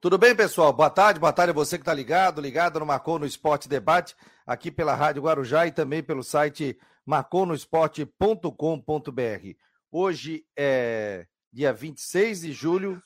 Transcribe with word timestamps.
Tudo 0.00 0.16
bem, 0.16 0.34
pessoal? 0.34 0.72
Boa 0.72 0.88
tarde, 0.88 1.20
boa 1.20 1.30
tarde 1.30 1.50
a 1.50 1.52
você 1.52 1.76
que 1.76 1.82
está 1.82 1.92
ligado, 1.92 2.40
ligado 2.40 2.80
no 2.80 2.86
Marcou 2.86 3.18
no 3.18 3.26
Esporte 3.26 3.68
Debate, 3.68 4.16
aqui 4.46 4.70
pela 4.70 4.94
Rádio 4.94 5.20
Guarujá 5.20 5.66
e 5.66 5.72
também 5.72 6.02
pelo 6.02 6.24
site 6.24 6.78
marconosport.com.br. 7.04 9.56
Hoje 9.92 10.46
é 10.56 11.26
dia 11.52 11.74
26 11.74 12.40
de 12.40 12.50
julho. 12.50 13.02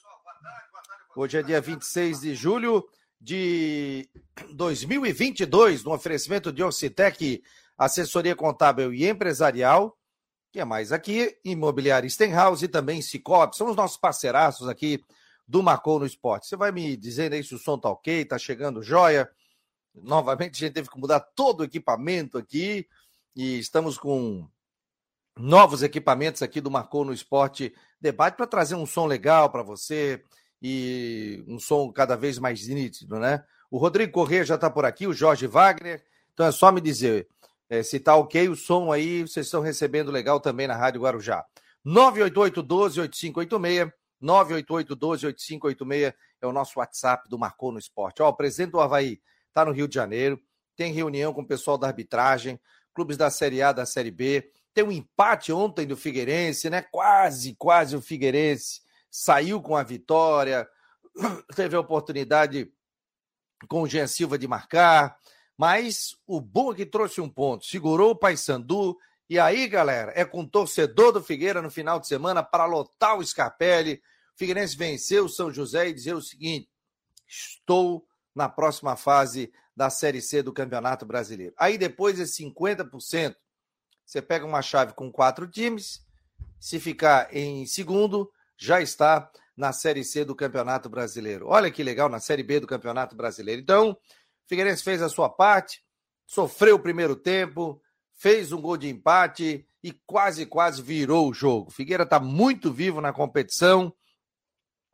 Hoje 1.17 1.39
é 1.39 1.43
dia 1.43 1.61
26 1.61 2.21
de 2.21 2.33
julho 2.37 2.89
de 3.21 4.09
2022, 4.53 5.83
no 5.83 5.93
oferecimento 5.93 6.53
de 6.53 6.63
Ocitec, 6.63 7.43
assessoria 7.77 8.37
contábil 8.37 8.95
e 8.95 9.09
empresarial, 9.09 9.99
que 10.53 10.61
é 10.61 10.65
mais 10.65 10.93
aqui, 10.93 11.37
Imobiliária 11.45 12.09
Stenhouse 12.09 12.65
e 12.65 12.69
também 12.69 13.03
Cicobi, 13.03 13.57
são 13.57 13.69
os 13.69 13.75
nossos 13.75 13.97
parceiraços 13.97 14.69
aqui 14.69 15.03
do 15.47 15.63
Marcou 15.63 15.99
no 15.99 16.07
Esporte. 16.07 16.47
Você 16.47 16.57
vai 16.57 16.73
me 16.73 16.97
dizendo 16.97 17.35
aí 17.35 17.45
se 17.45 17.55
o 17.55 17.59
som 17.59 17.79
tá 17.79 17.89
ok, 17.89 18.25
tá 18.25 18.39
chegando 18.39 18.83
joia. 18.83 19.31
Novamente, 19.95 20.57
a 20.57 20.67
gente 20.67 20.75
teve 20.75 20.91
que 20.91 20.99
mudar 20.99 21.21
todo 21.21 21.61
o 21.61 21.65
equipamento 21.65 22.39
aqui 22.39 22.87
e 23.37 23.59
estamos 23.59 23.99
com 23.99 24.49
novos 25.37 25.83
equipamentos 25.83 26.43
aqui 26.43 26.61
do 26.61 26.71
Marcou 26.71 27.05
no 27.05 27.13
Esporte 27.13 27.75
Debate 28.01 28.37
para 28.37 28.47
trazer 28.47 28.75
um 28.75 28.87
som 28.87 29.07
legal 29.07 29.51
para 29.51 29.63
você 29.63 30.23
e 30.63 31.45
um 31.47 31.59
som 31.59 31.93
cada 31.93 32.17
vez 32.17 32.39
mais 32.39 32.67
nítido, 32.69 33.19
né? 33.19 33.45
O 33.71 33.79
Rodrigo 33.79 34.13
Corrêa 34.13 34.45
já 34.45 34.55
está 34.55 34.71
por 34.71 34.85
aqui, 34.85 35.07
o 35.07 35.13
Jorge 35.13 35.47
Wagner. 35.47 36.03
Então 36.33 36.47
é 36.47 36.53
só 36.53 36.71
me 36.71 36.81
dizer 36.81 37.29
é, 37.69 37.83
se 37.83 37.99
tá 37.99 38.15
ok 38.17 38.49
o 38.49 38.57
som 38.57 38.93
aí, 38.93 39.23
vocês 39.23 39.47
estão 39.47 39.61
recebendo 39.61 40.11
legal 40.11 40.41
também 40.41 40.67
na 40.67 40.77
Rádio 40.77 41.01
Guarujá. 41.01 41.45
988 41.85 42.63
12 42.63 43.01
8586 43.01 44.04
988-12-8586 44.25 46.15
é 46.41 46.47
o 46.47 46.53
nosso 46.53 46.79
WhatsApp 46.79 47.29
do 47.29 47.39
Marcou 47.39 47.71
no 47.71 47.79
Esporte. 47.79 48.23
Ó, 48.23 48.29
o 48.29 48.35
presidente 48.35 48.73
do 48.73 48.81
Havaí 48.81 49.21
está 49.49 49.65
no 49.65 49.73
Rio 49.73 49.87
de 49.87 49.95
Janeiro, 49.95 50.41
tem 50.77 50.93
reunião 50.93 51.33
com 51.33 51.43
o 51.43 51.47
pessoal 51.47 51.79
da 51.79 51.87
arbitragem, 51.87 52.59
clubes 52.93 53.17
da 53.17 53.31
Série 53.31 53.63
A, 53.63 53.73
da 53.73 53.87
Série 53.87 54.11
B. 54.11 54.51
Tem 54.73 54.83
um 54.83 54.91
empate 54.91 55.53
ontem 55.53 55.87
do 55.87 55.97
Figueirense, 55.97 56.69
né? 56.69 56.83
Quase, 56.83 57.55
quase 57.55 57.97
o 57.97 58.03
Figueirense 58.03 58.83
saiu 59.11 59.63
com 59.63 59.77
a 59.77 59.83
vitória, 59.83 60.69
teve 61.55 61.77
a 61.77 61.81
oportunidade 61.81 62.73
com 63.69 63.83
o 63.83 63.89
Jean 63.89 64.09
Silva 64.09 64.37
de 64.37 64.49
marcar, 64.49 65.17
mas 65.57 66.17
o 66.27 66.41
bom 66.41 66.73
é 66.73 66.75
que 66.75 66.87
trouxe 66.87 67.21
um 67.21 67.29
ponto, 67.29 67.65
segurou 67.65 68.11
o 68.11 68.17
Paysandu, 68.17 68.99
e 69.29 69.39
aí, 69.39 69.69
galera, 69.69 70.13
é 70.15 70.25
com 70.25 70.41
o 70.41 70.49
torcedor 70.49 71.13
do 71.13 71.23
Figueira 71.23 71.63
no 71.63 71.71
final 71.71 71.99
de 71.99 72.07
semana 72.07 72.43
para 72.43 72.67
lotar 72.67 73.17
o 73.17 73.25
Scarpelli, 73.25 74.03
Figueirense 74.37 74.77
venceu 74.77 75.27
o 75.27 75.29
São 75.29 75.53
José 75.53 75.89
e 75.89 75.95
dizer 75.95 76.15
o 76.15 76.23
seguinte: 76.23 76.69
estou 77.27 78.07
na 78.35 78.49
próxima 78.49 78.97
fase 78.97 79.53
da 79.77 79.91
Série 79.91 80.21
C 80.21 80.43
do 80.43 80.53
Campeonato 80.53 81.07
Brasileiro. 81.07 81.55
Aí 81.57 81.79
depois 81.79 82.19
é 82.21 82.25
50%. 82.25 83.37
Você 84.05 84.21
pega 84.21 84.45
uma 84.45 84.63
chave 84.63 84.93
com 84.93 85.11
quatro 85.11 85.49
times, 85.49 86.05
se 86.61 86.79
ficar 86.79 87.35
em 87.35 87.67
segundo, 87.67 88.31
já 88.57 88.81
está 88.81 89.31
na 89.57 89.73
Série 89.73 90.05
C 90.05 90.25
do 90.25 90.35
Campeonato 90.35 90.89
Brasileiro. 90.89 91.47
Olha 91.49 91.71
que 91.71 91.83
legal, 91.83 92.09
na 92.09 92.21
Série 92.21 92.43
B 92.43 92.61
do 92.61 92.67
Campeonato 92.67 93.17
Brasileiro. 93.17 93.61
Então, 93.61 93.97
Figueirense 94.47 94.83
fez 94.83 95.01
a 95.01 95.09
sua 95.09 95.29
parte, 95.29 95.83
sofreu 96.27 96.77
o 96.77 96.81
primeiro 96.81 97.17
tempo, 97.17 97.81
fez 98.13 98.53
um 98.53 98.61
gol 98.61 98.77
de 98.77 98.89
empate 98.89 99.67
e 99.83 99.93
quase, 100.07 100.47
quase 100.47 100.83
virou 100.83 101.29
o 101.29 101.35
jogo. 101.35 101.71
Figueira 101.71 102.05
está 102.05 102.21
muito 102.21 102.73
vivo 102.73 103.01
na 103.01 103.13
competição. 103.13 103.95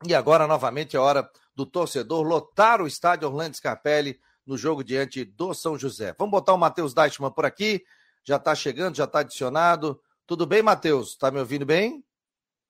E 0.06 0.14
agora, 0.14 0.46
novamente, 0.46 0.96
é 0.96 0.98
hora 0.98 1.28
do 1.54 1.66
torcedor 1.66 2.22
lotar 2.22 2.80
o 2.80 2.86
estádio 2.86 3.28
Orlando 3.28 3.56
Scarpelli 3.56 4.18
no 4.46 4.56
jogo 4.56 4.82
diante 4.82 5.24
do 5.24 5.52
São 5.52 5.78
José. 5.78 6.14
Vamos 6.18 6.32
botar 6.32 6.54
o 6.54 6.58
Matheus 6.58 6.94
Deichmann 6.94 7.30
por 7.30 7.44
aqui. 7.44 7.84
Já 8.24 8.36
está 8.36 8.54
chegando, 8.54 8.96
já 8.96 9.04
está 9.04 9.20
adicionado. 9.20 10.00
Tudo 10.26 10.46
bem, 10.46 10.62
Matheus? 10.62 11.10
Está 11.10 11.30
me 11.30 11.38
ouvindo 11.38 11.66
bem? 11.66 12.02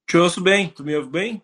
Te 0.06 0.16
ouço 0.16 0.40
bem. 0.40 0.70
Tu 0.70 0.82
me 0.82 0.96
ouve 0.96 1.08
bem? 1.08 1.42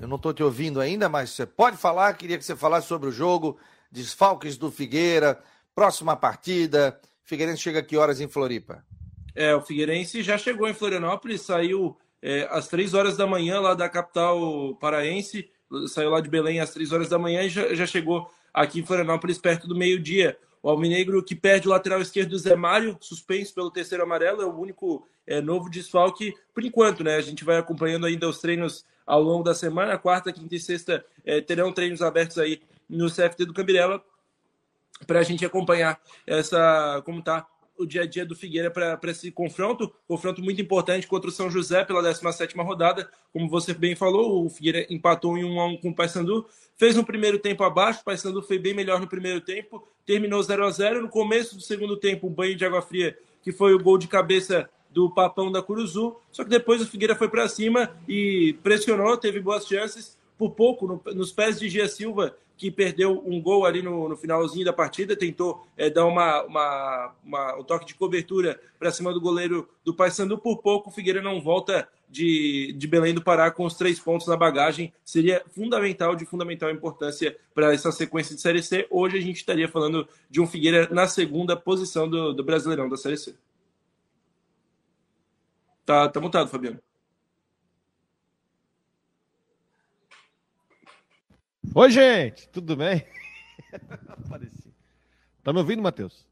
Eu 0.00 0.08
não 0.08 0.16
estou 0.16 0.34
te 0.34 0.42
ouvindo 0.42 0.80
ainda, 0.80 1.08
mas 1.08 1.30
você 1.30 1.46
pode 1.46 1.76
falar. 1.76 2.14
Queria 2.14 2.36
que 2.36 2.44
você 2.44 2.56
falasse 2.56 2.88
sobre 2.88 3.08
o 3.08 3.12
jogo, 3.12 3.58
desfalques 3.92 4.56
do 4.56 4.72
Figueira, 4.72 5.40
próxima 5.72 6.16
partida. 6.16 7.00
Figueirense 7.22 7.62
chega 7.62 7.82
que 7.82 7.96
horas 7.96 8.20
em 8.20 8.26
Floripa? 8.26 8.84
É, 9.36 9.54
o 9.54 9.60
Figueirense 9.60 10.22
já 10.22 10.36
chegou 10.36 10.68
em 10.68 10.74
Florianópolis, 10.74 11.42
saiu 11.42 11.96
é, 12.24 12.48
às 12.50 12.68
três 12.68 12.94
horas 12.94 13.18
da 13.18 13.26
manhã 13.26 13.60
lá 13.60 13.74
da 13.74 13.86
capital 13.86 14.74
paraense, 14.76 15.50
saiu 15.86 16.08
lá 16.08 16.22
de 16.22 16.30
Belém 16.30 16.58
às 16.58 16.72
três 16.72 16.90
horas 16.90 17.10
da 17.10 17.18
manhã 17.18 17.42
e 17.42 17.50
já, 17.50 17.74
já 17.74 17.84
chegou 17.84 18.26
aqui 18.52 18.80
em 18.80 18.86
Florianópolis 18.86 19.36
perto 19.36 19.68
do 19.68 19.76
meio-dia. 19.76 20.34
O 20.62 20.70
Alvinegro 20.70 21.22
que 21.22 21.34
perde 21.34 21.68
o 21.68 21.70
lateral 21.70 22.00
esquerdo 22.00 22.30
do 22.30 22.38
Zé 22.38 22.56
Mário, 22.56 22.96
suspenso 22.98 23.54
pelo 23.54 23.70
terceiro 23.70 24.02
amarelo, 24.02 24.40
é 24.40 24.46
o 24.46 24.58
único 24.58 25.06
é, 25.26 25.42
novo 25.42 25.68
desfalque 25.68 26.34
por 26.54 26.64
enquanto, 26.64 27.04
né? 27.04 27.16
A 27.16 27.20
gente 27.20 27.44
vai 27.44 27.58
acompanhando 27.58 28.06
ainda 28.06 28.26
os 28.26 28.40
treinos 28.40 28.86
ao 29.06 29.22
longo 29.22 29.44
da 29.44 29.54
semana. 29.54 29.98
Quarta, 29.98 30.32
quinta 30.32 30.54
e 30.54 30.58
sexta 30.60 31.04
é, 31.26 31.42
terão 31.42 31.74
treinos 31.74 32.00
abertos 32.00 32.38
aí 32.38 32.62
no 32.88 33.10
CFT 33.10 33.44
do 33.44 33.52
Cambirela 33.52 34.02
para 35.06 35.18
a 35.18 35.22
gente 35.22 35.44
acompanhar 35.44 36.00
essa 36.26 37.02
como 37.04 37.22
tá 37.22 37.46
o 37.78 37.86
dia 37.86 38.02
a 38.02 38.06
dia 38.06 38.24
do 38.24 38.34
Figueira 38.34 38.70
para 38.70 38.98
esse 39.10 39.30
confronto, 39.30 39.92
confronto 40.06 40.42
muito 40.42 40.60
importante 40.60 41.06
contra 41.06 41.28
o 41.28 41.32
São 41.32 41.50
José 41.50 41.84
pela 41.84 42.02
17ª 42.02 42.64
rodada, 42.64 43.08
como 43.32 43.48
você 43.48 43.74
bem 43.74 43.94
falou, 43.94 44.44
o 44.44 44.48
Figueira 44.48 44.86
empatou 44.88 45.36
em 45.36 45.44
1 45.44 45.60
a 45.60 45.66
1 45.66 45.76
com 45.78 45.90
o 45.90 45.94
Paysandu, 45.94 46.46
fez 46.76 46.96
um 46.96 47.04
primeiro 47.04 47.38
tempo 47.38 47.64
abaixo, 47.64 48.00
o 48.00 48.04
Paysandu 48.04 48.42
foi 48.42 48.58
bem 48.58 48.74
melhor 48.74 49.00
no 49.00 49.08
primeiro 49.08 49.40
tempo, 49.40 49.86
terminou 50.06 50.42
0 50.42 50.64
a 50.64 50.70
0 50.70 51.02
no 51.02 51.08
começo 51.08 51.56
do 51.56 51.62
segundo 51.62 51.96
tempo, 51.96 52.26
um 52.26 52.32
banho 52.32 52.56
de 52.56 52.64
água 52.64 52.82
fria, 52.82 53.16
que 53.42 53.52
foi 53.52 53.74
o 53.74 53.82
gol 53.82 53.98
de 53.98 54.08
cabeça 54.08 54.68
do 54.90 55.10
Papão 55.10 55.50
da 55.50 55.60
Curuzu, 55.60 56.16
só 56.30 56.44
que 56.44 56.50
depois 56.50 56.80
o 56.80 56.86
Figueira 56.86 57.16
foi 57.16 57.28
para 57.28 57.48
cima 57.48 57.90
e 58.08 58.56
pressionou, 58.62 59.16
teve 59.16 59.40
boas 59.40 59.66
chances, 59.66 60.16
por 60.38 60.50
pouco, 60.50 60.86
no, 60.86 61.14
nos 61.14 61.32
pés 61.32 61.58
de 61.58 61.68
Gia 61.68 61.88
Silva, 61.88 62.36
que 62.56 62.70
perdeu 62.70 63.22
um 63.26 63.40
gol 63.40 63.66
ali 63.66 63.82
no, 63.82 64.08
no 64.08 64.16
finalzinho 64.16 64.64
da 64.64 64.72
partida, 64.72 65.16
tentou 65.16 65.66
é, 65.76 65.90
dar 65.90 66.06
uma, 66.06 66.42
uma, 66.44 67.14
uma, 67.24 67.56
um 67.56 67.64
toque 67.64 67.86
de 67.86 67.94
cobertura 67.94 68.60
para 68.78 68.92
cima 68.92 69.12
do 69.12 69.20
goleiro 69.20 69.68
do 69.84 69.94
Paysandu. 69.94 70.38
Por 70.38 70.58
pouco, 70.58 70.88
o 70.88 70.92
Figueira 70.92 71.20
não 71.20 71.40
volta 71.40 71.88
de, 72.08 72.72
de 72.78 72.86
Belém 72.86 73.12
do 73.12 73.22
Pará 73.22 73.50
com 73.50 73.64
os 73.64 73.74
três 73.74 73.98
pontos 73.98 74.26
na 74.28 74.36
bagagem. 74.36 74.92
Seria 75.04 75.42
fundamental, 75.50 76.14
de 76.14 76.24
fundamental 76.24 76.70
importância 76.70 77.36
para 77.52 77.74
essa 77.74 77.90
sequência 77.90 78.36
de 78.36 78.40
Série 78.40 78.62
C. 78.62 78.86
Hoje 78.90 79.18
a 79.18 79.20
gente 79.20 79.36
estaria 79.36 79.68
falando 79.68 80.08
de 80.30 80.40
um 80.40 80.46
Figueira 80.46 80.88
na 80.92 81.08
segunda 81.08 81.56
posição 81.56 82.08
do, 82.08 82.32
do 82.32 82.44
Brasileirão 82.44 82.88
da 82.88 82.96
Série 82.96 83.16
C. 83.16 83.34
Tá, 85.84 86.08
tá 86.08 86.20
mutado, 86.20 86.48
Fabiano. 86.48 86.80
Oi, 91.76 91.90
gente, 91.90 92.48
tudo 92.50 92.76
bem? 92.76 93.04
Apareci. 94.06 94.72
Tá 95.42 95.52
me 95.52 95.58
ouvindo, 95.58 95.82
Matheus? 95.82 96.24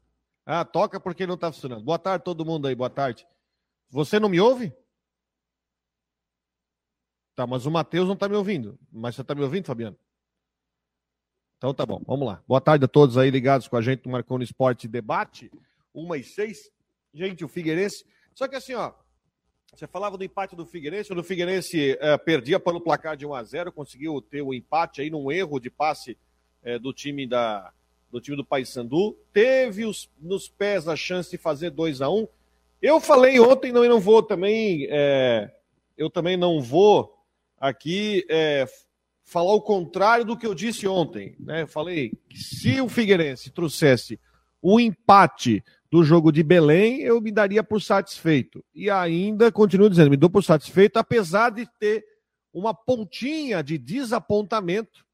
Ah, 0.45 0.63
toca 0.63 1.01
porque 1.01 1.27
não 1.27 1.35
tá 1.35 1.51
funcionando. 1.51 1.83
Boa 1.83 1.99
tarde, 1.99 2.23
todo 2.23 2.45
mundo 2.45 2.65
aí, 2.65 2.73
boa 2.73 2.89
tarde. 2.89 3.27
Você 3.89 4.21
não 4.21 4.29
me 4.29 4.39
ouve? 4.39 4.73
Tá, 7.35 7.45
mas 7.45 7.65
o 7.65 7.71
Matheus 7.71 8.07
não 8.07 8.15
tá 8.15 8.29
me 8.29 8.37
ouvindo. 8.37 8.79
Mas 8.89 9.15
você 9.15 9.23
tá 9.25 9.35
me 9.35 9.41
ouvindo, 9.41 9.65
Fabiano? 9.65 9.99
Então 11.57 11.73
tá 11.73 11.85
bom, 11.85 12.01
vamos 12.07 12.25
lá. 12.25 12.41
Boa 12.47 12.61
tarde 12.61 12.85
a 12.85 12.87
todos 12.87 13.17
aí 13.17 13.29
ligados 13.29 13.67
com 13.67 13.75
a 13.75 13.81
gente 13.81 14.05
no 14.05 14.13
Marconi 14.13 14.45
Esporte 14.45 14.87
Debate. 14.87 15.51
Uma 15.93 16.17
e 16.17 16.23
seis. 16.23 16.71
Gente, 17.13 17.43
o 17.43 17.49
Figueirense. 17.49 18.05
Só 18.33 18.47
que 18.47 18.55
assim, 18.55 18.75
ó, 18.75 18.93
você 19.75 19.87
falava 19.87 20.17
do 20.17 20.23
empate 20.23 20.55
do 20.55 20.65
Figueirense, 20.65 21.11
o 21.11 21.23
Figueirense 21.23 21.97
é, 21.99 22.17
perdia 22.17 22.59
pelo 22.59 22.79
placar 22.79 23.17
de 23.17 23.25
1 23.25 23.33
a 23.33 23.43
0 23.43 23.71
conseguiu 23.71 24.21
ter 24.21 24.41
o 24.41 24.53
empate 24.53 25.01
aí 25.01 25.09
num 25.09 25.31
erro 25.31 25.59
de 25.59 25.69
passe 25.69 26.17
é, 26.61 26.77
do 26.77 26.93
time 26.93 27.27
da 27.27 27.71
do 28.11 28.21
time 28.21 28.37
do 28.37 28.45
Paysandu, 28.45 29.17
teve 29.33 29.85
os, 29.85 30.07
nos 30.21 30.47
pés 30.47 30.87
a 30.87 30.95
chance 30.95 31.31
de 31.31 31.37
fazer 31.37 31.71
2 31.71 31.99
a 31.99 32.11
1 32.11 32.27
Eu 32.79 33.01
falei 33.01 33.39
ontem, 33.39 33.71
não, 33.71 33.83
não 33.85 33.99
vou 33.99 34.21
também, 34.21 34.85
é, 34.87 35.51
eu 35.97 36.11
também 36.11 36.37
não 36.37 36.61
vou 36.61 37.17
aqui 37.59 38.23
falar 39.23 39.53
o 39.53 39.61
contrário 39.61 40.23
do 40.23 40.37
que 40.37 40.45
eu 40.45 40.53
disse 40.53 40.87
ontem. 40.87 41.35
Né? 41.39 41.63
Eu 41.63 41.67
falei 41.67 42.13
que 42.29 42.37
se 42.37 42.79
o 42.79 42.87
Figueirense 42.87 43.49
trouxesse 43.49 44.19
o 44.61 44.79
empate 44.79 45.63
do 45.93 46.03
jogo 46.03 46.31
de 46.31 46.41
Belém, 46.41 47.01
eu 47.01 47.21
me 47.21 47.31
daria 47.31 47.63
por 47.63 47.79
satisfeito. 47.79 48.65
E 48.73 48.89
ainda 48.89 49.51
continuo 49.51 49.87
dizendo, 49.87 50.09
me 50.09 50.17
dou 50.17 50.27
por 50.27 50.43
satisfeito, 50.43 50.97
apesar 50.97 51.51
de 51.51 51.67
ter 51.77 52.03
uma 52.51 52.73
pontinha 52.73 53.61
de 53.61 53.77
desapontamento, 53.77 55.05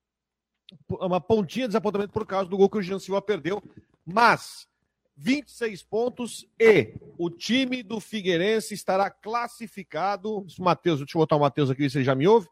uma 0.89 1.19
pontinha 1.19 1.65
de 1.65 1.71
desapontamento 1.71 2.13
por 2.13 2.25
causa 2.25 2.49
do 2.49 2.55
gol 2.55 2.69
que 2.69 2.77
o 2.77 2.81
Jean 2.81 2.97
Silva 2.97 3.21
perdeu, 3.21 3.61
mas 4.05 4.69
26 5.17 5.83
pontos 5.83 6.47
e 6.57 6.93
o 7.17 7.29
time 7.29 7.83
do 7.83 7.99
Figueirense 7.99 8.73
estará 8.73 9.09
classificado. 9.09 10.47
Matheus, 10.57 10.99
deixa 10.99 11.17
eu 11.17 11.19
botar 11.19 11.35
o 11.35 11.41
Matheus 11.41 11.69
aqui, 11.69 11.83
ele 11.93 12.05
já 12.05 12.15
me 12.15 12.25
ouve. 12.25 12.47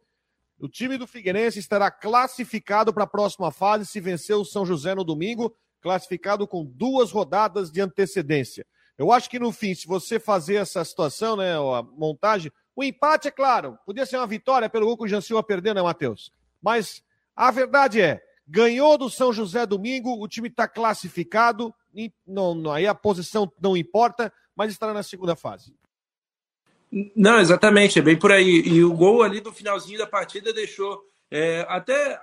O 0.60 0.68
time 0.68 0.98
do 0.98 1.08
Figueirense 1.08 1.60
estará 1.60 1.90
classificado 1.90 2.94
para 2.94 3.06
a 3.06 3.08
próxima 3.08 3.52
fase 3.52 3.86
se 3.86 4.02
vencer 4.02 4.36
o 4.36 4.44
São 4.44 4.66
José 4.66 4.94
no 4.94 5.06
domingo, 5.06 5.56
classificado 5.82 6.48
com 6.48 6.66
duas 6.66 7.12
rodadas 7.12 7.72
de 7.72 7.82
antecedência. 7.82 8.66
Eu 8.98 9.12
acho 9.12 9.30
que 9.30 9.40
no 9.40 9.52
fim, 9.52 9.76
se 9.76 9.88
você 9.88 10.20
fazer 10.20 10.56
essa 10.56 10.84
situação, 10.84 11.36
né, 11.36 11.56
a 11.56 11.84
montagem, 11.96 12.52
o 12.76 12.84
empate, 12.84 13.28
é 13.28 13.32
claro, 13.32 13.78
podia 13.86 14.06
ser 14.06 14.18
uma 14.18 14.28
vitória 14.28 14.70
pelo 14.70 14.86
gol 14.86 14.98
que 14.98 15.04
o 15.04 15.08
Jan 15.08 15.22
Silva 15.22 15.44
perdeu, 15.44 15.74
né, 15.74 15.82
Matheus? 15.82 16.32
Mas 16.62 17.04
a 17.36 17.52
verdade 17.52 18.02
é, 18.02 18.22
ganhou 18.48 18.98
do 18.98 19.10
São 19.10 19.32
José 19.32 19.66
domingo, 19.66 20.22
o 20.22 20.28
time 20.28 20.48
está 20.48 20.68
classificado, 20.68 21.74
não, 22.26 22.56
não, 22.56 22.72
aí 22.72 22.88
a 22.88 22.96
posição 22.96 23.52
não 23.62 23.76
importa, 23.76 24.32
mas 24.56 24.72
estará 24.72 24.94
na 24.94 25.04
segunda 25.04 25.36
fase. 25.36 25.76
Não, 27.16 27.40
exatamente, 27.40 28.00
é 28.00 28.02
bem 28.02 28.18
por 28.18 28.32
aí. 28.32 28.64
E 28.66 28.84
o 28.84 28.94
gol 28.94 29.22
ali 29.22 29.42
do 29.42 29.52
finalzinho 29.52 30.00
da 30.00 30.08
partida 30.08 30.54
deixou. 30.54 31.04
É, 31.30 31.66
até 31.68 32.20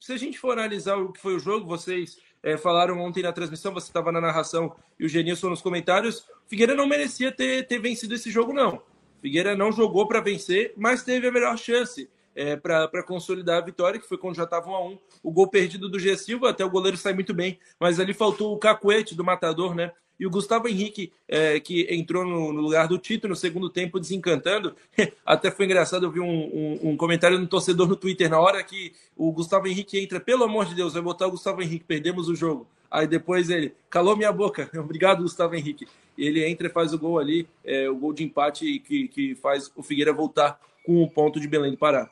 se 0.00 0.12
a 0.12 0.16
gente 0.16 0.38
for 0.38 0.52
analisar 0.52 0.96
o 0.96 1.12
que 1.12 1.20
foi 1.20 1.36
o 1.36 1.38
jogo, 1.38 1.66
vocês 1.66 2.18
é, 2.42 2.56
falaram 2.56 2.98
ontem 3.00 3.22
na 3.22 3.32
transmissão, 3.32 3.72
você 3.72 3.88
estava 3.88 4.12
na 4.12 4.20
narração 4.20 4.74
e 4.98 5.04
o 5.04 5.08
Genilson 5.08 5.50
nos 5.50 5.62
comentários. 5.62 6.24
Figueira 6.46 6.74
não 6.74 6.86
merecia 6.86 7.32
ter, 7.32 7.66
ter 7.66 7.78
vencido 7.78 8.14
esse 8.14 8.30
jogo, 8.30 8.52
não. 8.52 8.82
Figueira 9.20 9.56
não 9.56 9.72
jogou 9.72 10.06
para 10.06 10.20
vencer, 10.20 10.72
mas 10.76 11.02
teve 11.02 11.26
a 11.26 11.32
melhor 11.32 11.56
chance 11.58 12.08
é, 12.34 12.56
para 12.56 13.02
consolidar 13.02 13.58
a 13.58 13.64
vitória, 13.64 13.98
que 13.98 14.08
foi 14.08 14.16
quando 14.16 14.36
já 14.36 14.44
estava 14.44 14.70
1 14.70 14.74
a 14.74 14.84
1 14.86 14.98
O 15.24 15.32
gol 15.32 15.48
perdido 15.48 15.88
do 15.88 15.98
G 15.98 16.16
Silva, 16.16 16.50
até 16.50 16.64
o 16.64 16.70
goleiro 16.70 16.96
sai 16.96 17.12
muito 17.12 17.34
bem, 17.34 17.58
mas 17.80 17.98
ali 17.98 18.14
faltou 18.14 18.54
o 18.54 18.58
cacuete 18.58 19.14
do 19.14 19.24
matador, 19.24 19.74
né? 19.74 19.92
E 20.18 20.26
o 20.26 20.30
Gustavo 20.30 20.68
Henrique, 20.68 21.12
é, 21.28 21.60
que 21.60 21.86
entrou 21.90 22.26
no, 22.26 22.52
no, 22.52 22.60
lugar 22.60 22.88
do 22.88 22.98
Tito 22.98 23.28
no 23.28 23.36
segundo 23.36 23.70
tempo, 23.70 24.00
desencantando. 24.00 24.74
Até 25.24 25.50
foi 25.50 25.66
engraçado, 25.66 26.06
eu 26.06 26.10
vi 26.10 26.20
um, 26.20 26.26
um, 26.26 26.90
um 26.90 26.96
comentário 26.96 27.38
do 27.38 27.46
torcedor 27.46 27.86
no 27.88 27.96
Twitter 27.96 28.28
na 28.28 28.40
hora 28.40 28.62
que 28.64 28.92
o 29.16 29.30
Gustavo 29.30 29.68
Henrique 29.68 29.98
entra, 29.98 30.18
pelo 30.18 30.44
amor 30.44 30.66
de 30.66 30.74
Deus, 30.74 30.94
vai 30.94 31.02
botar 31.02 31.26
o 31.26 31.30
Gustavo 31.30 31.62
Henrique, 31.62 31.84
perdemos 31.84 32.28
o 32.28 32.34
jogo. 32.34 32.66
Aí 32.90 33.06
depois 33.06 33.50
ele 33.50 33.74
calou 33.88 34.16
minha 34.16 34.32
boca. 34.32 34.68
Obrigado, 34.78 35.22
Gustavo 35.22 35.54
Henrique. 35.54 35.86
Ele 36.16 36.44
entra 36.44 36.66
e 36.66 36.70
faz 36.70 36.92
o 36.92 36.98
gol 36.98 37.18
ali, 37.18 37.46
é, 37.64 37.88
o 37.88 37.94
gol 37.94 38.12
de 38.12 38.24
empate 38.24 38.80
que, 38.80 39.06
que 39.08 39.34
faz 39.36 39.70
o 39.76 39.82
Figueira 39.82 40.12
voltar 40.12 40.58
com 40.84 41.02
o 41.02 41.08
ponto 41.08 41.38
de 41.38 41.46
Belém 41.46 41.70
do 41.70 41.78
Pará. 41.78 42.10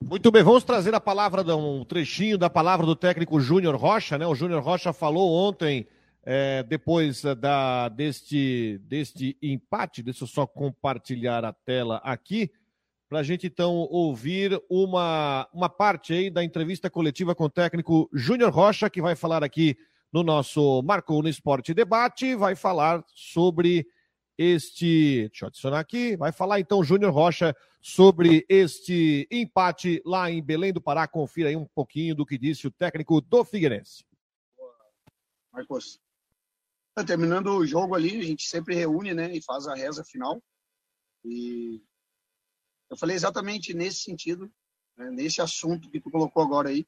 Muito 0.00 0.30
bem, 0.30 0.44
vamos 0.44 0.62
trazer 0.62 0.94
a 0.94 1.00
palavra, 1.00 1.42
um 1.56 1.84
trechinho 1.84 2.38
da 2.38 2.48
palavra 2.48 2.86
do 2.86 2.94
técnico 2.94 3.40
Júnior 3.40 3.74
Rocha, 3.74 4.16
né? 4.16 4.24
O 4.26 4.34
Júnior 4.34 4.62
Rocha 4.62 4.92
falou 4.92 5.32
ontem, 5.32 5.88
é, 6.22 6.62
depois 6.62 7.22
da, 7.22 7.88
deste, 7.88 8.78
deste 8.84 9.36
empate, 9.42 10.00
deixa 10.00 10.22
eu 10.22 10.28
só 10.28 10.46
compartilhar 10.46 11.44
a 11.44 11.52
tela 11.52 11.96
aqui, 12.04 12.48
para 13.08 13.18
a 13.18 13.22
gente 13.24 13.48
então 13.48 13.74
ouvir 13.90 14.62
uma, 14.70 15.48
uma 15.52 15.68
parte 15.68 16.12
aí 16.12 16.30
da 16.30 16.44
entrevista 16.44 16.88
coletiva 16.88 17.34
com 17.34 17.44
o 17.44 17.50
técnico 17.50 18.08
Júnior 18.14 18.52
Rocha, 18.52 18.88
que 18.88 19.02
vai 19.02 19.16
falar 19.16 19.42
aqui 19.42 19.76
no 20.12 20.22
nosso 20.22 20.80
Marco 20.82 21.20
no 21.20 21.28
Esporte 21.28 21.74
Debate, 21.74 22.36
vai 22.36 22.54
falar 22.54 23.04
sobre 23.14 23.84
este. 24.38 25.28
Deixa 25.28 25.44
eu 25.44 25.48
adicionar 25.48 25.80
aqui. 25.80 26.16
Vai 26.16 26.30
falar 26.32 26.60
então 26.60 26.84
Júnior 26.84 27.12
Rocha 27.12 27.54
sobre 27.82 28.46
este 28.48 29.26
empate 29.30 30.00
lá 30.06 30.30
em 30.30 30.42
Belém 30.42 30.72
do 30.72 30.80
Pará. 30.80 31.08
Confira 31.08 31.48
aí 31.48 31.56
um 31.56 31.66
pouquinho 31.66 32.14
do 32.14 32.24
que 32.24 32.38
disse 32.38 32.66
o 32.66 32.70
técnico 32.70 33.20
do 33.20 33.44
Figueirense. 33.44 34.04
Marcos. 35.52 36.00
Tá 36.94 37.04
terminando 37.04 37.48
o 37.48 37.66
jogo 37.66 37.94
ali, 37.94 38.18
a 38.18 38.24
gente 38.24 38.48
sempre 38.48 38.74
reúne, 38.74 39.14
né, 39.14 39.32
e 39.34 39.42
faz 39.42 39.66
a 39.66 39.74
reza 39.74 40.04
final. 40.04 40.42
E 41.24 41.82
eu 42.90 42.96
falei 42.96 43.14
exatamente 43.14 43.74
nesse 43.74 44.00
sentido, 44.00 44.50
né, 44.96 45.10
nesse 45.10 45.40
assunto 45.40 45.90
que 45.90 46.00
tu 46.00 46.10
colocou 46.10 46.42
agora 46.42 46.70
aí. 46.70 46.86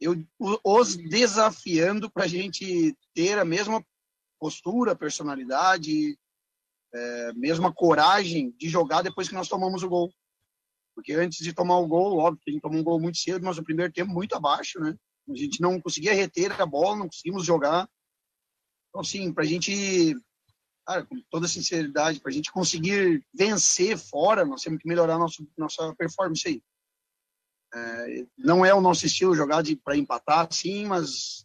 Eu 0.00 0.14
os 0.38 0.96
desafiando 0.96 2.10
para 2.10 2.24
a 2.24 2.28
gente 2.28 2.94
ter 3.14 3.38
a 3.38 3.44
mesma 3.44 3.84
postura, 4.38 4.96
personalidade, 4.96 6.18
é, 6.92 7.32
mesmo 7.34 7.66
a 7.66 7.72
coragem 7.72 8.50
de 8.58 8.68
jogar 8.68 9.02
depois 9.02 9.28
que 9.28 9.34
nós 9.34 9.48
tomamos 9.48 9.82
o 9.82 9.88
gol. 9.88 10.12
Porque 10.94 11.12
antes 11.12 11.38
de 11.38 11.52
tomar 11.52 11.78
o 11.78 11.86
gol, 11.86 12.18
óbvio 12.18 12.40
que 12.42 12.50
a 12.50 12.52
gente 12.52 12.62
tomou 12.62 12.80
um 12.80 12.84
gol 12.84 12.98
muito 12.98 13.18
cedo, 13.18 13.44
mas 13.44 13.58
o 13.58 13.64
primeiro 13.64 13.92
tempo 13.92 14.10
muito 14.10 14.34
abaixo, 14.34 14.80
né? 14.80 14.96
A 15.28 15.36
gente 15.36 15.60
não 15.60 15.80
conseguia 15.80 16.14
reter 16.14 16.58
a 16.60 16.64
bola, 16.64 16.96
não 16.96 17.06
conseguimos 17.06 17.44
jogar. 17.44 17.88
Então, 18.88 19.00
assim, 19.02 19.32
para 19.32 19.44
a 19.44 19.46
gente, 19.46 20.16
cara, 20.86 21.04
com 21.04 21.20
toda 21.28 21.48
sinceridade, 21.48 22.20
para 22.20 22.30
a 22.30 22.32
gente 22.32 22.50
conseguir 22.50 23.22
vencer 23.34 23.98
fora, 23.98 24.44
nós 24.44 24.62
temos 24.62 24.80
que 24.80 24.88
melhorar 24.88 25.18
nosso, 25.18 25.46
nossa 25.58 25.94
performance 25.96 26.48
aí. 26.48 26.62
É, 27.74 28.26
não 28.38 28.64
é 28.64 28.72
o 28.72 28.80
nosso 28.80 29.04
estilo 29.04 29.34
jogar 29.34 29.62
para 29.84 29.96
empatar, 29.96 30.50
sim, 30.50 30.86
mas 30.86 31.44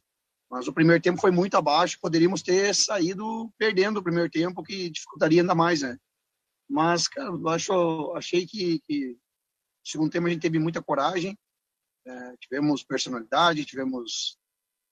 mas 0.52 0.68
o 0.68 0.74
primeiro 0.74 1.02
tempo 1.02 1.22
foi 1.22 1.32
muito 1.32 1.56
abaixo, 1.56 1.98
poderíamos 2.02 2.42
ter 2.42 2.76
saído 2.76 3.50
perdendo 3.58 3.98
o 3.98 4.04
primeiro 4.04 4.30
tempo, 4.30 4.62
que 4.62 4.90
dificultaria 4.90 5.42
ainda 5.42 5.56
mais, 5.56 5.82
né? 5.82 5.98
Mas, 6.70 7.08
cara, 7.08 7.30
eu 7.30 7.48
acho, 7.48 8.14
achei 8.18 8.46
que, 8.46 8.82
que 8.82 9.18
segundo 9.82 10.12
tempo 10.12 10.28
a 10.28 10.30
gente 10.30 10.42
teve 10.42 10.60
muita 10.60 10.84
coragem, 10.84 11.40
é, 12.06 12.38
tivemos 12.38 12.84
personalidade, 12.84 13.64
tivemos 13.64 14.38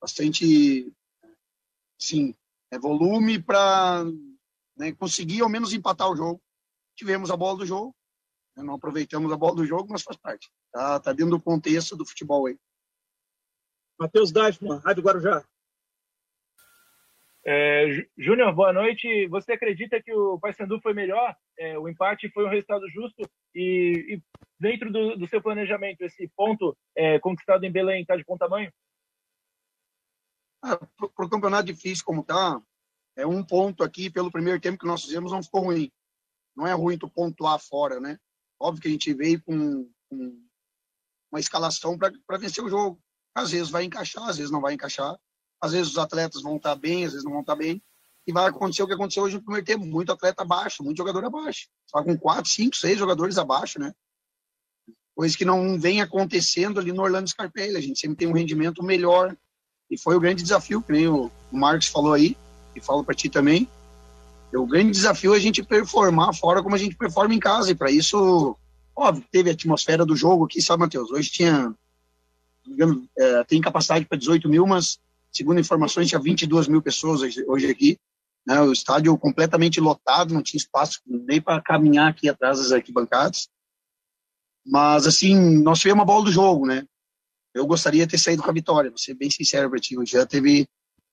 bastante, 0.01 0.94
sim, 2.00 2.33
é, 2.71 2.79
volume 2.79 3.41
para 3.41 4.06
né, 4.77 4.94
conseguir 4.94 5.41
ao 5.41 5.50
menos 5.50 5.73
empatar 5.73 6.09
o 6.09 6.15
jogo. 6.15 6.41
Tivemos 6.95 7.29
a 7.31 7.35
bola 7.35 7.57
do 7.57 7.65
jogo, 7.65 7.94
né, 8.56 8.63
não 8.63 8.75
aproveitamos 8.75 9.29
a 9.29 9.35
bola 9.38 9.56
do 9.56 9.65
jogo, 9.65 9.89
mas 9.89 10.03
faz 10.03 10.15
parte. 10.15 10.50
Tá, 10.71 11.01
tá 11.01 11.11
dentro 11.11 11.38
do 11.38 11.44
contexto 11.44 11.97
do 11.97 12.06
futebol 12.06 12.47
aí. 12.47 12.57
Matheus 13.99 14.31
Dashman, 14.31 14.79
Rádio 14.79 15.03
Guarujá. 15.03 15.43
É, 17.45 18.07
Júnior, 18.17 18.53
boa 18.55 18.71
noite. 18.71 19.27
Você 19.27 19.51
acredita 19.51 20.01
que 20.01 20.13
o 20.13 20.39
Paysandu 20.39 20.79
foi 20.79 20.93
melhor? 20.93 21.35
É, 21.57 21.77
o 21.77 21.89
empate 21.89 22.29
foi 22.29 22.45
um 22.45 22.49
resultado 22.49 22.87
justo 22.89 23.29
e, 23.53 24.15
e 24.15 24.23
dentro 24.57 24.89
do, 24.89 25.17
do, 25.17 25.27
seu 25.27 25.41
planejamento, 25.41 26.01
esse 26.01 26.29
ponto 26.29 26.77
é, 26.95 27.19
conquistado 27.19 27.65
em 27.65 27.71
Belém 27.71 28.01
está 28.01 28.15
de 28.15 28.23
bom 28.23 28.37
tamanho? 28.37 28.71
Ah, 30.63 30.77
Para 30.77 31.25
o 31.25 31.29
campeonato 31.29 31.65
difícil 31.65 32.05
como 32.05 32.21
está, 32.21 32.61
é 33.17 33.27
um 33.27 33.43
ponto 33.43 33.83
aqui 33.83 34.09
pelo 34.09 34.31
primeiro 34.31 34.61
tempo 34.61 34.77
que 34.77 34.87
nós 34.87 35.03
fizemos 35.03 35.31
não 35.31 35.43
ficou 35.43 35.63
ruim. 35.63 35.91
Não 36.55 36.65
é 36.65 36.73
ruim 36.73 36.97
tu 36.97 37.09
pontuar 37.09 37.59
fora, 37.59 37.99
né? 37.99 38.17
Óbvio 38.57 38.81
que 38.81 38.87
a 38.87 38.91
gente 38.91 39.13
veio 39.13 39.41
com, 39.41 39.89
com 40.09 40.41
uma 41.31 41.39
escalação 41.39 41.97
para 41.97 42.37
vencer 42.37 42.63
o 42.63 42.69
jogo. 42.69 43.01
Às 43.33 43.52
vezes 43.52 43.69
vai 43.69 43.83
encaixar, 43.83 44.28
às 44.28 44.38
vezes 44.38 44.52
não 44.52 44.62
vai 44.62 44.74
encaixar. 44.74 45.16
Às 45.62 45.74
vezes 45.74 45.92
os 45.92 45.98
atletas 45.98 46.42
vão 46.42 46.57
estar 46.57 46.76
bem, 46.76 47.06
às 47.06 47.12
vezes 47.12 47.26
não 47.26 47.33
vão 47.33 47.42
estar 47.42 47.56
bem. 47.56 47.81
E 48.26 48.31
vai 48.31 48.48
acontecer 48.48 48.83
o 48.83 48.88
que 48.88 48.94
aconteceu 48.94 49.24
hoje 49.24 49.36
no 49.36 49.42
primeiro 49.42 49.66
tempo. 49.66 49.86
Muito 49.86 50.12
atleta 50.12 50.44
abaixo, 50.44 50.83
muito 50.83 50.98
jogador 50.98 51.26
abaixo. 51.26 51.68
Só 51.88 52.04
com 52.04 52.18
quatro, 52.18 52.50
cinco, 52.50 52.76
seis 52.76 52.98
jogadores 52.98 53.38
abaixo, 53.38 53.80
né? 53.80 53.94
Coisa 55.16 55.38
que 55.38 55.44
não 55.44 55.80
vem 55.80 56.02
acontecendo 56.02 56.80
ali 56.80 56.92
no 56.92 57.02
Orlando 57.02 57.30
Scarpelli. 57.30 57.76
A 57.76 57.81
gente 57.81 58.00
sempre 58.00 58.18
tem 58.18 58.28
um 58.28 58.33
rendimento 58.33 58.83
melhor. 58.83 59.36
E 59.90 59.98
foi 59.98 60.16
o 60.16 60.19
grande 60.19 60.44
desafio, 60.44 60.81
que 60.81 60.92
nem 60.92 61.07
o 61.07 61.31
Marcos 61.52 61.88
falou 61.88 62.14
aí, 62.14 62.38
e 62.76 62.80
falo 62.80 63.04
para 63.04 63.16
ti 63.16 63.28
também. 63.30 63.68
O 64.54 64.66
grande 64.66 64.92
desafio 64.92 65.33
é 65.33 65.38
a 65.38 65.40
gente 65.40 65.64
performar 65.64 66.33
fora 66.33 66.64
como 66.64 66.76
a 66.76 66.78
gente 66.78 66.95
performa 66.95 67.33
em 67.33 67.40
casa. 67.40 67.71
E 67.71 67.76
para 67.76 67.92
isso, 67.92 68.56
óbvio, 68.95 69.26
teve 69.31 69.50
a 69.50 69.54
atmosfera 69.54 70.06
do 70.06 70.16
jogo 70.16 70.45
aqui, 70.45 70.62
sabe, 70.62 70.81
Matheus? 70.81 71.12
Hoje 71.12 71.30
tinha 71.30 71.76
é, 73.18 73.44
tem 73.44 73.61
capacidade 73.61 74.06
para 74.06 74.18
18 74.18 74.47
mil, 74.49 74.66
mas, 74.66 74.99
segundo 75.31 75.59
informações, 75.59 76.07
tinha 76.07 76.19
22 76.19 76.68
mil 76.68 76.81
pessoas 76.81 77.21
hoje 77.47 77.69
aqui. 77.69 77.97
Né, 78.45 78.59
o 78.61 78.71
estádio 78.71 79.18
completamente 79.18 79.80
lotado, 79.80 80.33
não 80.33 80.42
tinha 80.42 80.57
espaço 80.57 81.02
nem 81.06 81.42
para 81.42 81.61
caminhar 81.61 82.09
aqui 82.09 82.28
atrás 82.30 82.57
das 82.57 82.71
arquibancadas. 82.71 83.49
Mas, 84.66 85.06
assim, 85.06 85.61
nós 85.61 85.80
tivemos 85.80 86.02
a 86.02 86.06
bola 86.06 86.26
do 86.26 86.31
jogo, 86.31 86.66
né? 86.66 86.85
Eu 87.54 87.66
gostaria 87.66 88.06
de 88.06 88.11
ter 88.11 88.18
saído 88.18 88.44
com 88.44 88.49
a 88.49 88.54
vitória, 88.54 88.90
vou 88.90 88.97
ser 88.97 89.14
bem 89.14 89.30
sincero 89.30 89.69
para 89.69 89.80
ti. 89.80 89.95
Já 90.06 90.26
teve, 90.26 90.68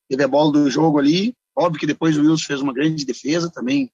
teve 0.08 0.22
a 0.22 0.28
bola 0.28 0.52
do 0.52 0.70
jogo 0.70 0.98
ali. 0.98 1.34
Óbvio 1.56 1.80
que 1.80 1.86
depois 1.86 2.16
o 2.16 2.20
Wilson 2.20 2.44
fez 2.44 2.60
uma 2.60 2.72
grande 2.72 3.04
defesa 3.04 3.50
também. 3.50 3.90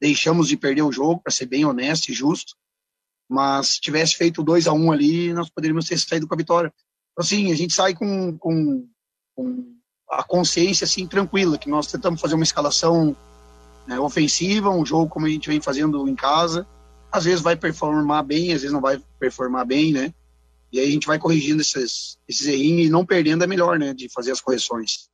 Deixamos 0.00 0.48
de 0.48 0.56
perder 0.56 0.82
o 0.82 0.92
jogo, 0.92 1.20
para 1.22 1.32
ser 1.32 1.46
bem 1.46 1.64
honesto 1.64 2.10
e 2.10 2.14
justo. 2.14 2.54
Mas 3.28 3.68
se 3.68 3.80
tivesse 3.80 4.14
feito 4.14 4.42
2 4.42 4.66
a 4.66 4.72
1 4.72 4.84
um 4.84 4.92
ali, 4.92 5.32
nós 5.32 5.50
poderíamos 5.50 5.86
ter 5.86 5.98
saído 5.98 6.26
com 6.26 6.34
a 6.34 6.36
vitória 6.36 6.72
assim, 7.20 7.50
a 7.50 7.54
gente 7.54 7.74
sai 7.74 7.94
com, 7.94 8.38
com, 8.38 8.88
com 9.34 9.74
a 10.08 10.22
consciência 10.22 10.84
assim 10.84 11.06
tranquila 11.06 11.58
que 11.58 11.68
nós 11.68 11.86
tentamos 11.86 12.20
fazer 12.20 12.34
uma 12.34 12.44
escalação 12.44 13.16
né, 13.86 13.98
ofensiva, 13.98 14.70
um 14.70 14.86
jogo 14.86 15.10
como 15.10 15.26
a 15.26 15.28
gente 15.28 15.48
vem 15.48 15.60
fazendo 15.60 16.08
em 16.08 16.14
casa. 16.14 16.66
Às 17.10 17.24
vezes 17.24 17.40
vai 17.40 17.56
performar 17.56 18.22
bem, 18.24 18.52
às 18.52 18.60
vezes 18.60 18.72
não 18.72 18.80
vai 18.80 19.02
performar 19.18 19.66
bem, 19.66 19.92
né? 19.92 20.14
E 20.70 20.78
aí 20.78 20.86
a 20.86 20.90
gente 20.90 21.06
vai 21.06 21.18
corrigindo 21.18 21.62
esses, 21.62 22.18
esses 22.28 22.46
errinhos 22.46 22.86
e 22.86 22.90
não 22.90 23.04
perdendo 23.04 23.42
é 23.42 23.46
melhor, 23.46 23.78
né? 23.78 23.94
De 23.94 24.08
fazer 24.10 24.30
as 24.30 24.40
correções. 24.40 25.08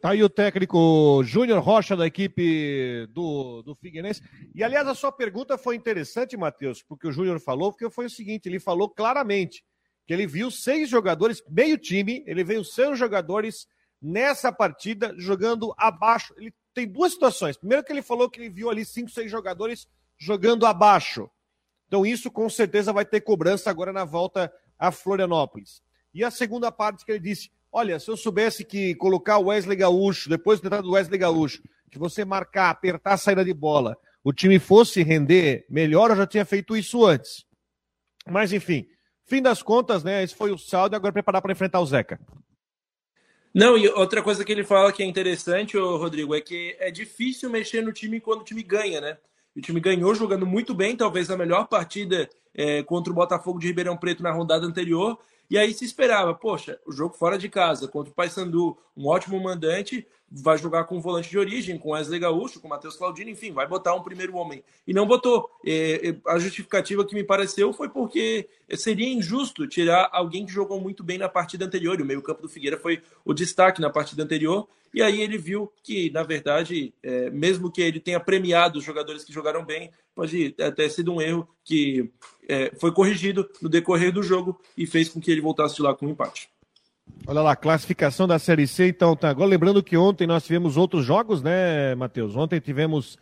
Tá 0.00 0.10
aí 0.10 0.22
o 0.22 0.30
técnico 0.30 1.22
Júnior 1.24 1.60
Rocha 1.60 1.94
da 1.94 2.06
equipe 2.06 3.06
do, 3.10 3.62
do 3.62 3.74
Figueirense. 3.74 4.22
E 4.54 4.64
aliás, 4.64 4.86
a 4.86 4.94
sua 4.94 5.12
pergunta 5.12 5.58
foi 5.58 5.76
interessante, 5.76 6.36
Matheus, 6.36 6.82
porque 6.82 7.08
o 7.08 7.12
Júnior 7.12 7.38
falou, 7.40 7.70
porque 7.72 7.90
foi 7.90 8.06
o 8.06 8.10
seguinte: 8.10 8.46
ele 8.46 8.60
falou 8.60 8.88
claramente 8.88 9.62
que 10.10 10.14
ele 10.14 10.26
viu 10.26 10.50
seis 10.50 10.88
jogadores, 10.88 11.40
meio 11.48 11.78
time, 11.78 12.24
ele 12.26 12.42
viu 12.42 12.64
seis 12.64 12.98
jogadores 12.98 13.68
nessa 14.02 14.50
partida 14.50 15.14
jogando 15.16 15.72
abaixo. 15.78 16.34
Ele 16.36 16.52
tem 16.74 16.84
duas 16.84 17.12
situações. 17.12 17.56
Primeiro, 17.56 17.84
que 17.84 17.92
ele 17.92 18.02
falou 18.02 18.28
que 18.28 18.40
ele 18.40 18.50
viu 18.50 18.68
ali 18.68 18.84
cinco, 18.84 19.08
seis 19.08 19.30
jogadores 19.30 19.86
jogando 20.18 20.66
abaixo. 20.66 21.30
Então, 21.86 22.04
isso 22.04 22.28
com 22.28 22.50
certeza 22.50 22.92
vai 22.92 23.04
ter 23.04 23.20
cobrança 23.20 23.70
agora 23.70 23.92
na 23.92 24.04
volta 24.04 24.52
a 24.76 24.90
Florianópolis. 24.90 25.80
E 26.12 26.24
a 26.24 26.30
segunda 26.32 26.72
parte 26.72 27.04
que 27.04 27.12
ele 27.12 27.20
disse: 27.20 27.48
Olha, 27.70 28.00
se 28.00 28.10
eu 28.10 28.16
soubesse 28.16 28.64
que 28.64 28.96
colocar 28.96 29.38
o 29.38 29.44
Wesley 29.44 29.76
Gaúcho, 29.76 30.28
depois 30.28 30.58
do 30.58 30.66
entrada 30.66 30.82
do 30.82 30.90
Wesley 30.90 31.20
Gaúcho, 31.20 31.62
que 31.88 32.00
você 32.00 32.24
marcar, 32.24 32.70
apertar 32.70 33.12
a 33.12 33.16
saída 33.16 33.44
de 33.44 33.54
bola, 33.54 33.96
o 34.24 34.32
time 34.32 34.58
fosse 34.58 35.04
render 35.04 35.64
melhor, 35.70 36.10
eu 36.10 36.16
já 36.16 36.26
tinha 36.26 36.44
feito 36.44 36.76
isso 36.76 37.06
antes. 37.06 37.44
Mas 38.26 38.52
enfim, 38.52 38.88
fim 39.30 39.40
das 39.40 39.62
contas, 39.62 40.02
né? 40.02 40.24
Esse 40.24 40.34
foi 40.34 40.50
o 40.50 40.58
saldo 40.58 40.94
e 40.94 40.96
agora 40.96 41.12
preparar 41.12 41.40
para 41.40 41.52
enfrentar 41.52 41.80
o 41.80 41.86
Zeca. 41.86 42.18
Não, 43.54 43.78
e 43.78 43.88
outra 43.88 44.22
coisa 44.22 44.44
que 44.44 44.50
ele 44.50 44.64
fala 44.64 44.92
que 44.92 45.02
é 45.02 45.06
interessante, 45.06 45.78
Rodrigo, 45.78 46.34
é 46.34 46.40
que 46.40 46.76
é 46.80 46.90
difícil 46.90 47.48
mexer 47.48 47.82
no 47.82 47.92
time 47.92 48.20
quando 48.20 48.40
o 48.40 48.44
time 48.44 48.62
ganha, 48.62 49.00
né? 49.00 49.18
O 49.56 49.60
time 49.60 49.80
ganhou 49.80 50.14
jogando 50.14 50.46
muito 50.46 50.74
bem, 50.74 50.96
talvez 50.96 51.30
a 51.30 51.36
melhor 51.36 51.66
partida 51.68 52.28
é, 52.54 52.82
contra 52.82 53.12
o 53.12 53.16
Botafogo 53.16 53.58
de 53.58 53.68
Ribeirão 53.68 53.96
Preto 53.96 54.22
na 54.22 54.32
rodada 54.32 54.66
anterior, 54.66 55.18
e 55.48 55.58
aí 55.58 55.72
se 55.74 55.84
esperava, 55.84 56.32
poxa, 56.32 56.78
o 56.86 56.92
jogo 56.92 57.14
fora 57.16 57.36
de 57.36 57.48
casa 57.48 57.88
contra 57.88 58.12
o 58.12 58.14
Paysandu, 58.14 58.78
um 58.96 59.08
ótimo 59.08 59.40
mandante, 59.40 60.06
vai 60.30 60.56
jogar 60.56 60.84
com 60.84 60.96
um 60.96 61.00
volante 61.00 61.28
de 61.28 61.38
origem, 61.38 61.76
com 61.76 61.90
Wesley 61.90 62.20
Gaúcho, 62.20 62.60
com 62.60 62.68
Matheus 62.68 62.96
Claudino, 62.96 63.30
enfim, 63.30 63.50
vai 63.50 63.66
botar 63.66 63.94
um 63.94 64.02
primeiro 64.02 64.36
homem. 64.36 64.62
E 64.86 64.94
não 64.94 65.06
botou. 65.06 65.50
É, 65.66 66.10
é, 66.10 66.16
a 66.28 66.38
justificativa 66.38 67.04
que 67.04 67.14
me 67.14 67.24
pareceu 67.24 67.72
foi 67.72 67.88
porque 67.88 68.48
seria 68.76 69.08
injusto 69.08 69.66
tirar 69.66 70.08
alguém 70.12 70.46
que 70.46 70.52
jogou 70.52 70.80
muito 70.80 71.02
bem 71.02 71.18
na 71.18 71.28
partida 71.28 71.64
anterior. 71.64 71.98
E 71.98 72.02
o 72.02 72.06
meio-campo 72.06 72.42
do 72.42 72.48
Figueira 72.48 72.78
foi 72.78 73.02
o 73.24 73.34
destaque 73.34 73.80
na 73.80 73.90
partida 73.90 74.22
anterior. 74.22 74.68
E 74.94 75.02
aí 75.02 75.20
ele 75.20 75.38
viu 75.38 75.72
que, 75.82 76.10
na 76.10 76.22
verdade, 76.22 76.92
é, 77.02 77.30
mesmo 77.30 77.70
que 77.70 77.80
ele 77.80 78.00
tenha 78.00 78.20
premiado 78.20 78.78
os 78.78 78.84
jogadores 78.84 79.24
que 79.24 79.32
jogaram 79.32 79.64
bem, 79.64 79.90
pode 80.14 80.50
ter 80.50 80.90
sido 80.90 81.12
um 81.12 81.20
erro 81.20 81.48
que 81.64 82.10
é, 82.48 82.72
foi 82.78 82.92
corrigido 82.92 83.48
no 83.62 83.68
decorrer 83.68 84.12
do 84.12 84.22
jogo 84.22 84.60
e 84.76 84.86
fez 84.86 85.08
com 85.08 85.20
que 85.20 85.30
ele 85.30 85.40
voltasse 85.40 85.80
lá 85.80 85.94
com 85.94 86.06
um 86.06 86.10
empate. 86.10 86.50
Olha 87.26 87.42
lá, 87.42 87.56
classificação 87.56 88.26
da 88.26 88.38
Série 88.38 88.66
C, 88.66 88.88
então, 88.88 89.14
tá. 89.14 89.30
Agora 89.30 89.48
lembrando 89.48 89.82
que 89.82 89.96
ontem 89.96 90.26
nós 90.26 90.44
tivemos 90.44 90.76
outros 90.76 91.04
jogos, 91.04 91.42
né, 91.42 91.94
Matheus? 91.94 92.36
Ontem 92.36 92.60
tivemos 92.60 93.18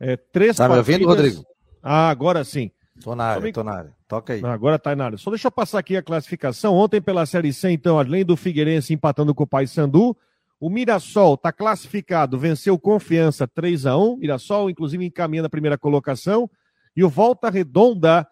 é, 0.00 0.16
três 0.16 0.56
tá 0.56 0.68
partidas. 0.68 0.86
Tá 0.86 0.98
me 0.98 1.04
ouvindo, 1.04 1.08
Rodrigo? 1.08 1.46
Ah, 1.82 2.08
agora 2.08 2.44
sim. 2.44 2.70
Tô 3.02 3.14
na 3.14 3.24
área, 3.24 3.52
tô 3.52 3.64
na 3.64 3.72
área. 3.72 3.92
Toca 4.06 4.32
aí. 4.32 4.44
Agora 4.44 4.78
tá 4.78 4.94
na 4.94 5.06
área. 5.06 5.18
Só 5.18 5.30
deixa 5.30 5.48
eu 5.48 5.52
passar 5.52 5.78
aqui 5.78 5.96
a 5.96 6.02
classificação. 6.02 6.74
Ontem 6.74 7.00
pela 7.00 7.26
Série 7.26 7.52
C, 7.52 7.70
então, 7.70 7.98
além 7.98 8.24
do 8.24 8.36
Figueirense 8.36 8.92
empatando 8.92 9.34
com 9.34 9.44
o 9.44 9.46
Paysandu, 9.46 10.16
o 10.60 10.70
Mirassol 10.70 11.34
está 11.34 11.50
classificado, 11.50 12.38
venceu 12.38 12.78
Confiança 12.78 13.48
3 13.48 13.86
a 13.86 13.96
1 13.96 14.18
Mirassol, 14.18 14.70
inclusive, 14.70 15.04
encaminhando 15.04 15.46
a 15.46 15.50
primeira 15.50 15.76
colocação. 15.76 16.48
E 16.96 17.02
o 17.02 17.08
Volta 17.08 17.50
Redonda 17.50 18.26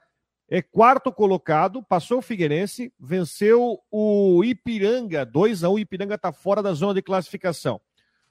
é 0.51 0.61
quarto 0.61 1.13
colocado, 1.13 1.81
passou 1.81 2.19
o 2.19 2.23
Figueirense, 2.23 2.93
venceu 2.99 3.79
o 3.89 4.43
Ipiranga 4.43 5.25
2 5.25 5.63
a 5.63 5.71
1 5.71 5.73
O 5.73 5.79
Ipiranga 5.79 6.17
está 6.17 6.33
fora 6.33 6.61
da 6.61 6.73
zona 6.73 6.93
de 6.95 7.03
classificação. 7.03 7.81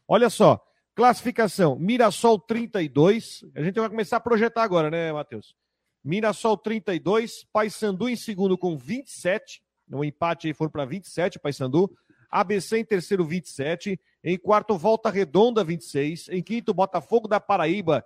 Olha 0.05 0.29
só, 0.29 0.61
classificação: 0.93 1.77
Mirassol 1.79 2.37
32. 2.37 3.45
A 3.55 3.63
gente 3.63 3.79
vai 3.79 3.87
começar 3.87 4.17
a 4.17 4.19
projetar 4.19 4.63
agora, 4.63 4.91
né, 4.91 5.13
Matheus? 5.13 5.55
Mirassol 6.03 6.57
32, 6.57 7.45
Paysandu 7.53 8.09
em 8.09 8.17
segundo 8.17 8.57
com 8.57 8.77
27. 8.77 9.63
No 9.87 10.03
empate 10.03 10.47
aí 10.47 10.53
foram 10.53 10.71
para 10.71 10.83
27, 10.83 11.39
Paysandu. 11.39 11.89
ABC 12.29 12.79
em 12.79 12.85
terceiro, 12.85 13.23
27. 13.23 13.97
Em 14.21 14.37
quarto, 14.37 14.77
Volta 14.77 15.09
Redonda, 15.09 15.63
26. 15.63 16.27
Em 16.29 16.43
quinto, 16.43 16.73
Botafogo 16.73 17.29
da 17.29 17.39
Paraíba, 17.39 18.05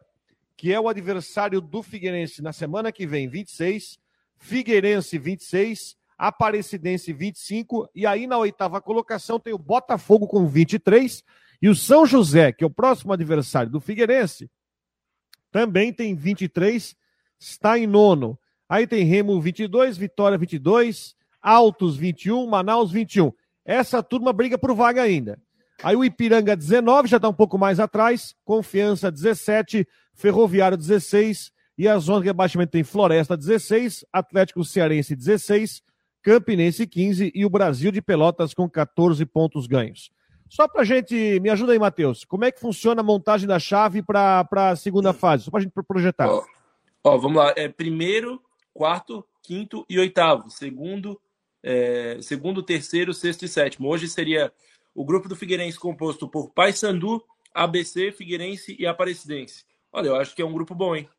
que 0.55 0.71
é 0.71 0.79
o 0.79 0.87
adversário 0.87 1.59
do 1.59 1.81
Figueirense 1.81 2.43
na 2.43 2.53
semana 2.53 2.91
que 2.91 3.07
vem, 3.07 3.27
26. 3.27 4.02
Figueirense 4.37 5.17
26, 5.17 5.95
Aparecidense 6.17 7.11
25 7.11 7.89
e 7.93 8.05
aí 8.05 8.27
na 8.27 8.37
oitava 8.37 8.79
colocação 8.81 9.39
tem 9.39 9.53
o 9.53 9.57
Botafogo 9.57 10.27
com 10.27 10.47
23 10.47 11.23
e 11.61 11.69
o 11.69 11.75
São 11.75 12.05
José, 12.05 12.51
que 12.51 12.63
é 12.63 12.67
o 12.67 12.69
próximo 12.69 13.13
adversário 13.13 13.71
do 13.71 13.79
Figueirense, 13.79 14.49
também 15.53 15.93
tem 15.93 16.15
23, 16.15 16.95
está 17.39 17.77
em 17.77 17.85
nono. 17.85 18.37
Aí 18.67 18.87
tem 18.87 19.05
Remo 19.05 19.39
22, 19.39 19.95
Vitória 19.95 20.35
22, 20.35 21.15
Altos 21.39 21.95
21, 21.95 22.47
Manaus 22.47 22.91
21. 22.91 23.31
Essa 23.63 24.01
turma 24.01 24.33
briga 24.33 24.57
por 24.57 24.73
vaga 24.73 25.03
ainda. 25.03 25.39
Aí 25.83 25.95
o 25.95 26.03
Ipiranga 26.03 26.55
19, 26.55 27.07
já 27.07 27.17
está 27.17 27.29
um 27.29 27.33
pouco 27.33 27.57
mais 27.57 27.79
atrás, 27.79 28.35
Confiança 28.43 29.11
17, 29.11 29.87
Ferroviário 30.13 30.75
16, 30.75 31.51
e 31.77 31.87
a 31.87 31.97
zona 31.97 32.21
de 32.21 32.27
rebaixamento 32.27 32.71
tem 32.71 32.83
Floresta 32.83 33.35
16, 33.35 34.05
Atlético 34.11 34.63
Cearense 34.63 35.15
16, 35.15 35.81
Campinense 36.21 36.87
15 36.87 37.31
e 37.33 37.45
o 37.45 37.49
Brasil 37.49 37.91
de 37.91 38.01
Pelotas 38.01 38.53
com 38.53 38.69
14 38.69 39.25
pontos 39.25 39.67
ganhos. 39.67 40.11
Só 40.49 40.67
para 40.67 40.83
gente, 40.83 41.39
me 41.39 41.49
ajuda 41.49 41.73
aí, 41.73 41.79
Matheus, 41.79 42.23
como 42.23 42.45
é 42.45 42.51
que 42.51 42.59
funciona 42.59 43.01
a 43.01 43.03
montagem 43.03 43.47
da 43.47 43.57
chave 43.57 44.03
para 44.03 44.45
a 44.53 44.75
segunda 44.75 45.11
fase? 45.11 45.43
Só 45.43 45.51
para 45.51 45.61
a 45.61 45.63
gente 45.63 45.73
projetar. 45.87 46.29
Ó, 46.29 46.45
ó, 47.03 47.17
vamos 47.17 47.37
lá. 47.37 47.53
É 47.57 47.67
primeiro, 47.67 48.39
quarto, 48.71 49.25
quinto 49.41 49.83
e 49.89 49.97
oitavo. 49.97 50.51
Segundo, 50.51 51.19
é, 51.63 52.19
segundo, 52.21 52.61
terceiro, 52.61 53.13
sexto 53.13 53.45
e 53.45 53.47
sétimo. 53.47 53.89
Hoje 53.89 54.07
seria 54.07 54.53
o 54.93 55.03
grupo 55.03 55.27
do 55.27 55.35
Figueirense 55.35 55.79
composto 55.79 56.29
por 56.29 56.51
Paysandu, 56.51 57.23
ABC, 57.51 58.11
Figueirense 58.11 58.75
e 58.79 58.85
Aparecidense. 58.85 59.65
Olha, 59.91 60.09
eu 60.09 60.15
acho 60.15 60.35
que 60.35 60.41
é 60.41 60.45
um 60.45 60.53
grupo 60.53 60.75
bom, 60.75 60.95
hein? 60.95 61.09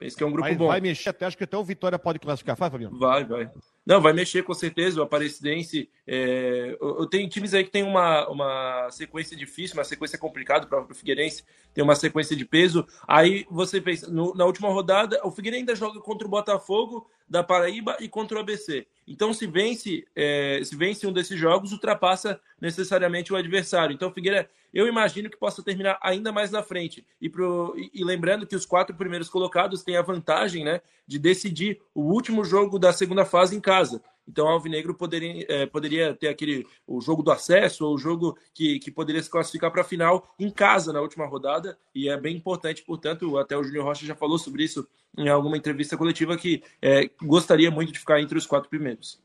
Penso 0.00 0.16
que 0.16 0.24
é 0.24 0.26
um 0.26 0.32
grupo 0.32 0.48
vai, 0.48 0.56
bom. 0.56 0.68
Vai 0.68 0.80
mexer 0.80 1.10
até, 1.10 1.26
acho 1.26 1.36
que 1.36 1.44
até 1.44 1.58
o 1.58 1.62
Vitória 1.62 1.98
pode 1.98 2.18
classificar, 2.18 2.56
vai, 2.56 2.70
Fabiano? 2.70 2.98
Vai, 2.98 3.22
vai. 3.22 3.50
Não, 3.84 4.00
vai 4.00 4.14
mexer 4.14 4.42
com 4.42 4.54
certeza. 4.54 4.98
O 4.98 5.02
Aparecidense. 5.02 5.90
É... 6.06 6.74
Eu 6.80 7.04
tenho 7.06 7.28
times 7.28 7.52
aí 7.52 7.64
que 7.64 7.70
tem 7.70 7.82
uma, 7.82 8.26
uma 8.30 8.88
sequência 8.90 9.36
difícil, 9.36 9.76
uma 9.76 9.84
sequência 9.84 10.16
complicada 10.16 10.66
para 10.66 10.80
o 10.80 10.94
Figueirense, 10.94 11.44
tem 11.74 11.84
uma 11.84 11.94
sequência 11.94 12.34
de 12.34 12.46
peso. 12.46 12.86
Aí 13.06 13.44
você 13.50 13.78
pensa, 13.78 14.10
no, 14.10 14.34
na 14.34 14.46
última 14.46 14.70
rodada, 14.70 15.20
o 15.22 15.30
Figueirense 15.30 15.60
ainda 15.60 15.76
joga 15.76 16.00
contra 16.00 16.26
o 16.26 16.30
Botafogo 16.30 17.06
da 17.28 17.44
Paraíba 17.44 17.98
e 18.00 18.08
contra 18.08 18.38
o 18.38 18.40
ABC. 18.40 18.86
Então, 19.06 19.34
se 19.34 19.46
vence, 19.46 20.06
é, 20.16 20.62
se 20.64 20.74
vence 20.74 21.06
um 21.06 21.12
desses 21.12 21.38
jogos, 21.38 21.72
ultrapassa 21.72 22.40
necessariamente 22.58 23.34
o 23.34 23.36
adversário. 23.36 23.92
Então, 23.92 24.08
o 24.08 24.14
Figueira, 24.14 24.48
eu 24.72 24.86
imagino 24.86 25.28
que 25.28 25.36
possa 25.36 25.62
terminar 25.62 25.98
ainda 26.02 26.32
mais 26.32 26.50
na 26.50 26.62
frente. 26.62 27.06
E, 27.20 27.28
pro, 27.28 27.74
e, 27.76 27.90
e, 27.94 28.04
lembrando 28.04 28.46
que 28.46 28.56
os 28.56 28.66
quatro 28.66 28.94
primeiros 28.94 29.28
colocados 29.28 29.82
têm 29.82 29.96
a 29.96 30.02
vantagem 30.02 30.64
né, 30.64 30.80
de 31.06 31.18
decidir 31.18 31.80
o 31.94 32.02
último 32.02 32.44
jogo 32.44 32.78
da 32.78 32.92
segunda 32.92 33.24
fase 33.24 33.56
em 33.56 33.60
casa. 33.60 34.02
Então, 34.28 34.46
o 34.46 34.48
Alvinegro 34.48 34.94
poderia, 34.94 35.44
é, 35.48 35.66
poderia 35.66 36.14
ter 36.14 36.28
aquele 36.28 36.64
o 36.86 37.00
jogo 37.00 37.22
do 37.22 37.32
acesso, 37.32 37.84
ou 37.84 37.94
o 37.94 37.98
jogo 37.98 38.38
que, 38.54 38.78
que 38.78 38.90
poderia 38.90 39.20
se 39.20 39.28
classificar 39.28 39.72
para 39.72 39.80
a 39.80 39.84
final 39.84 40.32
em 40.38 40.50
casa 40.50 40.92
na 40.92 41.00
última 41.00 41.26
rodada. 41.26 41.76
E 41.92 42.08
é 42.08 42.16
bem 42.16 42.36
importante, 42.36 42.82
portanto, 42.82 43.36
até 43.38 43.56
o 43.56 43.64
Júnior 43.64 43.86
Rocha 43.86 44.06
já 44.06 44.14
falou 44.14 44.38
sobre 44.38 44.62
isso 44.62 44.86
em 45.18 45.28
alguma 45.28 45.56
entrevista 45.56 45.96
coletiva, 45.96 46.36
que 46.36 46.62
é, 46.80 47.10
gostaria 47.20 47.70
muito 47.70 47.92
de 47.92 47.98
ficar 47.98 48.20
entre 48.20 48.38
os 48.38 48.46
quatro 48.46 48.70
primeiros. 48.70 49.20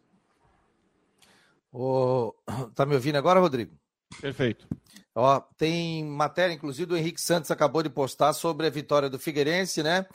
Oh, 1.72 2.34
tá 2.74 2.86
me 2.86 2.96
ouvindo 2.96 3.18
agora, 3.18 3.40
Rodrigo? 3.40 3.78
Perfeito. 4.20 4.68
Ó, 5.16 5.40
tem 5.58 6.04
matéria, 6.04 6.54
inclusive, 6.54 6.86
do 6.86 6.98
Henrique 6.98 7.22
Santos 7.22 7.50
acabou 7.50 7.82
de 7.82 7.90
postar 7.90 8.34
sobre 8.34 8.68
a 8.68 8.70
vitória 8.70 9.10
do 9.10 9.18
Figueirense, 9.18 9.82
né? 9.82 10.06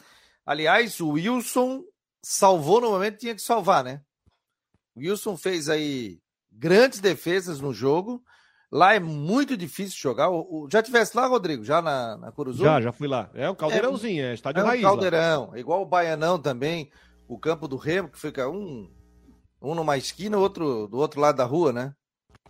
Aliás, 0.45 1.01
o 1.01 1.13
Wilson 1.13 1.83
salvou 2.23 2.83
no 2.83 2.91
momento 2.91 3.15
que 3.15 3.21
tinha 3.21 3.35
que 3.35 3.41
salvar, 3.41 3.83
né? 3.83 4.03
O 4.95 5.01
Wilson 5.01 5.39
fez 5.39 5.71
aí 5.71 6.21
grandes 6.53 7.01
defesas 7.01 7.61
no 7.61 7.73
jogo. 7.73 8.23
Lá 8.71 8.95
é 8.95 9.01
muito 9.01 9.57
difícil 9.57 9.99
jogar. 9.99 10.29
O, 10.29 10.65
o, 10.65 10.69
já 10.71 10.83
tivesse 10.83 11.17
lá, 11.17 11.27
Rodrigo? 11.27 11.65
Já 11.65 11.81
na, 11.81 12.19
na 12.19 12.31
Curuzu? 12.31 12.63
Já, 12.63 12.81
já 12.81 12.93
fui 12.93 13.09
lá. 13.09 13.31
É 13.35 13.49
um 13.49 13.55
caldeirãozinho, 13.55 14.23
é, 14.23 14.31
é 14.31 14.35
estádio 14.35 14.61
é 14.61 14.65
um 14.65 14.67
raiz. 14.67 14.83
caldeirão, 14.83 15.51
lá. 15.51 15.59
igual 15.59 15.83
o 15.83 15.87
Baianão 15.87 16.39
também. 16.39 16.93
O 17.27 17.39
campo 17.39 17.67
do 17.67 17.77
Remo, 17.77 18.11
que 18.11 18.21
fica 18.21 18.49
um, 18.49 18.91
um 19.63 19.75
numa 19.75 19.97
esquina, 19.97 20.37
outro 20.37 20.87
do 20.89 20.99
outro 20.99 21.21
lado 21.21 21.37
da 21.37 21.45
rua, 21.45 21.73
né? 21.73 21.95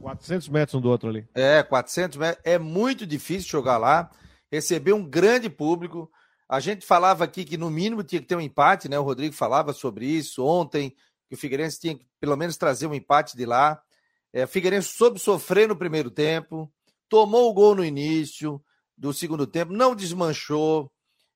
400 0.00 0.48
metros 0.48 0.74
um 0.74 0.80
do 0.80 0.88
outro 0.88 1.08
ali. 1.08 1.26
É, 1.34 1.62
400 1.62 2.18
metros. 2.18 2.42
É 2.44 2.58
muito 2.58 3.06
difícil 3.06 3.50
jogar 3.50 3.78
lá. 3.78 4.10
Receber 4.50 4.92
um 4.92 5.04
grande 5.04 5.48
público. 5.48 6.10
A 6.48 6.58
gente 6.58 6.84
falava 6.84 7.22
aqui 7.22 7.44
que 7.44 7.56
no 7.56 7.70
mínimo 7.70 8.02
tinha 8.02 8.20
que 8.20 8.26
ter 8.26 8.34
um 8.34 8.40
empate, 8.40 8.88
né? 8.88 8.98
O 8.98 9.04
Rodrigo 9.04 9.34
falava 9.34 9.72
sobre 9.72 10.06
isso 10.06 10.44
ontem 10.44 10.94
que 11.28 11.34
o 11.34 11.38
Figueirense 11.38 11.78
tinha 11.78 11.94
que 11.94 12.04
pelo 12.20 12.36
menos 12.36 12.56
trazer 12.56 12.86
um 12.86 12.94
empate 12.94 13.36
de 13.36 13.46
lá. 13.46 13.80
É, 14.32 14.46
Figueirense 14.46 14.88
soube 14.88 15.18
sofrer 15.18 15.68
no 15.68 15.76
primeiro 15.76 16.10
tempo, 16.10 16.72
tomou 17.08 17.48
o 17.48 17.54
gol 17.54 17.74
no 17.74 17.84
início 17.84 18.60
do 18.96 19.12
segundo 19.12 19.46
tempo, 19.46 19.72
não 19.72 19.94
desmanchou. 19.94 20.90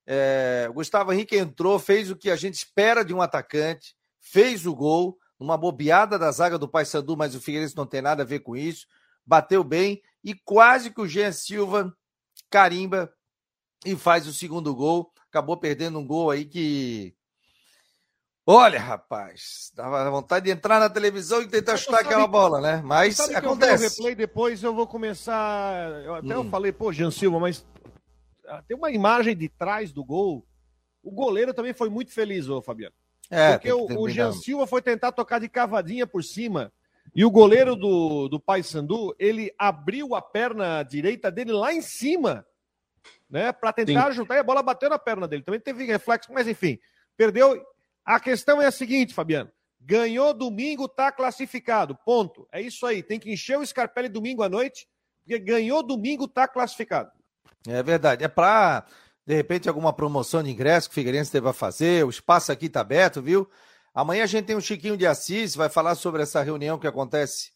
É, 0.05 0.67
o 0.69 0.73
Gustavo 0.73 1.13
Henrique 1.13 1.37
entrou, 1.37 1.79
fez 1.79 2.11
o 2.11 2.15
que 2.15 2.29
a 2.29 2.35
gente 2.35 2.55
espera 2.55 3.03
de 3.03 3.13
um 3.13 3.21
atacante, 3.21 3.95
fez 4.19 4.65
o 4.65 4.75
gol, 4.75 5.17
uma 5.39 5.57
bobeada 5.57 6.17
da 6.17 6.31
zaga 6.31 6.57
do 6.57 6.67
Paysandu, 6.67 7.17
mas 7.17 7.35
o 7.35 7.41
Figueirense 7.41 7.75
não 7.75 7.85
tem 7.85 8.01
nada 8.01 8.23
a 8.23 8.25
ver 8.25 8.39
com 8.39 8.55
isso. 8.55 8.87
Bateu 9.25 9.63
bem 9.63 10.01
e 10.23 10.33
quase 10.33 10.91
que 10.91 11.01
o 11.01 11.07
Jean 11.07 11.31
Silva 11.31 11.95
carimba 12.49 13.11
e 13.85 13.95
faz 13.95 14.27
o 14.27 14.33
segundo 14.33 14.73
gol. 14.75 15.11
Acabou 15.29 15.57
perdendo 15.57 15.99
um 15.99 16.07
gol 16.07 16.31
aí 16.31 16.45
que. 16.45 17.15
Olha, 18.47 18.79
rapaz, 18.79 19.71
dava 19.75 20.09
vontade 20.11 20.45
de 20.45 20.51
entrar 20.51 20.79
na 20.79 20.89
televisão 20.89 21.41
e 21.41 21.47
tentar 21.47 21.77
chutar 21.77 22.01
aquela 22.01 22.27
bola, 22.27 22.61
né? 22.61 22.81
Mas 22.85 23.19
acontece. 23.19 23.85
Eu 23.85 23.89
replay 23.89 24.15
depois 24.15 24.61
eu 24.61 24.73
vou 24.73 24.85
começar. 24.85 26.03
Eu 26.03 26.15
até 26.15 26.27
hum. 26.27 26.43
eu 26.43 26.49
falei, 26.49 26.71
pô, 26.71 26.93
Jean 26.93 27.09
Silva, 27.09 27.39
mas 27.39 27.65
ah, 28.47 28.63
tem 28.67 28.77
uma 28.77 28.91
imagem 28.91 29.35
de 29.35 29.49
trás 29.49 29.91
do 29.91 30.05
gol. 30.05 30.45
O 31.01 31.11
goleiro 31.11 31.53
também 31.53 31.73
foi 31.73 31.89
muito 31.89 32.11
feliz, 32.11 32.47
ô 32.47 32.61
Fabiano. 32.61 32.95
É, 33.29 33.53
porque 33.53 33.71
o, 33.71 34.01
o 34.01 34.09
Jean 34.09 34.31
Silva 34.31 34.67
foi 34.67 34.81
tentar 34.81 35.11
tocar 35.11 35.39
de 35.39 35.49
cavadinha 35.49 36.05
por 36.05 36.23
cima. 36.23 36.71
E 37.15 37.23
o 37.23 37.31
goleiro 37.31 37.75
do, 37.75 38.27
do 38.27 38.39
Paysandu, 38.39 39.15
ele 39.17 39.53
abriu 39.57 40.15
a 40.15 40.21
perna 40.21 40.83
direita 40.83 41.31
dele 41.31 41.53
lá 41.53 41.73
em 41.73 41.81
cima, 41.81 42.45
né? 43.29 43.53
Para 43.53 43.71
tentar 43.71 44.01
Sim. 44.01 44.07
ajudar 44.09 44.35
e 44.35 44.39
a 44.39 44.43
bola 44.43 44.61
bateu 44.61 44.89
na 44.89 44.99
perna 44.99 45.27
dele. 45.27 45.43
Também 45.43 45.59
teve 45.59 45.85
reflexo, 45.85 46.33
mas 46.33 46.47
enfim, 46.47 46.77
perdeu. 47.15 47.63
A 48.03 48.19
questão 48.19 48.61
é 48.61 48.67
a 48.67 48.71
seguinte, 48.71 49.13
Fabiano. 49.13 49.49
Ganhou 49.79 50.33
domingo, 50.33 50.87
tá 50.87 51.11
classificado. 51.11 51.95
Ponto. 52.05 52.47
É 52.51 52.59
isso 52.59 52.85
aí. 52.85 53.01
Tem 53.01 53.19
que 53.19 53.31
encher 53.31 53.57
o 53.57 53.65
Scarpelli 53.65 54.09
domingo 54.09 54.43
à 54.43 54.49
noite, 54.49 54.87
porque 55.23 55.39
ganhou 55.39 55.81
domingo, 55.81 56.27
tá 56.27 56.47
classificado. 56.47 57.11
É 57.67 57.81
verdade. 57.81 58.23
É 58.23 58.27
para 58.27 58.85
de 59.25 59.33
repente 59.33 59.67
alguma 59.67 59.91
promoção 59.91 60.43
de 60.43 60.51
ingresso 60.51 60.87
que 60.87 60.93
o 60.93 60.95
Figueirense 60.95 61.33
deva 61.33 61.51
fazer. 61.51 62.05
O 62.05 62.09
espaço 62.09 62.51
aqui 62.51 62.67
está 62.67 62.81
aberto, 62.81 63.21
viu? 63.21 63.49
Amanhã 63.93 64.23
a 64.23 64.27
gente 64.27 64.45
tem 64.45 64.55
um 64.55 64.61
Chiquinho 64.61 64.97
de 64.97 65.07
Assis, 65.07 65.55
vai 65.55 65.69
falar 65.69 65.95
sobre 65.95 66.21
essa 66.21 66.43
reunião 66.43 66.77
que 66.77 66.85
acontece 66.85 67.51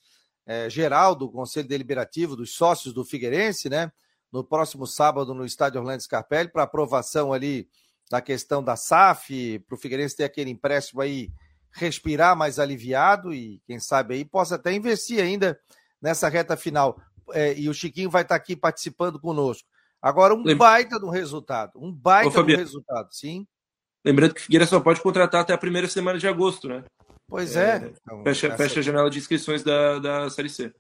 é, 0.46 0.70
geral 0.70 1.14
do 1.14 1.30
Conselho 1.30 1.68
Deliberativo 1.68 2.36
dos 2.36 2.56
sócios 2.56 2.94
do 2.94 3.06
Figueirense, 3.06 3.70
né? 3.70 3.92
No 4.32 4.44
próximo 4.44 4.88
sábado 4.88 5.34
no 5.34 5.46
estádio 5.46 5.80
Orlando 5.80 6.02
Scarpelli, 6.02 6.50
para 6.50 6.64
aprovação 6.64 7.34
ali 7.34 7.68
da 8.10 8.22
questão 8.22 8.64
da 8.64 8.76
SAF, 8.76 9.60
para 9.60 9.76
o 9.76 9.78
Figueirense 9.78 10.16
ter 10.16 10.24
aquele 10.24 10.50
empréstimo 10.50 11.02
aí, 11.02 11.30
respirar 11.72 12.36
mais 12.36 12.58
aliviado 12.58 13.32
e, 13.32 13.62
quem 13.68 13.80
sabe 13.80 14.16
aí, 14.16 14.26
possa 14.26 14.56
até 14.56 14.74
investir 14.74 15.22
ainda 15.22 15.60
nessa 16.02 16.28
reta 16.28 16.58
final. 16.58 17.00
É, 17.32 17.54
e 17.54 17.70
o 17.70 17.74
Chiquinho 17.74 18.10
vai 18.10 18.24
estar 18.24 18.36
aqui 18.36 18.56
participando 18.56 19.20
conosco. 19.20 19.68
Agora, 20.02 20.34
um 20.34 20.44
Lembra... 20.44 20.56
baita 20.56 21.00
do 21.00 21.10
resultado. 21.10 21.74
Um 21.76 21.92
baita 21.92 22.42
do 22.42 22.56
resultado, 22.56 23.10
sim. 23.12 23.46
Lembrando 24.04 24.34
que 24.34 24.42
Figueira 24.42 24.66
só 24.66 24.80
pode 24.80 25.02
contratar 25.02 25.42
até 25.42 25.54
a 25.54 25.58
primeira 25.58 25.88
semana 25.88 26.18
de 26.18 26.28
agosto, 26.28 26.70
né? 26.70 26.84
Pois 27.28 27.56
é. 27.56 27.76
é. 27.76 27.94
Então, 28.02 28.24
fecha, 28.24 28.48
essa... 28.48 28.58
fecha 28.58 28.80
a 28.80 28.84
janela 28.84 29.10
de 29.10 29.20
inscrições 29.20 29.64
da, 29.64 30.00
da 30.00 30.30
Série 30.30 30.50
C. 30.50 30.74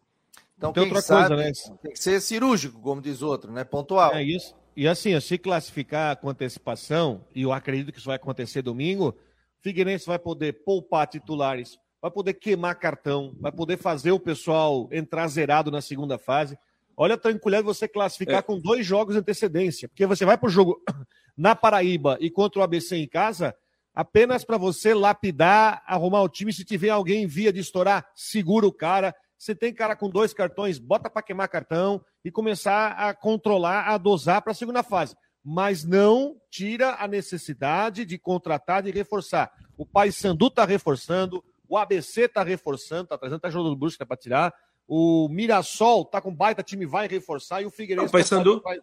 Então, 0.57 0.73
tem 0.73 0.83
outra 0.83 1.01
sabe, 1.01 1.35
coisa, 1.35 1.43
né? 1.43 1.51
Tem 1.81 1.91
que 1.91 1.99
ser 1.99 2.19
cirúrgico, 2.21 2.81
como 2.81 3.01
diz 3.01 3.21
outro, 3.21 3.51
né? 3.51 3.63
Pontual. 3.63 4.13
É 4.13 4.23
isso. 4.23 4.55
E 4.75 4.87
assim, 4.87 5.19
se 5.19 5.37
classificar 5.37 6.17
com 6.17 6.29
antecipação, 6.29 7.25
e 7.35 7.43
eu 7.43 7.51
acredito 7.51 7.91
que 7.91 7.97
isso 7.97 8.07
vai 8.07 8.15
acontecer 8.15 8.61
domingo, 8.61 9.15
Figueirense 9.61 10.05
vai 10.05 10.17
poder 10.17 10.63
poupar 10.63 11.07
titulares, 11.07 11.77
vai 12.01 12.09
poder 12.09 12.33
queimar 12.33 12.75
cartão, 12.75 13.35
vai 13.39 13.51
poder 13.51 13.77
fazer 13.77 14.11
o 14.11 14.19
pessoal 14.19 14.87
entrar 14.91 15.27
zerado 15.27 15.69
na 15.69 15.81
segunda 15.81 16.17
fase. 16.17 16.57
Olha 17.01 17.15
a 17.15 17.17
tranquilidade 17.17 17.65
você 17.65 17.87
classificar 17.87 18.39
é. 18.39 18.41
com 18.41 18.59
dois 18.59 18.85
jogos 18.85 19.15
de 19.15 19.21
antecedência, 19.21 19.87
porque 19.87 20.05
você 20.05 20.25
vai 20.25 20.37
para 20.37 20.47
o 20.47 20.49
jogo 20.49 20.83
na 21.35 21.55
Paraíba 21.55 22.17
e 22.19 22.29
contra 22.29 22.59
o 22.59 22.63
ABC 22.63 22.97
em 22.97 23.07
casa, 23.07 23.55
apenas 23.95 24.43
para 24.43 24.57
você 24.57 24.93
lapidar, 24.93 25.81
arrumar 25.87 26.21
o 26.21 26.27
time. 26.27 26.51
Se 26.51 26.65
tiver 26.65 26.89
alguém 26.89 27.23
em 27.23 27.25
via 27.25 27.53
de 27.53 27.61
estourar, 27.61 28.05
segura 28.13 28.67
o 28.67 28.73
cara. 28.73 29.15
Você 29.37 29.55
tem 29.55 29.73
cara 29.73 29.95
com 29.95 30.09
dois 30.09 30.33
cartões, 30.33 30.77
bota 30.77 31.09
para 31.09 31.21
queimar 31.21 31.47
cartão 31.47 32.03
e 32.21 32.29
começar 32.29 32.91
a 32.91 33.13
controlar, 33.13 33.87
a 33.87 33.97
dosar 33.97 34.41
para 34.41 34.51
a 34.51 34.55
segunda 34.55 34.83
fase. 34.83 35.15
Mas 35.41 35.85
não 35.85 36.35
tira 36.51 36.97
a 36.99 37.07
necessidade 37.07 38.03
de 38.03 38.17
contratar, 38.17 38.83
de 38.83 38.91
reforçar. 38.91 39.49
O 39.77 39.85
Paysandu 39.85 40.47
está 40.47 40.65
reforçando, 40.65 41.41
o 41.65 41.77
ABC 41.77 42.23
está 42.23 42.43
reforçando, 42.43 43.03
está 43.03 43.17
trazendo, 43.17 43.37
está 43.37 43.49
jogando 43.49 43.69
do 43.69 43.77
Brusque 43.77 44.03
para 44.03 44.17
tirar. 44.17 44.53
O 44.91 45.29
Mirassol 45.29 46.03
tá 46.03 46.19
com 46.19 46.33
baita 46.33 46.63
time, 46.63 46.83
vai 46.83 47.07
reforçar. 47.07 47.61
E 47.61 47.65
o 47.65 47.69
Figueirense. 47.69 48.07
O 48.07 48.11
Paysandu, 48.11 48.59
vai... 48.59 48.79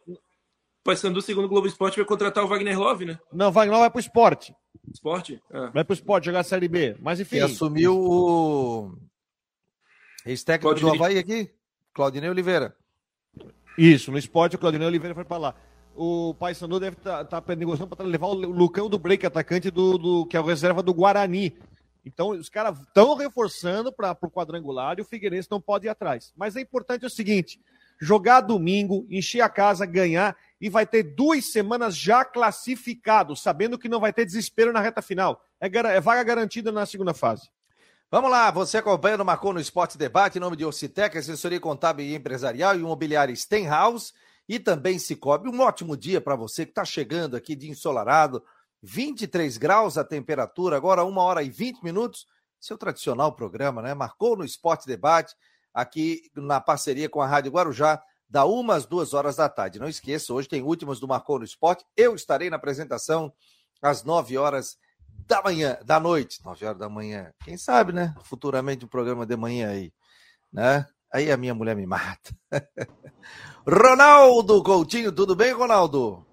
Paysandu, 0.85 1.21
segundo 1.21 1.47
o 1.47 1.49
Globo 1.49 1.67
Esporte, 1.67 1.97
vai 1.97 2.05
contratar 2.05 2.45
o 2.45 2.47
Wagner 2.47 2.79
Love, 2.79 3.07
né? 3.07 3.19
Não, 3.33 3.49
o 3.49 3.51
Wagner 3.51 3.73
Love 3.73 3.81
vai 3.81 3.91
pro 3.91 3.99
esporte. 3.99 4.55
Esporte? 4.89 5.43
Ah. 5.51 5.73
Vai 5.75 5.83
pro 5.83 5.95
esporte 5.95 6.27
jogar 6.27 6.41
a 6.41 6.45
Série 6.45 6.69
B. 6.69 6.97
Mas 7.01 7.19
enfim. 7.19 7.39
E 7.39 7.41
assumiu 7.41 7.99
o. 7.99 8.97
Ex-técnico 10.25 10.79
do 10.79 10.91
Havaí 10.91 11.19
aqui? 11.19 11.51
Claudinei 11.93 12.31
Oliveira. 12.31 12.77
Isso, 13.77 14.13
no 14.13 14.19
esporte 14.19 14.55
o 14.55 14.59
Claudinei 14.61 14.87
Oliveira 14.87 15.15
foi 15.15 15.25
para 15.25 15.39
lá. 15.39 15.55
O 15.97 16.35
Paysandu 16.35 16.79
deve 16.79 16.97
estar 16.99 17.25
tá, 17.25 17.41
tá 17.41 17.57
negociando 17.57 17.97
para 17.97 18.07
levar 18.07 18.29
o 18.29 18.35
Lucão 18.35 18.89
do 18.89 18.99
Break, 18.99 19.27
atacante 19.27 19.73
do, 19.73 19.99
do 19.99 20.27
que 20.27 20.37
é 20.37 20.41
o 20.41 20.45
reserva 20.45 20.85
do 20.85 20.95
Guarani. 20.95 21.59
Então, 22.07 22.29
os 22.31 22.49
caras 22.49 22.79
estão 22.79 23.17
reforçando 23.17 23.93
para 23.93 24.17
o 24.23 24.31
quadrangular 24.31 24.97
e 24.97 25.03
o 25.03 25.05
Figueirense 25.05 25.51
não 25.51 25.61
pode 25.61 25.87
ir 25.87 25.89
atrás. 25.89 26.33
Mas 26.37 26.55
é 26.55 26.61
importante 26.61 27.05
o 27.05 27.11
seguinte: 27.11 27.61
jogar 28.01 28.43
domingo, 28.43 29.05
encher 29.11 29.41
a 29.41 29.49
casa, 29.49 29.85
ganhar 29.85 30.37
e 30.61 30.71
vai 30.71 30.87
ter 30.87 31.03
duas 31.03 31.51
semanas 31.51 31.97
já 31.97 32.25
classificado, 32.25 33.35
sabendo 33.35 33.77
que 33.77 33.89
não 33.89 33.99
vai 33.99 34.13
ter 34.13 34.25
desespero 34.25 34.73
na 34.73 34.81
reta 34.81 35.03
final. 35.03 35.45
É, 35.61 35.67
é 35.67 36.01
vaga 36.01 36.23
garantida 36.23 36.71
na 36.71 36.87
segunda 36.87 37.13
fase. 37.13 37.51
Vamos 38.09 38.31
lá, 38.31 38.53
você 38.53 38.79
acompanha 38.79 39.17
no 39.17 39.25
Marcou 39.25 39.53
no 39.53 39.59
Esporte 39.59 39.99
Debate, 39.99 40.39
em 40.39 40.41
nome 40.41 40.57
de 40.57 40.65
Ocitec, 40.65 41.19
assessoria 41.19 41.59
contábil 41.59 42.07
e 42.07 42.15
empresarial 42.15 42.77
e 42.77 42.79
imobiliária 42.79 43.35
Stenhouse 43.35 44.13
e 44.49 44.61
também 44.61 44.97
Cicobi. 44.97 45.49
Um 45.49 45.61
ótimo 45.61 45.97
dia 45.97 46.21
para 46.21 46.37
você 46.37 46.65
que 46.65 46.71
está 46.71 46.85
chegando 46.85 47.37
aqui 47.37 47.57
de 47.57 47.69
ensolarado, 47.69 48.45
23 48.83 49.57
graus 49.57 49.99
a 49.99 50.05
temperatura, 50.05 50.77
agora 50.77 51.05
uma 51.05 51.23
hora 51.23 51.43
e 51.43 51.51
20 51.51 51.83
minutos. 51.83 52.27
Seu 52.61 52.79
tradicional 52.79 53.35
programa, 53.35 53.83
né? 53.83 53.95
Marcou 53.95 54.37
no 54.37 54.45
Esporte 54.45 54.87
Debate, 54.87 55.35
aqui 55.73 56.31
na 56.35 56.61
parceria 56.61 57.09
com 57.09 57.21
a 57.21 57.27
Rádio 57.27 57.53
Guarujá, 57.53 58.03
da 58.29 58.45
uma 58.45 58.75
às 58.75 58.87
duas 58.87 59.15
horas 59.15 59.37
da 59.37 59.49
tarde. 59.49 59.79
Não 59.79 59.89
esqueça, 59.89 60.33
hoje 60.33 60.49
tem 60.49 60.63
últimas 60.63 60.99
do 60.99 61.07
Marcou 61.07 61.39
no 61.39 61.45
Esporte. 61.45 61.85
Eu 61.97 62.15
estarei 62.15 62.51
na 62.51 62.57
apresentação 62.57 63.33
às 63.81 64.03
9 64.03 64.37
horas 64.37 64.77
da 65.27 65.43
manhã, 65.43 65.79
da 65.85 66.01
noite, 66.01 66.45
9 66.45 66.67
horas 66.67 66.79
da 66.79 66.89
manhã. 66.89 67.33
Quem 67.45 67.57
sabe, 67.57 67.93
né? 67.93 68.15
Futuramente 68.23 68.85
um 68.85 68.89
programa 68.89 69.27
de 69.27 69.37
manhã 69.37 69.71
aí, 69.71 69.93
né? 70.53 70.87
Aí 71.13 71.31
a 71.31 71.37
minha 71.37 71.55
mulher 71.55 71.77
me 71.77 71.87
mata. 71.87 72.37
Ronaldo 73.67 74.63
Coutinho, 74.63 75.13
tudo 75.13 75.35
bem, 75.35 75.53
Ronaldo? 75.53 76.27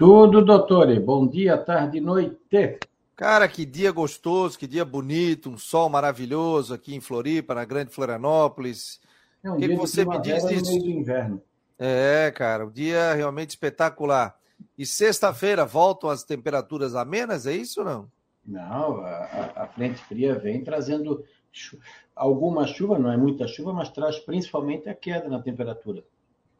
Tudo, 0.00 0.42
doutor. 0.42 0.98
Bom 0.98 1.26
dia, 1.26 1.58
tarde, 1.58 2.00
noite. 2.00 2.78
Cara, 3.14 3.46
que 3.46 3.66
dia 3.66 3.92
gostoso, 3.92 4.58
que 4.58 4.66
dia 4.66 4.82
bonito, 4.82 5.50
um 5.50 5.58
sol 5.58 5.90
maravilhoso 5.90 6.72
aqui 6.72 6.94
em 6.94 7.02
Floripa, 7.02 7.54
na 7.54 7.66
Grande 7.66 7.90
Florianópolis. 7.90 8.98
É 9.44 9.50
um 9.50 9.56
que 9.56 9.66
dia 9.66 9.68
que 9.68 9.76
você 9.76 10.02
me 10.06 10.18
diz 10.18 10.42
disso? 10.46 10.64
No 10.64 10.70
meio 10.70 10.82
do 10.84 10.88
inverno. 10.88 11.42
É, 11.78 12.32
cara, 12.34 12.64
um 12.64 12.70
dia 12.70 13.12
realmente 13.12 13.50
espetacular. 13.50 14.34
E 14.78 14.86
sexta-feira 14.86 15.66
voltam 15.66 16.08
as 16.08 16.24
temperaturas 16.24 16.94
amenas, 16.94 17.46
é 17.46 17.52
isso 17.52 17.80
ou 17.80 17.86
não? 17.86 18.10
Não, 18.46 19.04
a, 19.04 19.52
a 19.54 19.66
frente 19.66 20.02
fria 20.04 20.34
vem 20.34 20.64
trazendo 20.64 21.22
chu 21.52 21.78
alguma 22.16 22.66
chuva, 22.66 22.98
não 22.98 23.12
é 23.12 23.18
muita 23.18 23.46
chuva, 23.46 23.74
mas 23.74 23.90
traz 23.90 24.18
principalmente 24.18 24.88
a 24.88 24.94
queda 24.94 25.28
na 25.28 25.42
temperatura. 25.42 26.02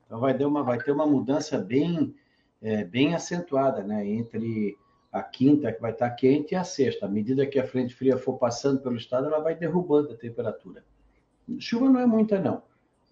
Então 0.05 0.21
vai 0.21 0.37
ter 0.37 0.45
uma, 0.45 0.63
vai 0.63 0.77
ter 0.77 0.93
uma 0.93 1.07
mudança 1.07 1.57
bem 1.57 2.15
é, 2.63 2.85
bem 2.85 3.15
acentuada, 3.15 3.83
né? 3.83 4.07
Entre 4.07 4.77
a 5.13 5.23
quinta, 5.23 5.73
que 5.73 5.81
vai 5.81 5.93
estar 5.93 6.11
quente, 6.11 6.55
e 6.55 6.57
a 6.57 6.65
sexta. 6.65 7.07
À 7.07 7.09
medida 7.09 7.47
que 7.47 7.59
a 7.59 7.67
frente 7.67 7.95
fria 7.95 8.17
for 8.17 8.39
passando 8.39 8.81
pelo 8.81 8.97
estado, 8.97 9.27
ela 9.27 9.41
vai 9.41 9.55
derrubando 9.55 10.13
a 10.13 10.17
temperatura. 10.17 10.85
Chuva 11.59 11.89
não 11.89 12.01
é 12.01 12.07
muita, 12.07 12.39
não. 12.39 12.59
O 12.59 12.63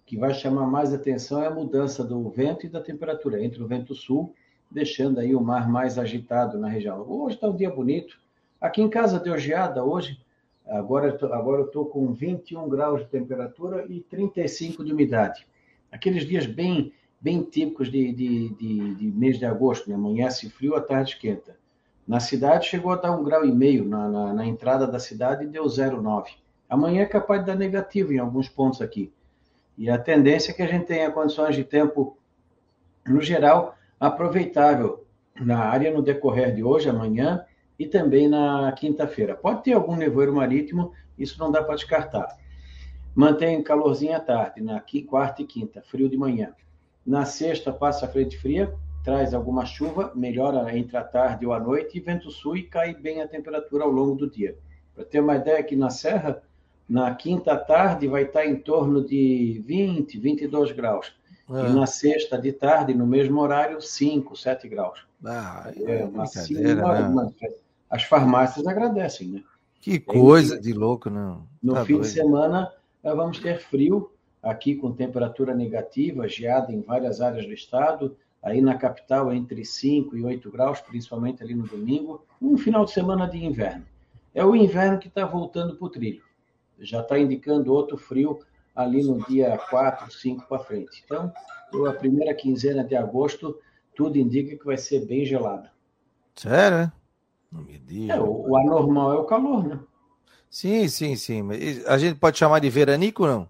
que 0.05 0.17
vai 0.17 0.33
chamar 0.33 0.65
mais 0.65 0.93
atenção 0.93 1.43
é 1.43 1.47
a 1.47 1.53
mudança 1.53 2.03
do 2.03 2.29
vento 2.29 2.65
e 2.65 2.69
da 2.69 2.81
temperatura 2.81 3.43
entre 3.43 3.61
o 3.61 3.67
vento 3.67 3.93
sul, 3.93 4.33
deixando 4.71 5.19
aí 5.19 5.35
o 5.35 5.41
mar 5.41 5.69
mais 5.69 5.97
agitado 5.97 6.57
na 6.57 6.69
região. 6.69 7.01
Hoje 7.07 7.35
está 7.35 7.47
um 7.47 7.55
dia 7.55 7.69
bonito. 7.69 8.17
Aqui 8.61 8.81
em 8.81 8.89
casa 8.89 9.19
deu 9.19 9.37
geada 9.37 9.83
hoje. 9.83 10.19
Agora, 10.65 11.17
agora 11.33 11.61
eu 11.61 11.65
estou 11.65 11.85
com 11.85 12.13
21 12.13 12.69
graus 12.69 13.01
de 13.01 13.07
temperatura 13.07 13.85
e 13.89 14.01
35 14.01 14.83
de 14.83 14.93
umidade. 14.93 15.47
Aqueles 15.91 16.25
dias 16.25 16.45
bem 16.45 16.93
bem 17.19 17.43
típicos 17.43 17.91
de, 17.91 18.11
de, 18.13 18.49
de, 18.55 18.95
de 18.95 19.11
mês 19.11 19.37
de 19.37 19.45
agosto, 19.45 19.89
né? 19.89 19.95
amanhece 19.95 20.49
frio, 20.49 20.75
a 20.75 20.81
tarde 20.81 21.11
esquenta. 21.11 21.57
Na 22.07 22.19
cidade 22.19 22.67
chegou 22.67 22.91
a 22.91 22.95
dar 22.95 23.11
um 23.11 23.23
grau 23.23 23.45
e 23.45 23.51
meio 23.51 23.85
na, 23.85 24.07
na, 24.07 24.33
na 24.33 24.45
entrada 24.45 24.87
da 24.87 24.99
cidade 24.99 25.43
e 25.43 25.47
deu 25.47 25.65
0,9. 25.65 26.29
Amanhã 26.67 27.03
é 27.03 27.05
capaz 27.05 27.41
de 27.41 27.47
dar 27.47 27.55
negativo 27.55 28.13
em 28.13 28.19
alguns 28.19 28.47
pontos 28.47 28.81
aqui. 28.81 29.13
E 29.77 29.89
a 29.89 29.97
tendência 29.97 30.51
é 30.51 30.53
que 30.53 30.61
a 30.61 30.67
gente 30.67 30.85
tenha 30.85 31.11
condições 31.11 31.55
de 31.55 31.63
tempo, 31.63 32.17
no 33.05 33.21
geral, 33.21 33.75
aproveitável 33.99 35.05
na 35.39 35.59
área 35.59 35.91
no 35.91 36.01
decorrer 36.01 36.53
de 36.53 36.63
hoje, 36.63 36.89
amanhã 36.89 37.45
e 37.77 37.87
também 37.87 38.27
na 38.27 38.71
quinta-feira. 38.73 39.35
Pode 39.35 39.63
ter 39.63 39.73
algum 39.73 39.95
nevoeiro 39.95 40.33
marítimo, 40.33 40.91
isso 41.17 41.39
não 41.39 41.51
dá 41.51 41.63
para 41.63 41.75
descartar. 41.75 42.37
Mantém 43.15 43.63
calorzinho 43.63 44.15
à 44.15 44.19
tarde, 44.19 44.61
na 44.61 44.83
quarta 45.07 45.41
e 45.41 45.45
quinta, 45.45 45.81
frio 45.81 46.09
de 46.09 46.17
manhã. 46.17 46.53
Na 47.05 47.25
sexta, 47.25 47.71
passa 47.71 48.05
a 48.05 48.09
frente 48.09 48.37
fria, 48.37 48.73
traz 49.03 49.33
alguma 49.33 49.65
chuva, 49.65 50.11
melhora 50.15 50.77
entre 50.77 50.97
a 50.97 51.03
tarde 51.03 51.45
ou 51.45 51.53
a 51.53 51.59
noite, 51.59 51.97
e 51.97 52.01
vento 52.01 52.29
sul 52.29 52.57
e 52.57 52.63
cai 52.63 52.93
bem 52.93 53.21
a 53.21 53.27
temperatura 53.27 53.83
ao 53.83 53.89
longo 53.89 54.15
do 54.15 54.29
dia. 54.29 54.57
Para 54.93 55.05
ter 55.05 55.19
uma 55.19 55.35
ideia, 55.35 55.59
aqui 55.59 55.75
na 55.75 55.89
Serra, 55.89 56.41
na 56.87 57.13
quinta 57.15 57.55
tarde 57.55 58.07
vai 58.07 58.23
estar 58.23 58.45
em 58.45 58.55
torno 58.55 59.03
de 59.03 59.61
20, 59.65 60.19
22 60.19 60.71
graus. 60.71 61.13
É. 61.49 61.69
E 61.69 61.73
na 61.73 61.85
sexta 61.85 62.37
de 62.37 62.51
tarde, 62.51 62.93
no 62.93 63.07
mesmo 63.07 63.39
horário, 63.41 63.81
5, 63.81 64.35
7 64.35 64.67
graus. 64.67 64.99
Ah, 65.25 65.71
é, 65.75 66.01
é 66.01 66.05
uma 66.05 66.23
né? 66.23 67.33
As 67.89 68.03
farmácias 68.03 68.67
agradecem, 68.67 69.27
né? 69.29 69.43
Que 69.81 69.99
coisa 69.99 70.59
de 70.59 70.73
louco, 70.73 71.09
não. 71.09 71.47
No 71.61 71.73
tá 71.73 71.85
fim 71.85 71.93
doido. 71.93 72.05
de 72.05 72.11
semana, 72.11 72.71
vamos 73.03 73.39
ter 73.39 73.59
frio, 73.59 74.11
aqui 74.41 74.75
com 74.75 74.91
temperatura 74.91 75.53
negativa, 75.53 76.27
geada 76.27 76.71
em 76.71 76.81
várias 76.81 77.21
áreas 77.21 77.45
do 77.45 77.53
estado, 77.53 78.15
aí 78.41 78.61
na 78.61 78.75
capital 78.75 79.33
entre 79.33 79.65
5 79.65 80.15
e 80.15 80.23
8 80.23 80.49
graus, 80.51 80.81
principalmente 80.81 81.43
ali 81.43 81.53
no 81.53 81.67
domingo, 81.67 82.25
um 82.41 82.57
final 82.57 82.85
de 82.85 82.91
semana 82.91 83.27
de 83.27 83.43
inverno. 83.43 83.85
É 84.33 84.45
o 84.45 84.55
inverno 84.55 84.99
que 84.99 85.07
está 85.07 85.25
voltando 85.25 85.75
para 85.75 85.85
o 85.85 85.89
trilho. 85.89 86.23
Já 86.79 87.01
está 87.01 87.19
indicando 87.19 87.73
outro 87.73 87.97
frio 87.97 88.39
ali 88.75 89.03
no 89.03 89.25
dia 89.25 89.57
4, 89.69 90.11
5 90.11 90.47
para 90.47 90.59
frente. 90.59 91.03
Então, 91.03 91.33
a 91.87 91.93
primeira 91.93 92.33
quinzena 92.33 92.83
de 92.83 92.95
agosto, 92.95 93.57
tudo 93.93 94.17
indica 94.17 94.55
que 94.55 94.65
vai 94.65 94.77
ser 94.77 95.05
bem 95.05 95.25
gelada. 95.25 95.71
Sério? 96.35 96.77
É? 96.77 96.91
Não 97.51 97.63
me 97.63 97.77
diga. 97.79 98.13
É, 98.13 98.19
o, 98.19 98.49
o 98.49 98.55
anormal 98.55 99.11
é 99.11 99.17
o 99.17 99.25
calor, 99.25 99.67
né? 99.67 99.79
Sim, 100.49 100.87
sim, 100.87 101.15
sim. 101.15 101.41
A 101.85 101.97
gente 101.97 102.17
pode 102.17 102.37
chamar 102.37 102.59
de 102.59 102.69
veranico, 102.69 103.27
não? 103.27 103.47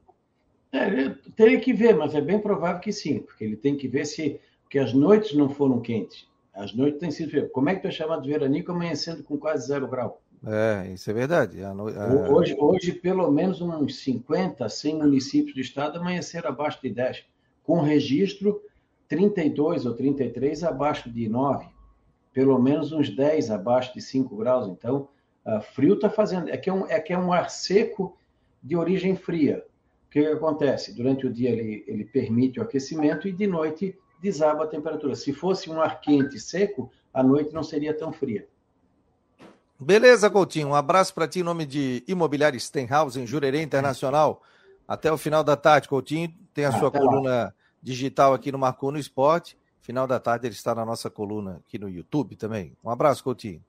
É, 0.72 1.10
teria 1.36 1.60
que 1.60 1.74
ver, 1.74 1.96
mas 1.96 2.14
é 2.14 2.22
bem 2.22 2.40
provável 2.40 2.80
que 2.80 2.92
sim, 2.92 3.20
porque 3.20 3.44
ele 3.44 3.56
tem 3.56 3.76
que 3.76 3.88
ver 3.88 4.06
se 4.06 4.40
porque 4.70 4.78
as 4.78 4.94
noites 4.94 5.34
não 5.34 5.50
foram 5.50 5.82
quentes. 5.82 6.28
As 6.54 6.76
noites 6.76 7.00
têm 7.00 7.10
sido. 7.10 7.50
Como 7.50 7.70
é 7.70 7.76
que 7.76 7.82
tu 7.82 7.88
é 7.88 7.92
chamado 7.92 8.22
de 8.22 8.30
veranico 8.30 8.72
amanhecendo 8.72 9.24
com 9.24 9.36
quase 9.36 9.68
zero 9.68 9.88
grau? 9.88 10.22
É, 10.46 10.92
isso 10.94 11.10
é 11.10 11.14
verdade. 11.14 11.64
A 11.64 11.74
no... 11.74 11.88
a... 11.88 12.32
Hoje, 12.32 12.56
hoje, 12.60 12.92
pelo 12.92 13.32
menos 13.32 13.62
uns 13.62 14.00
50, 14.04 14.70
100 14.70 14.98
municípios 14.98 15.56
do 15.56 15.62
estado 15.62 15.98
amanheceram 15.98 16.50
abaixo 16.50 16.80
de 16.84 16.92
10, 16.92 17.26
com 17.64 17.82
registro 17.82 18.62
32 19.08 19.88
ou 19.88 19.96
33 19.96 20.64
abaixo 20.64 21.10
de 21.10 21.28
9, 21.28 21.66
pelo 22.32 22.60
menos 22.60 22.92
uns 22.92 23.10
10 23.10 23.50
abaixo 23.50 23.92
de 23.94 24.02
5 24.02 24.36
graus. 24.38 24.68
Então, 24.68 25.10
frio 25.74 25.96
está 25.96 26.12
fazendo. 26.12 26.50
É 26.50 26.58
que 26.58 26.70
é, 26.70 26.74
um, 26.74 26.86
é 26.86 27.00
que 27.00 27.12
é 27.12 27.18
um 27.18 27.34
ar 27.34 27.50
seco 27.50 28.16
de 28.62 28.76
origem 28.76 29.16
fria. 29.16 29.66
O 30.10 30.12
que, 30.12 30.24
que 30.24 30.28
acontece? 30.28 30.92
Durante 30.92 31.28
o 31.28 31.32
dia 31.32 31.52
ele, 31.52 31.84
ele 31.88 32.04
permite 32.04 32.60
o 32.60 32.64
aquecimento 32.64 33.28
e 33.28 33.32
de 33.32 33.46
noite 33.46 33.96
desaba 34.20 34.64
a 34.64 34.68
temperatura. 34.68 35.16
Se 35.16 35.32
fosse 35.32 35.70
um 35.70 35.80
ar 35.80 36.02
quente 36.02 36.40
seco, 36.40 36.92
a 37.14 37.22
noite 37.22 37.54
não 37.54 37.62
seria 37.62 37.96
tão 37.96 38.12
fria. 38.12 38.48
Beleza, 39.80 40.28
Coutinho. 40.28 40.70
Um 40.70 40.76
abraço 40.76 41.14
para 41.14 41.28
ti 41.28 41.42
em 41.42 41.44
nome 41.44 41.64
de 41.64 42.04
Imobiliário 42.08 42.60
Stenhouse, 42.60 43.20
em 43.20 43.28
Jurerê 43.28 43.62
Internacional. 43.62 44.42
Até 44.88 45.12
o 45.12 45.18
final 45.18 45.44
da 45.44 45.56
tarde, 45.56 45.88
Coutinho. 45.88 46.34
Tem 46.56 46.66
a 46.66 46.72
sua 46.72 46.90
coluna 46.92 47.30
lá. 47.30 47.54
digital 47.82 48.34
aqui 48.34 48.52
no 48.52 48.58
Marcou 48.58 48.92
no 48.92 48.98
Esporte. 48.98 49.56
Final 49.80 50.08
da 50.08 50.20
tarde 50.20 50.48
ele 50.48 50.56
está 50.56 50.74
na 50.74 50.84
nossa 50.84 51.08
coluna 51.08 51.62
aqui 51.66 51.78
no 51.78 51.88
YouTube 51.88 52.36
também. 52.36 52.76
Um 52.84 52.90
abraço, 52.90 53.24
Coutinho. 53.24 53.64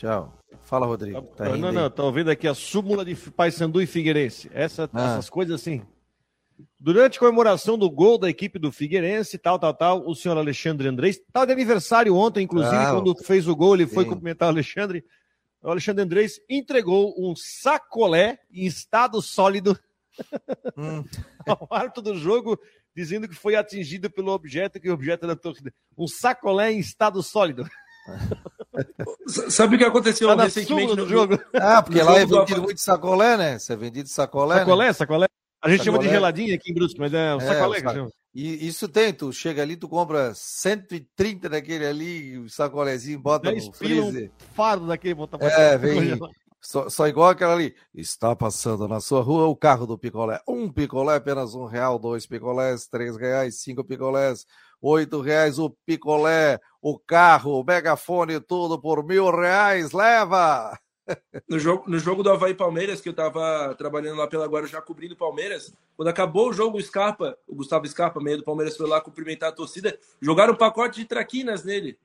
Tchau. 0.00 0.32
Fala, 0.62 0.86
Rodrigo. 0.86 1.20
Tá 1.36 1.54
não, 1.58 1.70
não, 1.70 1.90
tô 1.90 2.06
ouvindo 2.06 2.30
aqui 2.30 2.48
a 2.48 2.54
súmula 2.54 3.04
de 3.04 3.14
Paysandu 3.14 3.82
e 3.82 3.86
Figueirense. 3.86 4.50
Essa, 4.54 4.88
ah. 4.94 5.12
Essas 5.12 5.28
coisas 5.28 5.60
assim. 5.60 5.82
Durante 6.78 7.18
a 7.18 7.20
comemoração 7.20 7.76
do 7.76 7.90
gol 7.90 8.16
da 8.16 8.30
equipe 8.30 8.58
do 8.58 8.72
Figueirense, 8.72 9.36
tal, 9.36 9.58
tal, 9.58 9.74
tal, 9.74 10.08
o 10.08 10.14
senhor 10.14 10.38
Alexandre 10.38 10.88
Andrés, 10.88 11.16
estava 11.16 11.48
de 11.48 11.52
aniversário 11.52 12.16
ontem, 12.16 12.44
inclusive, 12.44 12.74
ah, 12.74 12.92
quando 12.94 13.14
fez 13.22 13.46
o 13.46 13.54
gol, 13.54 13.74
ele 13.74 13.86
sim. 13.86 13.92
foi 13.92 14.06
cumprimentar 14.06 14.48
o 14.48 14.52
Alexandre. 14.52 15.04
O 15.62 15.68
Alexandre 15.68 16.02
Andrés 16.02 16.40
entregou 16.48 17.14
um 17.18 17.34
sacolé 17.36 18.38
em 18.50 18.64
estado 18.64 19.20
sólido 19.20 19.78
hum. 20.78 21.04
ao 21.46 21.68
árbitro 21.70 22.02
do 22.02 22.16
jogo, 22.16 22.58
dizendo 22.96 23.28
que 23.28 23.34
foi 23.34 23.54
atingido 23.54 24.10
pelo 24.10 24.32
objeto, 24.32 24.80
que 24.80 24.88
o 24.88 24.94
objeto 24.94 25.26
da 25.26 25.36
torcida. 25.36 25.70
Um 25.94 26.08
sacolé 26.08 26.72
em 26.72 26.78
estado 26.78 27.22
sólido. 27.22 27.68
Sabe 29.26 29.76
o 29.76 29.78
que 29.78 29.84
aconteceu 29.84 30.34
tá 30.36 30.44
recentemente 30.44 30.96
no 30.96 31.08
jogo? 31.08 31.38
Ah, 31.54 31.82
porque 31.82 32.02
lá 32.02 32.18
é 32.18 32.26
vendido 32.26 32.62
muito 32.62 32.80
sacolé, 32.80 33.36
né? 33.36 33.58
Você 33.58 33.72
é 33.72 33.76
vendido 33.76 34.08
sacolé. 34.08 34.58
Sacolé, 34.58 34.86
né? 34.86 34.92
sacolé. 34.92 35.26
A 35.62 35.68
gente 35.68 35.84
sacolé. 35.84 35.98
chama 35.98 35.98
de 35.98 36.14
geladinha 36.14 36.54
aqui 36.54 36.70
em 36.70 36.74
Brusque, 36.74 36.98
mas 36.98 37.12
é 37.12 37.34
o 37.34 37.40
é, 37.40 37.46
sacolé 37.46 37.82
que 37.82 37.92
chama. 37.92 38.10
E 38.34 38.66
isso 38.66 38.88
tem, 38.88 39.12
tu 39.12 39.32
chega 39.32 39.60
ali, 39.60 39.76
tu 39.76 39.88
compra 39.88 40.32
130 40.34 41.48
daquele 41.48 41.84
ali, 41.84 42.38
o 42.38 42.48
sacolézinho, 42.48 43.18
bota 43.18 43.50
no 43.50 43.72
freezer. 43.72 44.30
Um 44.30 44.54
fardo 44.54 44.86
daquele, 44.86 45.14
bota 45.14 45.36
É, 45.44 45.76
vem. 45.76 46.18
Só, 46.62 46.90
só, 46.90 47.08
igual 47.08 47.30
aquela 47.30 47.54
ali. 47.54 47.74
Está 47.94 48.36
passando 48.36 48.86
na 48.86 49.00
sua 49.00 49.22
rua 49.22 49.46
o 49.46 49.56
carro 49.56 49.86
do 49.86 49.98
picolé. 49.98 50.40
Um 50.46 50.70
picolé, 50.70 51.16
apenas 51.16 51.54
um 51.54 51.64
real, 51.64 51.98
dois 51.98 52.26
picolés, 52.26 52.86
três 52.86 53.16
reais, 53.16 53.60
cinco 53.60 53.82
picolés, 53.82 54.46
oito 54.80 55.20
reais 55.20 55.58
o 55.58 55.70
picolé, 55.86 56.60
o 56.80 56.98
carro, 56.98 57.60
o 57.60 57.64
megafone, 57.64 58.40
tudo 58.40 58.80
por 58.80 59.04
mil 59.04 59.30
reais. 59.30 59.92
Leva! 59.92 60.78
No 61.48 61.58
jogo, 61.58 61.90
no 61.90 61.98
jogo 61.98 62.22
do 62.22 62.30
Havaí 62.30 62.54
Palmeiras, 62.54 63.00
que 63.00 63.08
eu 63.08 63.12
tava 63.12 63.74
trabalhando 63.74 64.18
lá 64.18 64.26
pela 64.26 64.46
Guarujá, 64.46 64.80
cobrindo 64.80 65.16
Palmeiras, 65.16 65.74
quando 65.96 66.08
acabou 66.08 66.48
o 66.48 66.52
jogo, 66.52 66.78
o 66.78 66.82
Scarpa, 66.82 67.36
o 67.48 67.54
Gustavo 67.56 67.86
Scarpa, 67.86 68.20
meio 68.20 68.38
do 68.38 68.44
Palmeiras, 68.44 68.76
foi 68.76 68.86
lá 68.86 69.00
cumprimentar 69.00 69.48
a 69.48 69.52
torcida, 69.52 69.98
jogaram 70.20 70.54
um 70.54 70.56
pacote 70.56 71.00
de 71.00 71.06
traquinas 71.06 71.64
nele. 71.64 71.98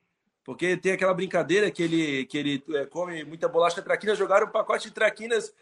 Porque 0.44 0.78
tem 0.78 0.92
aquela 0.92 1.14
brincadeira 1.14 1.72
que 1.72 1.82
ele, 1.82 2.26
que 2.26 2.38
ele 2.38 2.64
é, 2.74 2.86
come 2.86 3.24
muita 3.24 3.48
bolacha 3.48 3.82
traquina, 3.82 4.16
jogaram 4.16 4.48
um 4.48 4.52
pacote 4.52 4.88
de 4.88 4.94
traquinas, 4.94 5.54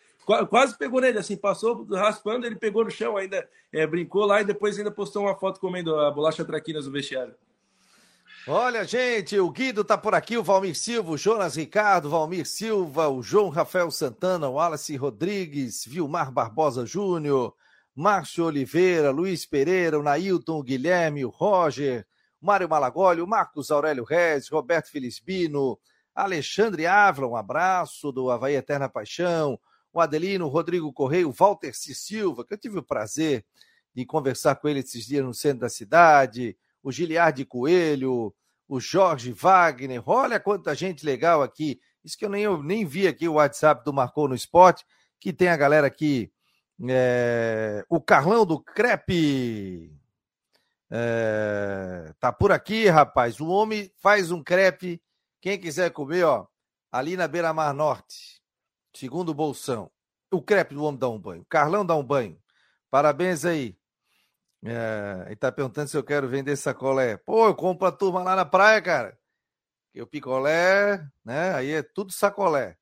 quase 0.49 0.77
pegou 0.77 0.99
nele, 0.99 1.17
assim, 1.17 1.37
passou 1.37 1.85
raspando, 1.91 2.45
ele 2.45 2.55
pegou 2.55 2.83
no 2.83 2.91
chão, 2.91 3.15
ainda 3.15 3.47
é, 3.71 3.87
brincou 3.87 4.25
lá 4.25 4.41
e 4.41 4.45
depois 4.45 4.77
ainda 4.77 4.91
postou 4.91 5.23
uma 5.23 5.35
foto 5.35 5.59
comendo 5.59 5.97
a 5.99 6.11
bolacha 6.11 6.43
traquinas 6.43 6.85
no 6.85 6.91
vestiário. 6.91 7.33
Olha, 8.45 8.83
gente, 8.83 9.39
o 9.39 9.49
Guido 9.49 9.85
tá 9.85 9.97
por 9.97 10.13
aqui, 10.13 10.37
o 10.37 10.43
Valmir 10.43 10.75
Silva, 10.75 11.11
o 11.11 11.17
Jonas 11.17 11.55
Ricardo, 11.55 12.09
Valmir 12.09 12.45
Silva, 12.45 13.07
o 13.07 13.23
João 13.23 13.47
Rafael 13.47 13.89
Santana, 13.89 14.49
o 14.49 14.55
Wallace 14.55 14.97
Rodrigues, 14.97 15.85
Vilmar 15.87 16.29
Barbosa 16.29 16.85
Júnior, 16.85 17.55
Márcio 17.95 18.43
Oliveira, 18.43 19.11
Luiz 19.11 19.45
Pereira, 19.45 19.97
o 19.97 20.03
Nailton, 20.03 20.59
o 20.59 20.63
Guilherme, 20.63 21.23
o 21.23 21.29
Roger, 21.29 22.05
o 22.41 22.45
Mário 22.45 22.67
Malagoli, 22.67 23.21
o 23.21 23.27
Marcos 23.27 23.71
Aurélio 23.71 24.03
Reis, 24.03 24.49
Roberto 24.49 24.91
Felizbino, 24.91 25.79
Alexandre 26.13 26.85
Ávila, 26.85 27.27
um 27.27 27.37
abraço 27.37 28.11
do 28.11 28.29
Havaí 28.29 28.55
Eterna 28.55 28.89
Paixão, 28.89 29.57
o 29.93 30.01
Adelino, 30.01 30.47
o 30.47 30.49
Rodrigo 30.49 30.91
Correia, 30.91 31.25
o 31.25 31.31
Walter 31.31 31.73
C. 31.73 31.95
Silva, 31.95 32.43
que 32.43 32.53
eu 32.53 32.57
tive 32.57 32.77
o 32.77 32.83
prazer 32.83 33.45
de 33.95 34.05
conversar 34.05 34.55
com 34.55 34.67
ele 34.67 34.79
esses 34.79 35.05
dias 35.05 35.23
no 35.23 35.33
centro 35.33 35.59
da 35.59 35.69
cidade, 35.69 36.57
o 36.83 36.91
Giliardi 36.91 37.45
Coelho, 37.45 38.35
o 38.67 38.79
Jorge 38.79 39.31
Wagner. 39.31 40.03
Olha 40.05 40.39
quanta 40.39 40.75
gente 40.75 41.05
legal 41.05 41.41
aqui. 41.41 41.79
Isso 42.03 42.17
que 42.17 42.25
eu 42.25 42.29
nem, 42.29 42.43
eu 42.43 42.61
nem 42.61 42.85
vi 42.85 43.07
aqui 43.07 43.27
o 43.27 43.35
WhatsApp 43.35 43.83
do 43.85 43.93
Marcou 43.93 44.27
no 44.27 44.35
Esporte, 44.35 44.85
que 45.19 45.31
tem 45.31 45.47
a 45.47 45.57
galera 45.57 45.87
aqui. 45.87 46.31
É, 46.89 47.85
o 47.89 48.01
Carlão 48.01 48.45
do 48.45 48.59
Crepe. 48.59 49.97
É, 50.91 52.13
tá 52.19 52.31
por 52.31 52.51
aqui, 52.51 52.87
rapaz. 52.87 53.39
O 53.39 53.47
homem 53.47 53.89
faz 54.01 54.31
um 54.31 54.43
crepe. 54.43 55.01
Quem 55.41 55.59
quiser 55.59 55.91
comer, 55.91 56.23
ó, 56.23 56.45
ali 56.91 57.17
na 57.17 57.27
Beira 57.27 57.53
Mar 57.53 57.73
Norte, 57.73 58.41
segundo 58.93 59.29
o 59.29 59.33
Bolsão. 59.33 59.89
O 60.31 60.41
crepe 60.41 60.75
do 60.75 60.83
homem 60.83 60.99
dá 60.99 61.09
um 61.09 61.19
banho. 61.19 61.45
Carlão 61.49 61.85
dá 61.85 61.95
um 61.95 62.03
banho. 62.03 62.37
Parabéns 62.89 63.45
aí. 63.45 63.77
É, 64.65 65.25
ele 65.27 65.35
tá 65.35 65.51
perguntando 65.51 65.89
se 65.89 65.97
eu 65.97 66.03
quero 66.03 66.27
vender 66.27 66.55
sacolé. 66.55 67.17
Pô, 67.17 67.47
eu 67.47 67.55
compro 67.55 67.87
a 67.87 67.91
turma 67.91 68.23
lá 68.23 68.35
na 68.35 68.45
praia, 68.45 68.81
cara. 68.81 69.17
Que 69.91 70.01
o 70.01 70.07
picolé, 70.07 71.05
né? 71.23 71.53
Aí 71.53 71.71
é 71.71 71.83
tudo 71.83 72.13
sacolé. 72.13 72.77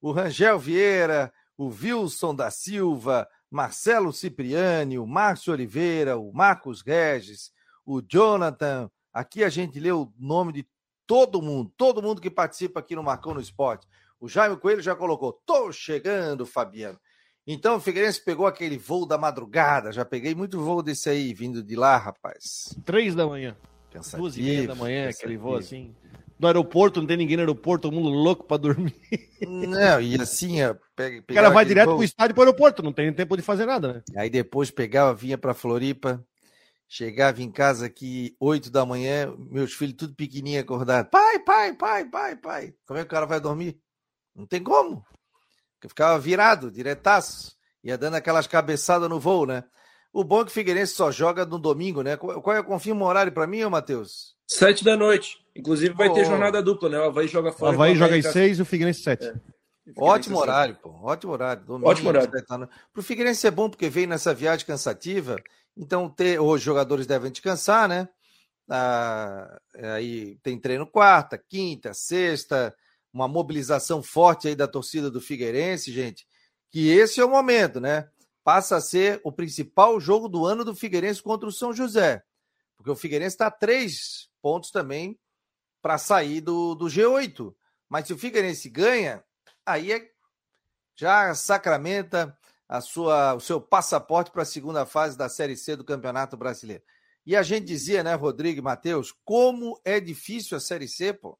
O 0.00 0.12
Rangel 0.12 0.58
Vieira, 0.58 1.32
o 1.56 1.66
Wilson 1.66 2.34
da 2.34 2.50
Silva, 2.50 3.28
Marcelo 3.50 4.12
Cipriani, 4.12 4.98
o 4.98 5.06
Márcio 5.06 5.52
Oliveira, 5.52 6.16
o 6.16 6.32
Marcos 6.32 6.82
Regis, 6.82 7.52
o 7.84 8.00
Jonathan. 8.00 8.90
Aqui 9.12 9.44
a 9.44 9.48
gente 9.48 9.78
lê 9.78 9.92
o 9.92 10.12
nome 10.18 10.52
de 10.52 10.68
todo 11.06 11.40
mundo, 11.40 11.72
todo 11.76 12.02
mundo 12.02 12.20
que 12.20 12.30
participa 12.30 12.80
aqui 12.80 12.96
no 12.96 13.02
Marcão 13.02 13.32
no 13.32 13.40
Esporte. 13.40 13.86
O 14.18 14.28
Jaime 14.28 14.56
Coelho 14.56 14.82
já 14.82 14.96
colocou, 14.96 15.32
tô 15.44 15.70
chegando, 15.70 16.46
Fabiano. 16.46 16.98
Então 17.46 17.76
o 17.76 17.80
Figueirense 17.80 18.20
pegou 18.24 18.46
aquele 18.46 18.76
voo 18.76 19.06
da 19.06 19.16
madrugada. 19.16 19.92
Já 19.92 20.04
peguei 20.04 20.34
muito 20.34 20.60
voo 20.60 20.82
desse 20.82 21.08
aí, 21.08 21.32
vindo 21.32 21.62
de 21.62 21.76
lá, 21.76 21.96
rapaz. 21.96 22.76
Três 22.84 23.14
da 23.14 23.26
manhã. 23.26 23.56
Pensativo, 23.90 24.22
Duas 24.22 24.36
e 24.36 24.42
meia 24.42 24.66
da 24.66 24.74
manhã, 24.74 25.06
pensativo. 25.06 25.24
aquele 25.24 25.38
voo 25.38 25.56
assim. 25.56 25.94
No 26.38 26.48
aeroporto, 26.48 27.00
não 27.00 27.06
tem 27.06 27.16
ninguém 27.16 27.36
no 27.36 27.42
aeroporto, 27.42 27.82
todo 27.88 27.94
mundo 27.94 28.10
louco 28.10 28.44
pra 28.44 28.56
dormir. 28.58 28.94
Não, 29.40 30.00
e 30.02 30.20
assim, 30.20 30.56
pega, 30.94 31.24
O 31.30 31.34
cara 31.34 31.48
vai 31.48 31.64
direto 31.64 31.86
voo, 31.86 31.96
pro 31.96 32.04
estádio 32.04 32.34
pro 32.34 32.42
aeroporto, 32.44 32.82
não 32.82 32.92
tem 32.92 33.10
tempo 33.12 33.36
de 33.36 33.42
fazer 33.42 33.64
nada, 33.64 33.92
né? 33.94 34.02
Aí 34.16 34.28
depois 34.28 34.70
pegava, 34.70 35.14
vinha 35.14 35.38
pra 35.38 35.54
Floripa, 35.54 36.22
chegava 36.86 37.42
em 37.42 37.50
casa 37.50 37.86
aqui, 37.86 38.36
oito 38.38 38.70
da 38.70 38.84
manhã, 38.84 39.34
meus 39.38 39.72
filhos 39.72 39.96
tudo 39.96 40.14
pequenininho 40.14 40.60
acordados. 40.60 41.10
Pai, 41.10 41.38
pai, 41.38 41.72
pai, 41.74 42.04
pai, 42.04 42.36
pai. 42.36 42.74
Como 42.86 42.98
é 42.98 43.02
que 43.02 43.08
o 43.08 43.10
cara 43.10 43.24
vai 43.24 43.40
dormir? 43.40 43.78
Não 44.34 44.46
tem 44.46 44.62
como. 44.62 45.02
Porque 45.86 46.02
ficava 46.02 46.18
virado, 46.18 46.70
diretaço. 46.70 47.54
Ia 47.84 47.96
dando 47.96 48.14
aquelas 48.16 48.46
cabeçadas 48.46 49.08
no 49.08 49.20
voo, 49.20 49.46
né? 49.46 49.62
O 50.12 50.24
bom 50.24 50.40
é 50.40 50.44
que 50.44 50.50
o 50.50 50.54
Figueirense 50.54 50.94
só 50.94 51.12
joga 51.12 51.44
no 51.46 51.58
domingo, 51.58 52.02
né? 52.02 52.16
Qual 52.16 52.56
é? 52.56 52.62
Confirma 52.62 53.04
o 53.04 53.08
horário 53.08 53.30
pra 53.32 53.46
mim, 53.46 53.62
ô 53.62 53.70
Matheus? 53.70 54.34
Sete 54.48 54.84
da 54.84 54.96
noite. 54.96 55.38
Inclusive 55.54 55.94
vai 55.94 56.12
ter 56.12 56.24
Pô. 56.24 56.30
jornada 56.30 56.62
dupla, 56.62 56.88
né? 56.88 56.98
O 56.98 57.04
Havaí 57.04 57.28
joga 57.28 57.50
O 57.50 57.52
fora. 57.52 57.74
Havaí 57.74 57.92
o 57.92 57.96
joga 57.96 58.06
América. 58.12 58.28
às 58.28 58.32
seis 58.32 58.58
e 58.58 58.62
o 58.62 58.64
Figueirense 58.64 59.02
sete. 59.02 59.24
Figueirense 59.24 59.52
Ótimo 59.96 60.38
horário, 60.38 60.76
pô. 60.82 60.90
Ótimo 61.02 61.32
horário. 61.32 61.64
Domingo, 61.64 61.88
Ótimo 61.88 62.08
horário. 62.08 62.30
Para 62.30 62.68
o 62.96 63.02
Figueirense 63.02 63.46
é 63.46 63.50
bom 63.50 63.70
porque 63.70 63.88
veio 63.88 64.08
nessa 64.08 64.34
viagem 64.34 64.66
cansativa. 64.66 65.36
Então, 65.76 66.08
ter, 66.08 66.40
os 66.40 66.60
jogadores 66.60 67.06
devem 67.06 67.30
descansar, 67.30 67.88
né? 67.88 68.08
Ah, 68.68 69.58
aí 69.94 70.36
tem 70.42 70.58
treino 70.58 70.86
quarta, 70.86 71.38
quinta, 71.38 71.94
sexta, 71.94 72.74
uma 73.16 73.26
mobilização 73.26 74.02
forte 74.02 74.46
aí 74.46 74.54
da 74.54 74.68
torcida 74.68 75.10
do 75.10 75.22
Figueirense, 75.22 75.90
gente. 75.90 76.26
Que 76.70 76.90
esse 76.90 77.18
é 77.18 77.24
o 77.24 77.30
momento, 77.30 77.80
né? 77.80 78.10
Passa 78.44 78.76
a 78.76 78.80
ser 78.80 79.22
o 79.24 79.32
principal 79.32 79.98
jogo 79.98 80.28
do 80.28 80.44
ano 80.44 80.62
do 80.62 80.74
Figueirense 80.74 81.22
contra 81.22 81.48
o 81.48 81.52
São 81.52 81.72
José. 81.72 82.22
Porque 82.76 82.90
o 82.90 82.94
Figueirense 82.94 83.34
está 83.34 83.50
três 83.50 84.28
pontos 84.42 84.70
também 84.70 85.18
para 85.80 85.96
sair 85.96 86.42
do, 86.42 86.74
do 86.74 86.86
G8. 86.86 87.54
Mas 87.88 88.06
se 88.06 88.12
o 88.12 88.18
Figueirense 88.18 88.68
ganha, 88.68 89.24
aí 89.64 89.92
é, 89.92 90.10
já 90.94 91.34
sacramenta 91.34 92.36
a 92.68 92.82
sua, 92.82 93.32
o 93.32 93.40
seu 93.40 93.62
passaporte 93.62 94.30
para 94.30 94.42
a 94.42 94.46
segunda 94.46 94.84
fase 94.84 95.16
da 95.16 95.30
Série 95.30 95.56
C 95.56 95.74
do 95.74 95.84
Campeonato 95.84 96.36
Brasileiro. 96.36 96.82
E 97.24 97.34
a 97.34 97.42
gente 97.42 97.64
dizia, 97.64 98.04
né, 98.04 98.14
Rodrigo 98.14 98.58
e 98.58 98.62
Matheus, 98.62 99.14
como 99.24 99.80
é 99.86 99.98
difícil 99.98 100.54
a 100.58 100.60
Série 100.60 100.86
C, 100.86 101.14
pô. 101.14 101.38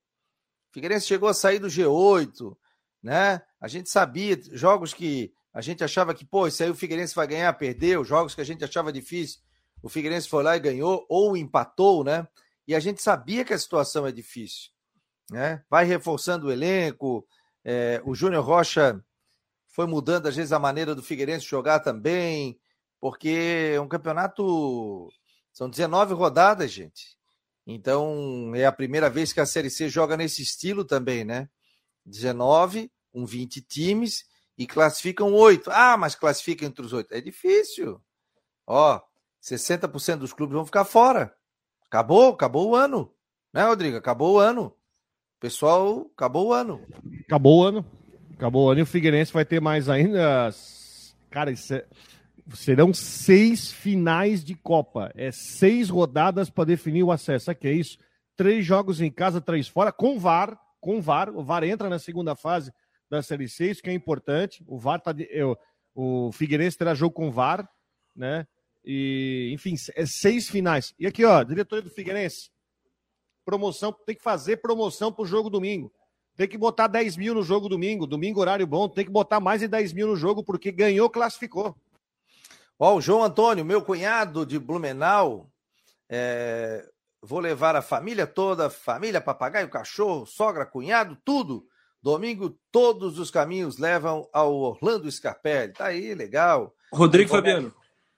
Figueirense 0.76 1.06
chegou 1.06 1.26
a 1.26 1.32
sair 1.32 1.58
do 1.58 1.68
G8, 1.68 2.54
né? 3.02 3.40
A 3.58 3.66
gente 3.66 3.88
sabia, 3.88 4.38
jogos 4.52 4.92
que 4.92 5.32
a 5.50 5.62
gente 5.62 5.82
achava 5.82 6.12
que, 6.12 6.22
pô, 6.22 6.46
isso 6.46 6.62
aí 6.62 6.68
o 6.68 6.74
Figueirense 6.74 7.14
vai 7.14 7.26
ganhar, 7.26 7.50
perdeu, 7.54 8.04
jogos 8.04 8.34
que 8.34 8.42
a 8.42 8.44
gente 8.44 8.62
achava 8.62 8.92
difícil, 8.92 9.40
o 9.82 9.88
Figueirense 9.88 10.28
foi 10.28 10.42
lá 10.42 10.54
e 10.54 10.60
ganhou, 10.60 11.06
ou 11.08 11.34
empatou, 11.34 12.04
né? 12.04 12.28
E 12.68 12.74
a 12.74 12.78
gente 12.78 13.00
sabia 13.00 13.42
que 13.42 13.54
a 13.54 13.58
situação 13.58 14.06
é 14.06 14.12
difícil, 14.12 14.68
né? 15.30 15.64
Vai 15.70 15.86
reforçando 15.86 16.48
o 16.48 16.52
elenco, 16.52 17.26
é, 17.64 18.02
o 18.04 18.14
Júnior 18.14 18.44
Rocha 18.44 19.02
foi 19.68 19.86
mudando, 19.86 20.26
às 20.26 20.36
vezes, 20.36 20.52
a 20.52 20.58
maneira 20.58 20.94
do 20.94 21.02
Figueirense 21.02 21.46
jogar 21.46 21.80
também, 21.80 22.60
porque 23.00 23.72
é 23.74 23.80
um 23.80 23.88
campeonato. 23.88 25.08
São 25.54 25.70
19 25.70 26.12
rodadas, 26.12 26.70
gente. 26.70 27.15
Então, 27.66 28.52
é 28.54 28.64
a 28.64 28.72
primeira 28.72 29.10
vez 29.10 29.32
que 29.32 29.40
a 29.40 29.46
Série 29.46 29.70
C 29.70 29.88
joga 29.88 30.16
nesse 30.16 30.40
estilo 30.42 30.84
também, 30.84 31.24
né? 31.24 31.48
19, 32.04 32.90
com 33.12 33.26
20 33.26 33.60
times 33.62 34.24
e 34.56 34.66
classificam 34.66 35.32
oito. 35.34 35.70
Ah, 35.72 35.96
mas 35.96 36.14
classifica 36.14 36.64
entre 36.64 36.84
os 36.84 36.92
oito. 36.92 37.12
É 37.12 37.20
difícil. 37.20 38.00
Ó, 38.66 39.00
60% 39.42 40.18
dos 40.18 40.32
clubes 40.32 40.54
vão 40.54 40.64
ficar 40.64 40.84
fora. 40.84 41.34
Acabou, 41.86 42.32
acabou 42.32 42.70
o 42.70 42.76
ano. 42.76 43.12
Né, 43.52 43.64
Rodrigo? 43.64 43.96
Acabou 43.96 44.34
o 44.34 44.38
ano. 44.38 44.72
Pessoal, 45.40 46.10
acabou 46.14 46.48
o 46.48 46.52
ano. 46.52 46.86
Acabou 47.26 47.60
o 47.60 47.64
ano. 47.64 47.84
Acabou 48.34 48.66
o 48.66 48.70
ano 48.70 48.80
e 48.80 48.82
o 48.82 48.86
Figueirense 48.86 49.32
vai 49.32 49.44
ter 49.44 49.60
mais 49.60 49.88
ainda. 49.88 50.50
Cara, 51.30 51.50
isso 51.50 51.74
é- 51.74 51.86
serão 52.54 52.92
seis 52.94 53.72
finais 53.72 54.44
de 54.44 54.54
Copa. 54.54 55.10
É 55.14 55.30
seis 55.32 55.88
rodadas 55.88 56.48
para 56.50 56.64
definir 56.64 57.02
o 57.02 57.10
acesso. 57.12 57.54
Que 57.54 57.68
é 57.68 57.72
isso? 57.72 57.98
Três 58.36 58.64
jogos 58.64 59.00
em 59.00 59.10
casa, 59.10 59.40
três 59.40 59.66
fora, 59.68 59.90
com 59.92 60.18
VAR. 60.18 60.58
Com 60.80 61.00
VAR. 61.00 61.30
O 61.36 61.42
VAR 61.42 61.64
entra 61.64 61.88
na 61.88 61.98
segunda 61.98 62.34
fase 62.36 62.72
da 63.10 63.22
Série 63.22 63.48
C, 63.48 63.70
isso 63.70 63.82
que 63.82 63.90
é 63.90 63.92
importante. 63.92 64.62
O 64.66 64.78
VAR 64.78 65.00
tá. 65.00 65.12
De, 65.12 65.28
eu- 65.30 65.56
o 65.94 66.30
Figueirense 66.32 66.76
terá 66.76 66.94
jogo 66.94 67.14
com 67.14 67.30
VAR, 67.30 67.66
né? 68.14 68.46
E, 68.84 69.50
enfim, 69.54 69.74
é 69.96 70.04
seis 70.06 70.48
finais. 70.48 70.94
E 70.98 71.06
aqui, 71.06 71.24
ó, 71.24 71.42
diretoria 71.42 71.82
do 71.82 71.90
Figueirense. 71.90 72.50
Promoção, 73.44 73.92
tem 74.04 74.14
que 74.14 74.22
fazer 74.22 74.58
promoção 74.58 75.12
pro 75.12 75.24
jogo 75.24 75.48
domingo. 75.48 75.92
Tem 76.36 76.46
que 76.46 76.58
botar 76.58 76.86
10 76.86 77.16
mil 77.16 77.34
no 77.34 77.42
jogo 77.42 77.68
domingo. 77.68 78.06
Domingo, 78.06 78.40
horário 78.40 78.66
bom. 78.66 78.88
Tem 78.88 79.04
que 79.06 79.10
botar 79.10 79.40
mais 79.40 79.60
de 79.62 79.68
10 79.68 79.92
mil 79.94 80.06
no 80.08 80.16
jogo, 80.16 80.44
porque 80.44 80.70
ganhou, 80.70 81.08
classificou. 81.08 81.74
Ó, 82.78 82.96
o 82.96 83.00
João 83.00 83.22
Antônio, 83.22 83.64
meu 83.64 83.82
cunhado 83.82 84.44
de 84.44 84.58
Blumenau, 84.58 85.50
é, 86.08 86.86
vou 87.22 87.40
levar 87.40 87.74
a 87.74 87.82
família 87.82 88.26
toda, 88.26 88.68
família, 88.68 89.20
papagaio, 89.20 89.68
cachorro, 89.68 90.26
sogra, 90.26 90.66
cunhado, 90.66 91.16
tudo. 91.24 91.66
Domingo, 92.02 92.56
todos 92.70 93.18
os 93.18 93.30
caminhos 93.30 93.78
levam 93.78 94.28
ao 94.32 94.54
Orlando 94.54 95.10
Scarpelli. 95.10 95.72
Tá 95.72 95.86
aí, 95.86 96.14
legal. 96.14 96.74
Rodrigo 96.92 97.30
Como 97.30 97.42
Fabiano, 97.42 97.74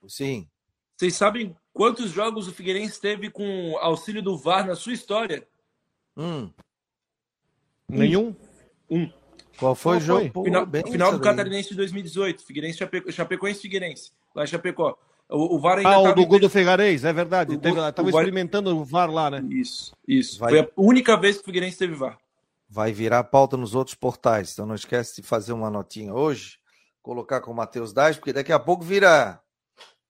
Sim. 0.07 0.47
vocês 0.95 1.15
sabem 1.15 1.55
quantos 1.73 2.11
jogos 2.11 2.47
o 2.47 2.53
Figueirense 2.53 3.01
teve 3.01 3.31
com 3.31 3.77
auxílio 3.79 4.21
do 4.21 4.37
VAR 4.37 4.67
na 4.67 4.75
sua 4.75 4.93
história? 4.93 5.47
Hum, 6.15 6.51
Nenhum? 7.89 8.35
Um. 8.89 9.11
Qual 9.59 9.75
foi 9.75 9.97
o 9.97 9.99
jogo? 9.99 10.21
foi? 10.21 10.29
Pô, 10.31 10.43
Final, 10.43 10.65
bem 10.65 10.83
final 10.83 11.11
do. 11.11 11.19
Catarinense 11.19 11.69
de 11.69 11.75
2018. 11.75 12.43
Figueirense 12.43 12.77
Chapeco, 12.79 13.11
Chapecoense 13.11 13.61
Figueirense. 13.61 14.11
Lá 14.35 14.43
em 14.43 14.47
Chapecó. 14.47 14.97
O, 15.29 15.55
o 15.57 15.59
VAR 15.59 15.77
ainda 15.77 15.89
Ah, 15.91 15.99
o 15.99 16.13
do 16.15 16.25
gol 16.25 16.39
do 16.39 16.49
Fegarês, 16.49 17.03
é 17.05 17.13
verdade. 17.13 17.53
O 17.55 17.59
Teve, 17.59 17.75
gol- 17.75 17.91
tava 17.93 18.07
o 18.07 18.11
VAR- 18.11 18.23
experimentando 18.23 18.75
o 18.75 18.83
VAR 18.83 19.11
lá, 19.11 19.29
né? 19.29 19.43
Isso, 19.51 19.93
isso. 20.07 20.39
Vai- 20.39 20.49
Foi 20.51 20.59
a 20.61 20.67
única 20.75 21.15
vez 21.15 21.35
que 21.35 21.43
o 21.43 21.45
Figueirense 21.45 21.77
teve 21.77 21.93
VAR. 21.93 22.17
Vai 22.67 22.91
virar 22.91 23.23
pauta 23.25 23.55
nos 23.55 23.75
outros 23.75 23.95
portais. 23.95 24.53
Então 24.53 24.65
não 24.65 24.73
esquece 24.75 25.21
de 25.21 25.27
fazer 25.27 25.53
uma 25.53 25.69
notinha 25.69 26.13
hoje, 26.13 26.57
colocar 27.01 27.41
com 27.41 27.51
o 27.51 27.55
Matheus 27.55 27.93
Daz, 27.93 28.15
porque 28.17 28.33
daqui 28.33 28.51
a 28.51 28.59
pouco 28.59 28.83
vira 28.83 29.39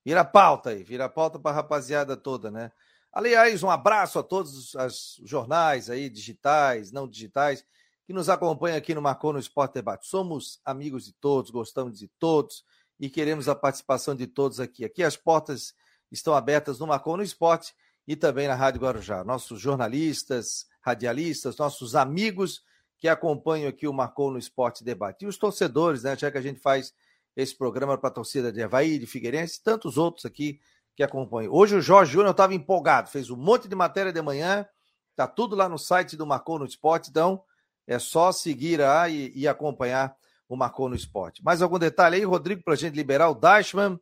vira 0.05 0.23
pauta 0.23 0.69
aí, 0.71 0.83
vira 0.83 1.09
pauta 1.09 1.37
para 1.37 1.51
a 1.51 1.55
rapaziada 1.55 2.15
toda, 2.15 2.49
né? 2.49 2.71
Aliás, 3.11 3.61
um 3.63 3.69
abraço 3.69 4.19
a 4.19 4.23
todos 4.23 4.73
os 4.75 5.19
jornais 5.25 5.89
aí, 5.89 6.09
digitais, 6.09 6.91
não 6.91 7.07
digitais, 7.07 7.65
que 8.09 8.13
nos 8.13 8.27
acompanham 8.27 8.75
aqui 8.75 8.95
no 8.95 9.03
Marcou 9.03 9.31
no 9.31 9.37
Esporte 9.37 9.75
Debate. 9.75 10.07
Somos 10.07 10.59
amigos 10.65 11.05
de 11.05 11.13
todos, 11.13 11.51
gostamos 11.51 11.99
de 11.99 12.07
todos 12.07 12.65
e 12.99 13.07
queremos 13.07 13.47
a 13.47 13.53
participação 13.53 14.15
de 14.15 14.25
todos 14.25 14.59
aqui. 14.59 14.83
Aqui 14.83 15.03
as 15.03 15.15
portas 15.15 15.75
estão 16.11 16.33
abertas 16.33 16.79
no 16.79 16.87
Marcou 16.87 17.15
no 17.15 17.21
Esporte 17.21 17.71
e 18.07 18.15
também 18.15 18.47
na 18.47 18.55
Rádio 18.55 18.81
Guarujá. 18.81 19.23
Nossos 19.23 19.61
jornalistas, 19.61 20.65
radialistas, 20.81 21.55
nossos 21.57 21.95
amigos 21.95 22.63
que 22.97 23.07
acompanham 23.07 23.69
aqui 23.69 23.87
o 23.87 23.93
Marcou 23.93 24.31
no 24.31 24.39
Esporte 24.39 24.83
Debate. 24.83 25.23
E 25.23 25.27
os 25.27 25.37
torcedores, 25.37 26.01
né? 26.01 26.17
Já 26.17 26.31
que 26.31 26.37
a 26.39 26.41
gente 26.41 26.59
faz 26.59 26.91
esse 27.35 27.55
programa 27.55 27.95
para 27.95 28.09
a 28.09 28.13
torcida 28.13 28.51
de 28.51 28.63
Havaí, 28.63 28.97
de 28.97 29.05
Figueirense 29.05 29.59
e 29.59 29.63
tantos 29.63 29.99
outros 29.99 30.25
aqui 30.25 30.59
que 30.95 31.03
acompanham. 31.03 31.53
Hoje 31.53 31.75
o 31.75 31.81
Jorge 31.81 32.13
Júnior 32.13 32.31
estava 32.31 32.55
empolgado, 32.55 33.11
fez 33.11 33.29
um 33.29 33.37
monte 33.37 33.67
de 33.67 33.75
matéria 33.75 34.11
de 34.11 34.19
manhã, 34.19 34.67
tá 35.15 35.27
tudo 35.27 35.55
lá 35.55 35.69
no 35.69 35.77
site 35.77 36.17
do 36.17 36.25
Marcou 36.25 36.57
no 36.57 36.65
Esporte, 36.65 37.11
então 37.11 37.43
é 37.89 37.97
só 37.97 38.31
seguir 38.31 38.79
lá 38.79 39.09
e, 39.09 39.31
e 39.35 39.47
acompanhar 39.47 40.15
o 40.47 40.55
Marcou 40.55 40.87
no 40.87 40.95
Esporte. 40.95 41.43
Mais 41.43 41.61
algum 41.61 41.79
detalhe 41.79 42.17
aí, 42.17 42.23
Rodrigo, 42.23 42.61
para 42.63 42.73
a 42.73 42.77
gente 42.77 42.93
liberar 42.95 43.29
o 43.29 43.33
Dashman? 43.35 43.99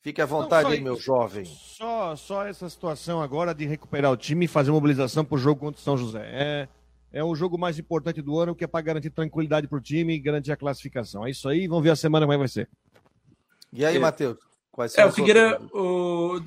Fique 0.00 0.20
à 0.20 0.26
vontade 0.26 0.72
aí, 0.72 0.80
meu 0.80 0.96
jovem. 0.96 1.44
Só, 1.44 2.16
só 2.16 2.46
essa 2.46 2.68
situação 2.68 3.20
agora 3.22 3.54
de 3.54 3.64
recuperar 3.66 4.10
o 4.10 4.16
time 4.16 4.44
e 4.46 4.48
fazer 4.48 4.70
mobilização 4.70 5.24
pro 5.24 5.38
jogo 5.38 5.60
contra 5.60 5.80
o 5.80 5.82
São 5.84 5.96
José. 5.96 6.22
É, 6.24 6.68
é 7.12 7.24
o 7.24 7.34
jogo 7.34 7.56
mais 7.58 7.78
importante 7.78 8.20
do 8.22 8.38
ano, 8.38 8.54
que 8.54 8.64
é 8.64 8.66
para 8.66 8.82
garantir 8.82 9.10
tranquilidade 9.10 9.66
pro 9.68 9.80
time 9.80 10.14
e 10.14 10.18
garantir 10.18 10.52
a 10.52 10.56
classificação. 10.56 11.26
É 11.26 11.30
isso 11.30 11.48
aí, 11.48 11.66
vamos 11.66 11.84
ver 11.84 11.90
a 11.90 11.96
semana 11.96 12.24
como 12.26 12.32
é 12.32 12.36
que 12.36 12.40
vai 12.40 12.48
ser. 12.48 12.68
E 13.72 13.84
aí, 13.84 13.96
É. 13.96 13.98
Matheus? 13.98 14.38
Quais 14.70 14.96
É, 14.98 15.06
o 15.06 15.12
Figueira, 15.12 15.60
o- 15.72 16.40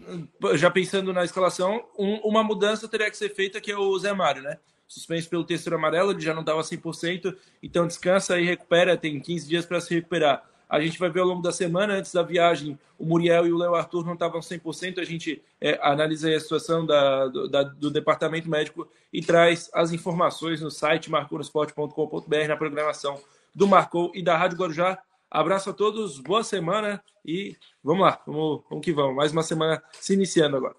já 0.56 0.70
pensando 0.70 1.12
na 1.14 1.24
escalação, 1.24 1.84
um- 1.98 2.20
uma 2.26 2.44
mudança 2.44 2.88
teria 2.88 3.10
que 3.10 3.18
ser 3.18 3.30
feita, 3.34 3.60
que 3.62 3.72
é 3.72 3.78
o 3.78 3.98
Zé 3.98 4.12
Mário, 4.14 4.44
né? 4.44 4.58
Suspenso 4.88 5.30
pelo 5.30 5.44
terceiro 5.44 5.76
amarelo, 5.76 6.12
ele 6.12 6.22
já 6.22 6.34
não 6.34 6.42
estava 6.42 6.62
100%, 6.62 7.36
então 7.62 7.86
descansa 7.86 8.40
e 8.40 8.46
recupera, 8.46 8.96
tem 8.98 9.20
15 9.20 9.48
dias 9.48 9.66
para 9.66 9.82
se 9.82 9.94
recuperar. 9.94 10.44
A 10.70 10.82
gente 10.82 11.00
vai 11.00 11.10
ver 11.10 11.22
ao 11.22 11.28
longo 11.28 11.42
da 11.42 11.52
semana, 11.52 11.94
antes 11.94 12.12
da 12.14 12.22
viagem, 12.22 12.78
o 13.00 13.06
Muriel 13.06 13.48
e 13.48 13.54
o 13.54 13.58
Léo 13.58 13.74
Arthur 13.76 14.06
não 14.06 14.14
estavam 14.14 14.42
100%, 14.42 15.00
a 15.00 15.04
gente 15.06 15.42
é, 15.62 15.80
analisa 15.82 16.30
a 16.34 16.40
situação 16.40 16.86
da, 16.86 17.28
do, 17.28 17.48
da- 17.48 17.64
do 17.64 17.90
departamento 17.90 18.50
médico 18.50 18.88
e 19.14 19.22
traz 19.22 19.70
as 19.74 19.92
informações 19.94 20.60
no 20.62 20.70
site 20.70 21.10
marconosport.com.br, 21.10 22.48
na 22.48 22.58
programação 22.58 23.20
do 23.56 23.68
Marcou 23.68 24.12
e 24.14 24.22
da 24.22 24.38
Rádio 24.38 24.58
Guarujá. 24.58 24.98
Abraço 25.32 25.70
a 25.70 25.74
todos, 25.74 26.20
boa 26.20 26.44
semana 26.44 27.02
e 27.26 27.56
vamos 27.84 28.06
lá, 28.06 28.22
vamos, 28.26 28.62
vamos 28.70 28.84
que 28.86 28.92
vamos. 28.94 29.16
Mais 29.16 29.32
uma 29.32 29.44
semana 29.44 29.82
se 29.94 30.14
iniciando 30.14 30.58
agora. 30.58 30.76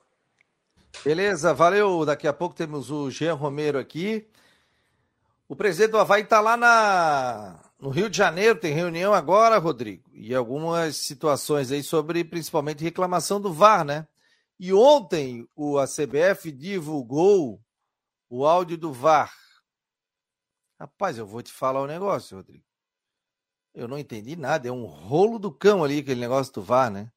Beleza, 1.04 1.54
valeu. 1.54 2.04
Daqui 2.04 2.26
a 2.26 2.32
pouco 2.32 2.54
temos 2.54 2.90
o 2.90 3.10
Jean 3.10 3.34
Romero 3.34 3.78
aqui. 3.78 4.28
O 5.48 5.56
presidente 5.56 5.92
do 5.92 5.98
Havaí 5.98 6.22
está 6.22 6.40
lá 6.40 6.56
na, 6.56 7.58
no 7.80 7.88
Rio 7.88 8.10
de 8.10 8.16
Janeiro, 8.18 8.58
tem 8.58 8.74
reunião 8.74 9.14
agora, 9.14 9.56
Rodrigo, 9.58 10.10
e 10.12 10.34
algumas 10.34 10.96
situações 10.96 11.70
aí 11.70 11.82
sobre 11.82 12.22
principalmente 12.22 12.84
reclamação 12.84 13.40
do 13.40 13.52
VAR, 13.52 13.84
né? 13.84 14.06
E 14.60 14.74
ontem 14.74 15.48
o, 15.56 15.78
a 15.78 15.86
CBF 15.86 16.52
divulgou 16.52 17.62
o 18.28 18.44
áudio 18.44 18.76
do 18.76 18.92
VAR. 18.92 19.32
Rapaz, 20.78 21.16
eu 21.16 21.26
vou 21.26 21.40
te 21.40 21.52
falar 21.52 21.82
um 21.82 21.86
negócio, 21.86 22.36
Rodrigo. 22.36 22.64
Eu 23.72 23.88
não 23.88 23.96
entendi 23.96 24.36
nada, 24.36 24.68
é 24.68 24.72
um 24.72 24.84
rolo 24.84 25.38
do 25.38 25.50
cão 25.50 25.82
ali, 25.82 26.00
aquele 26.00 26.20
negócio 26.20 26.52
do 26.52 26.62
VAR, 26.62 26.90
né? 26.90 27.10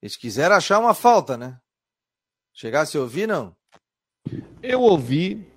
Eles 0.00 0.16
quiseram 0.16 0.56
achar 0.56 0.78
uma 0.78 0.94
falta, 0.94 1.36
né? 1.36 1.60
Chegasse 2.60 2.98
a 2.98 3.00
ouvir, 3.00 3.26
não? 3.26 3.56
Eu 4.62 4.82
ouvi, 4.82 5.50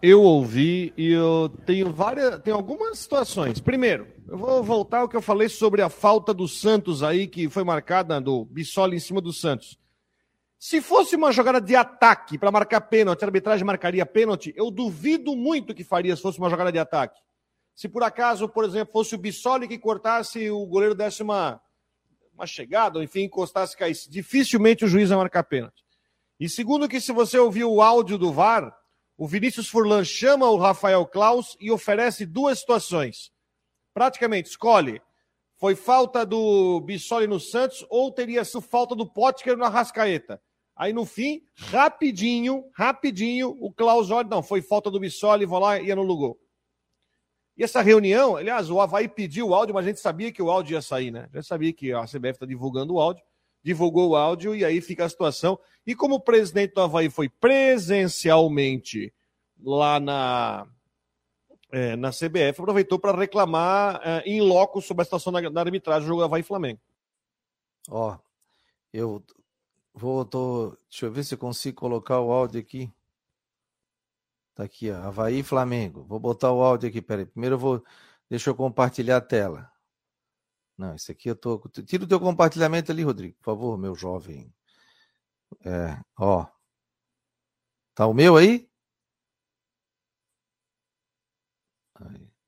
eu 0.00 0.22
ouvi 0.22 0.94
e 0.96 1.10
eu 1.10 1.48
tenho 1.66 1.92
várias, 1.92 2.40
tem 2.40 2.54
algumas 2.54 3.00
situações. 3.00 3.58
Primeiro, 3.58 4.06
eu 4.28 4.38
vou 4.38 4.62
voltar 4.62 5.00
ao 5.00 5.08
que 5.08 5.16
eu 5.16 5.20
falei 5.20 5.48
sobre 5.48 5.82
a 5.82 5.88
falta 5.88 6.32
do 6.32 6.46
Santos 6.46 7.02
aí, 7.02 7.26
que 7.26 7.48
foi 7.48 7.64
marcada 7.64 8.20
do 8.20 8.44
Bissoli 8.44 8.94
em 8.94 9.00
cima 9.00 9.20
do 9.20 9.32
Santos. 9.32 9.76
Se 10.56 10.80
fosse 10.80 11.16
uma 11.16 11.32
jogada 11.32 11.60
de 11.60 11.74
ataque 11.74 12.38
para 12.38 12.52
marcar 12.52 12.82
pênalti, 12.82 13.24
a 13.24 13.26
arbitragem 13.26 13.66
marcaria 13.66 14.06
pênalti, 14.06 14.54
eu 14.56 14.70
duvido 14.70 15.34
muito 15.34 15.74
que 15.74 15.82
faria 15.82 16.14
se 16.14 16.22
fosse 16.22 16.38
uma 16.38 16.48
jogada 16.48 16.70
de 16.70 16.78
ataque. 16.78 17.20
Se 17.74 17.88
por 17.88 18.04
acaso, 18.04 18.48
por 18.48 18.64
exemplo, 18.64 18.92
fosse 18.92 19.16
o 19.16 19.18
Bissoli 19.18 19.66
que 19.66 19.76
cortasse, 19.76 20.48
o 20.48 20.64
goleiro 20.64 20.94
desse 20.94 21.24
uma, 21.24 21.60
uma 22.32 22.46
chegada, 22.46 22.98
ou 22.98 23.02
enfim, 23.02 23.22
encostasse, 23.22 23.76
caísse, 23.76 24.08
dificilmente 24.08 24.84
o 24.84 24.88
juiz 24.88 25.10
ia 25.10 25.16
marcar 25.16 25.42
pênalti. 25.42 25.87
E 26.38 26.48
segundo 26.48 26.88
que 26.88 27.00
se 27.00 27.12
você 27.12 27.38
ouviu 27.38 27.72
o 27.72 27.82
áudio 27.82 28.16
do 28.16 28.32
VAR, 28.32 28.76
o 29.16 29.26
Vinícius 29.26 29.68
Furlan 29.68 30.04
chama 30.04 30.48
o 30.48 30.56
Rafael 30.56 31.04
Klaus 31.04 31.56
e 31.60 31.70
oferece 31.70 32.24
duas 32.24 32.60
situações. 32.60 33.32
Praticamente, 33.92 34.50
escolhe. 34.50 35.02
Foi 35.56 35.74
falta 35.74 36.24
do 36.24 36.80
Bissoli 36.82 37.26
no 37.26 37.40
Santos 37.40 37.84
ou 37.90 38.12
teria 38.12 38.44
sido 38.44 38.60
falta 38.60 38.94
do 38.94 39.04
Potker 39.04 39.56
na 39.56 39.68
Rascaeta? 39.68 40.40
Aí 40.76 40.92
no 40.92 41.04
fim, 41.04 41.42
rapidinho, 41.56 42.70
rapidinho, 42.72 43.56
o 43.60 43.72
Klaus 43.72 44.12
olha, 44.12 44.28
não, 44.28 44.40
foi 44.40 44.62
falta 44.62 44.88
do 44.88 45.00
Bissoli, 45.00 45.44
vou 45.44 45.58
lá 45.58 45.80
e 45.80 45.90
anula 45.90 46.12
o 46.12 46.16
gol. 46.16 46.40
E 47.56 47.64
essa 47.64 47.82
reunião, 47.82 48.36
aliás, 48.36 48.70
o 48.70 48.80
Havaí 48.80 49.08
pediu 49.08 49.48
o 49.48 49.54
áudio, 49.54 49.74
mas 49.74 49.84
a 49.84 49.88
gente 49.88 49.98
sabia 49.98 50.30
que 50.30 50.40
o 50.40 50.48
áudio 50.48 50.74
ia 50.74 50.82
sair, 50.82 51.10
né? 51.10 51.28
Já 51.34 51.42
sabia 51.42 51.72
que 51.72 51.92
a 51.92 52.04
CBF 52.04 52.34
está 52.34 52.46
divulgando 52.46 52.94
o 52.94 53.00
áudio, 53.00 53.24
divulgou 53.68 54.10
o 54.10 54.16
áudio 54.16 54.54
e 54.56 54.64
aí 54.64 54.80
fica 54.80 55.04
a 55.04 55.08
situação. 55.08 55.58
E 55.86 55.94
como 55.94 56.14
o 56.14 56.20
presidente 56.20 56.72
do 56.72 56.80
Havaí 56.80 57.10
foi 57.10 57.28
presencialmente 57.28 59.12
lá 59.62 60.00
na, 60.00 60.66
é, 61.70 61.94
na 61.94 62.10
CBF, 62.10 62.60
aproveitou 62.60 62.98
para 62.98 63.18
reclamar 63.18 64.00
é, 64.02 64.22
em 64.24 64.40
loco 64.40 64.80
sobre 64.80 65.02
a 65.02 65.04
situação 65.04 65.30
da, 65.30 65.60
arbitragem 65.60 66.02
do 66.02 66.08
jogo 66.08 66.22
Havaí 66.22 66.42
Flamengo. 66.42 66.80
Ó, 67.90 68.16
eu 68.90 69.22
vou, 69.92 70.24
tô, 70.24 70.74
deixa 70.88 71.04
eu 71.04 71.12
ver 71.12 71.24
se 71.24 71.34
eu 71.34 71.38
consigo 71.38 71.78
colocar 71.78 72.20
o 72.20 72.32
áudio 72.32 72.60
aqui. 72.60 72.90
Tá 74.54 74.64
aqui, 74.64 74.90
ó, 74.90 74.96
Havaí 74.96 75.42
Flamengo. 75.42 76.04
Vou 76.04 76.18
botar 76.18 76.50
o 76.52 76.62
áudio 76.62 76.88
aqui, 76.88 77.02
peraí. 77.02 77.26
Primeiro 77.26 77.56
eu 77.56 77.58
vou, 77.58 77.84
deixa 78.30 78.48
eu 78.48 78.54
compartilhar 78.54 79.18
a 79.18 79.20
tela. 79.20 79.70
Não, 80.78 80.94
isso 80.94 81.10
aqui 81.10 81.28
eu 81.28 81.36
tô. 81.36 81.58
Tira 81.84 82.04
o 82.04 82.06
teu 82.06 82.20
compartilhamento 82.20 82.92
ali, 82.92 83.02
Rodrigo, 83.02 83.36
por 83.38 83.44
favor, 83.46 83.76
meu 83.76 83.96
jovem. 83.96 84.54
É, 85.64 86.00
ó. 86.16 86.46
Tá 87.94 88.06
o 88.06 88.14
meu 88.14 88.36
aí? 88.36 88.70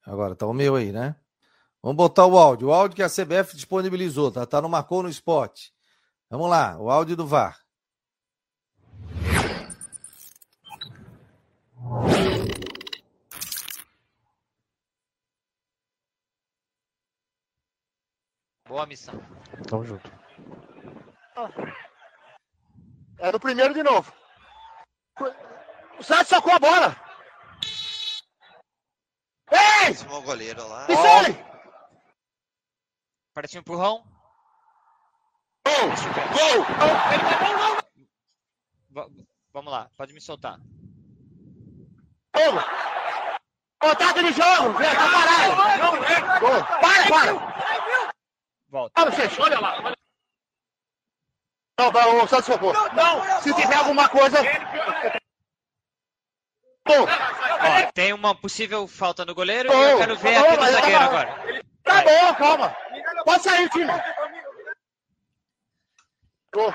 Agora, 0.05 0.37
tá 0.37 0.47
o 0.47 0.53
meu 0.53 0.77
aí, 0.77 0.93
né? 0.93 1.17
Vamos 1.83 1.97
botar 1.97 2.27
o 2.27 2.39
áudio. 2.39 2.69
O 2.69 2.73
áudio 2.73 2.97
que 2.97 3.03
a 3.03 3.09
CBF 3.09 3.57
disponibilizou, 3.57 4.31
tá? 4.31 4.47
Tá 4.47 4.63
no 4.63 4.69
Marcou 4.69 5.03
no 5.03 5.09
Spot. 5.09 5.59
Vamos 6.31 6.49
lá, 6.49 6.79
o 6.79 6.89
áudio 6.89 7.17
do 7.17 7.27
VAR. 7.27 7.59
Boa 18.71 18.87
missão. 18.87 19.21
Tamo 19.69 19.85
junto. 19.85 20.09
É 23.19 23.33
no 23.33 23.41
primeiro 23.41 23.75
de 23.75 23.83
novo. 23.83 24.13
O 25.99 26.05
Santos 26.05 26.29
sacou 26.29 26.53
a 26.53 26.59
bola. 26.61 26.95
Ei! 29.51 29.91
O 30.09 30.23
goleiro 30.23 30.65
lá. 30.69 30.87
Isso 30.89 31.03
aí! 31.03 31.37
Parece 33.35 33.59
um 33.59 33.61
empurrão. 33.61 34.05
Gol! 35.67 35.91
Gol! 38.95 39.11
Vamos 39.53 39.73
lá, 39.73 39.91
pode 39.97 40.13
me 40.13 40.21
soltar. 40.21 40.61
Toma! 42.31 42.65
Contato 43.81 44.23
de 44.23 44.31
jogo! 44.31 44.79
Vem, 44.79 44.95
tá 44.95 45.11
parado! 45.11 45.57
Gol! 46.39 46.65
Para, 46.81 47.09
para! 47.09 47.70
Volta. 48.71 48.93
Para, 48.95 49.11
gente, 49.11 49.41
olha 49.41 49.59
lá! 49.59 49.95
Não, 51.79 51.91
não, 51.91 52.25
o 52.25 52.29
Santos 52.29 52.47
focou. 52.47 52.73
Não! 52.93 53.41
Se 53.41 53.53
tiver 53.55 53.75
alguma 53.75 54.09
coisa... 54.09 54.39
Ó, 56.89 57.93
tem 57.93 58.13
uma 58.13 58.35
possível 58.35 58.87
falta 58.87 59.25
no 59.25 59.35
goleiro 59.35 59.69
e 59.73 59.91
eu 59.91 59.99
quero 59.99 60.17
ver 60.17 60.37
aqui 60.37 60.51
no 60.51 60.61
mas 60.61 60.73
zagueiro 60.73 60.99
tá- 60.99 61.05
agora. 61.05 61.65
Tá 61.83 62.03
bom, 62.03 62.35
calma! 62.35 62.77
Pode 63.25 63.43
sair, 63.43 63.69
time! 63.71 63.93
Gol! 66.53 66.75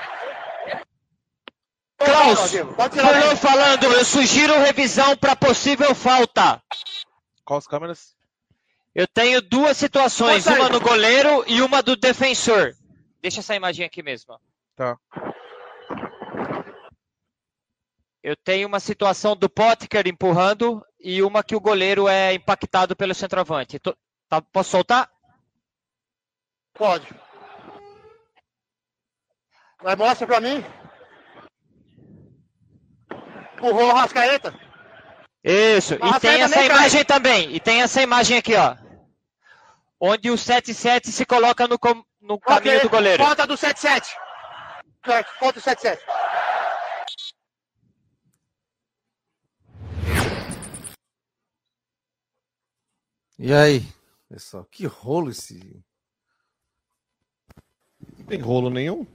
Klaus, 1.98 3.40
falando, 3.40 3.84
eu 3.84 4.04
sugiro 4.04 4.58
revisão 4.58 5.16
para 5.16 5.34
possível 5.34 5.94
falta. 5.94 6.62
Qual 7.44 7.58
as 7.58 7.66
câmeras? 7.66 8.15
Eu 8.98 9.06
tenho 9.06 9.42
duas 9.42 9.76
situações, 9.76 10.46
uma 10.46 10.70
no 10.70 10.80
goleiro 10.80 11.44
e 11.46 11.60
uma 11.60 11.82
do 11.82 11.96
defensor. 11.96 12.74
Deixa 13.20 13.40
essa 13.40 13.54
imagem 13.54 13.84
aqui 13.84 14.02
mesmo. 14.02 14.40
Tá. 14.74 14.96
Eu 18.22 18.34
tenho 18.42 18.66
uma 18.66 18.80
situação 18.80 19.36
do 19.36 19.50
Potker 19.50 20.08
empurrando 20.08 20.82
e 20.98 21.22
uma 21.22 21.44
que 21.44 21.54
o 21.54 21.60
goleiro 21.60 22.08
é 22.08 22.32
impactado 22.32 22.96
pelo 22.96 23.14
centroavante. 23.14 23.78
Tô- 23.78 23.94
tá- 24.30 24.40
posso 24.40 24.70
soltar? 24.70 25.10
Pode. 26.72 27.06
Mas 29.84 29.96
mostra 29.98 30.26
pra 30.26 30.40
mim. 30.40 30.64
Empurrou 33.56 33.90
o 33.90 33.94
Rascaeta. 33.94 34.58
Isso. 35.44 35.96
E 35.96 35.98
tem 36.18 36.40
essa 36.40 36.54
também 36.54 36.68
cai. 36.68 36.78
imagem 36.78 37.04
também. 37.04 37.54
E 37.54 37.60
tem 37.60 37.82
essa 37.82 38.00
imagem 38.00 38.38
aqui, 38.38 38.54
ó. 38.54 38.85
Onde 40.00 40.30
o 40.30 40.34
7-7 40.34 41.06
se 41.10 41.24
coloca 41.24 41.66
no, 41.66 41.78
com- 41.78 42.04
no 42.20 42.38
caminho 42.38 42.82
do 42.82 42.90
goleiro. 42.90 43.22
Falta 43.22 43.46
do 43.46 43.54
7-7. 43.54 44.06
Certo, 45.04 45.30
falta 45.38 45.60
do 45.60 45.64
7-7. 45.64 45.98
E 53.38 53.52
aí, 53.52 53.86
pessoal, 54.28 54.64
que 54.70 54.86
rolo 54.86 55.30
esse. 55.30 55.82
Não 58.18 58.26
tem 58.26 58.40
rolo 58.40 58.70
nenhum. 58.70 59.06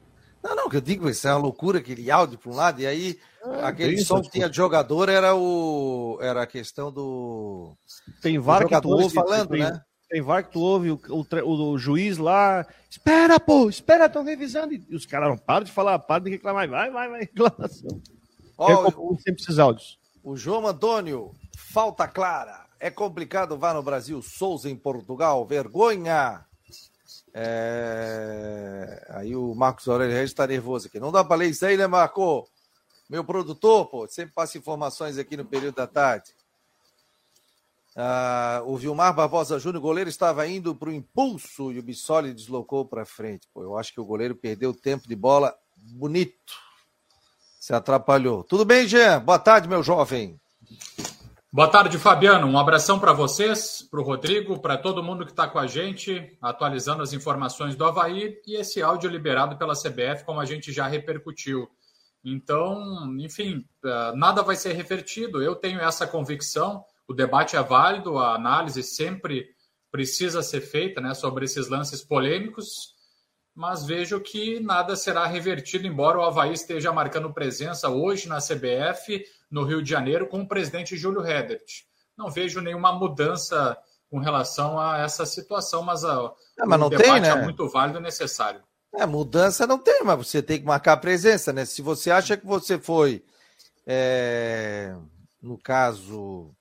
Não, 0.43 0.55
não, 0.55 0.69
que 0.69 0.77
eu 0.77 0.81
digo, 0.81 1.09
isso 1.09 1.27
é 1.27 1.31
uma 1.33 1.39
loucura, 1.39 1.79
aquele 1.79 2.09
áudio 2.09 2.37
para 2.37 2.51
um 2.51 2.55
lado, 2.55 2.81
e 2.81 2.87
aí 2.87 3.19
aquele 3.63 3.95
tem 3.97 4.05
som 4.05 4.21
que 4.21 4.29
tinha 4.31 4.49
de 4.49 4.55
jogador 4.55 5.09
era 5.09 5.35
o. 5.35 6.17
Era 6.21 6.43
a 6.43 6.47
questão 6.47 6.91
do. 6.91 7.75
Tem 8.21 8.39
tu 8.39 8.43
jogadores 8.43 9.13
falando, 9.13 9.49
tem, 9.49 9.61
né? 9.61 9.83
Tem 10.11 10.21
VAR 10.21 10.43
que 10.43 10.51
tu 10.51 10.59
ouve 10.59 10.91
o, 10.91 10.99
o 11.07 11.71
o 11.71 11.77
juiz 11.77 12.17
lá. 12.17 12.67
Espera, 12.89 13.39
pô, 13.39 13.69
espera, 13.69 14.07
estão 14.07 14.25
revisando. 14.25 14.73
E 14.73 14.85
os 14.93 15.05
caras 15.05 15.29
não 15.29 15.37
param 15.37 15.63
de 15.63 15.71
falar, 15.71 15.97
param 15.99 16.25
de 16.25 16.31
reclamar. 16.31 16.67
Vai, 16.67 16.91
vai, 16.91 17.09
vai, 17.09 17.19
reclamação. 17.31 18.01
Como 18.57 19.17
sempre 19.21 19.41
esses 19.41 19.57
áudios. 19.57 19.97
o 20.21 20.35
João 20.35 20.67
Antônio, 20.67 21.33
falta 21.57 22.09
clara. 22.09 22.65
É 22.77 22.89
complicado 22.91 23.57
vá 23.57 23.73
no 23.73 23.81
Brasil, 23.81 24.21
Souza 24.21 24.69
em 24.69 24.75
Portugal, 24.75 25.45
vergonha. 25.45 26.43
É, 27.33 29.07
Aí 29.11 29.33
o 29.33 29.55
Marcos 29.55 29.87
Aurélio 29.87 30.13
Regis 30.13 30.31
está 30.31 30.45
nervoso 30.45 30.87
aqui. 30.87 30.99
Não 30.99 31.13
dá 31.13 31.23
para 31.23 31.37
ler 31.37 31.51
isso 31.51 31.65
aí, 31.65 31.77
né, 31.77 31.87
Marco? 31.87 32.45
Meu 33.09 33.23
produtor, 33.23 33.85
pô, 33.85 34.05
sempre 34.09 34.33
passa 34.33 34.57
informações 34.57 35.17
aqui 35.17 35.37
no 35.37 35.45
período 35.45 35.75
da 35.75 35.87
tarde. 35.87 36.33
Ah, 37.95 38.61
o 38.65 38.77
Vilmar 38.77 39.13
Barbosa 39.13 39.59
Júnior, 39.59 39.81
goleiro 39.81 40.09
estava 40.09 40.47
indo 40.47 40.73
para 40.73 40.89
o 40.89 40.93
impulso 40.93 41.71
e 41.71 41.79
o 41.79 41.83
Bissoli 41.83 42.33
deslocou 42.33 42.85
para 42.85 43.05
frente. 43.05 43.47
Pô, 43.53 43.63
eu 43.63 43.77
acho 43.77 43.93
que 43.93 43.99
o 43.99 44.05
goleiro 44.05 44.35
perdeu 44.35 44.73
tempo 44.73 45.07
de 45.07 45.15
bola 45.15 45.53
bonito. 45.75 46.53
Se 47.59 47.73
atrapalhou. 47.73 48.43
Tudo 48.43 48.65
bem, 48.65 48.87
Jean? 48.87 49.19
Boa 49.19 49.37
tarde, 49.37 49.67
meu 49.67 49.83
jovem. 49.83 50.39
Boa 51.53 51.67
tarde, 51.67 51.97
Fabiano. 51.97 52.47
Um 52.47 52.57
abração 52.57 52.97
para 52.97 53.11
vocês, 53.11 53.85
para 53.91 53.99
o 53.99 54.03
Rodrigo, 54.03 54.61
para 54.61 54.77
todo 54.77 55.03
mundo 55.03 55.25
que 55.25 55.31
está 55.31 55.49
com 55.49 55.59
a 55.59 55.67
gente, 55.67 56.37
atualizando 56.41 57.03
as 57.03 57.11
informações 57.11 57.75
do 57.75 57.83
Havaí 57.83 58.37
e 58.47 58.55
esse 58.55 58.81
áudio 58.81 59.09
liberado 59.09 59.57
pela 59.57 59.73
CBF, 59.73 60.23
como 60.25 60.39
a 60.39 60.45
gente 60.45 60.71
já 60.71 60.87
repercutiu. 60.87 61.69
Então, 62.23 63.05
enfim, 63.19 63.65
eh, 63.83 64.13
nada 64.15 64.41
vai 64.41 64.55
ser 64.55 64.71
revertido. 64.73 65.43
Eu 65.43 65.55
tenho 65.55 65.81
essa 65.81 66.07
convicção. 66.07 66.85
O 67.11 67.13
debate 67.13 67.57
é 67.57 67.61
válido, 67.61 68.17
a 68.17 68.35
análise 68.35 68.81
sempre 68.81 69.49
precisa 69.91 70.41
ser 70.41 70.61
feita 70.61 71.01
né, 71.01 71.13
sobre 71.13 71.43
esses 71.43 71.67
lances 71.67 72.01
polêmicos, 72.01 72.95
mas 73.53 73.85
vejo 73.85 74.17
que 74.21 74.61
nada 74.61 74.95
será 74.95 75.25
revertido, 75.25 75.85
embora 75.85 76.17
o 76.17 76.23
Havaí 76.23 76.53
esteja 76.53 76.93
marcando 76.93 77.33
presença 77.33 77.89
hoje 77.89 78.29
na 78.29 78.37
CBF, 78.37 79.25
no 79.51 79.65
Rio 79.65 79.83
de 79.83 79.89
Janeiro, 79.89 80.25
com 80.25 80.41
o 80.41 80.47
presidente 80.47 80.95
Júlio 80.95 81.19
Redert. 81.19 81.83
Não 82.17 82.31
vejo 82.31 82.61
nenhuma 82.61 82.93
mudança 82.93 83.77
com 84.09 84.19
relação 84.19 84.79
a 84.79 84.99
essa 84.99 85.25
situação, 85.25 85.83
mas, 85.83 86.05
a, 86.05 86.31
É, 86.57 86.65
mas 86.65 86.81
o 86.81 86.89
debate 86.89 87.11
tem, 87.11 87.19
né? 87.19 87.27
é 87.27 87.43
muito 87.43 87.67
válido 87.67 87.99
e 87.99 88.01
necessário. 88.01 88.63
É, 88.95 89.05
mudança 89.05 89.67
não 89.67 89.77
tem, 89.77 90.01
mas 90.05 90.17
você 90.17 90.41
tem 90.41 90.59
que 90.59 90.65
marcar 90.65 90.95
presença, 90.95 91.51
né? 91.51 91.65
Se 91.65 91.81
você 91.81 92.09
acha 92.09 92.37
que 92.37 92.45
você 92.45 92.79
foi, 92.79 93.21
é, 93.85 94.95
no 95.41 95.57
caso, 95.57 96.53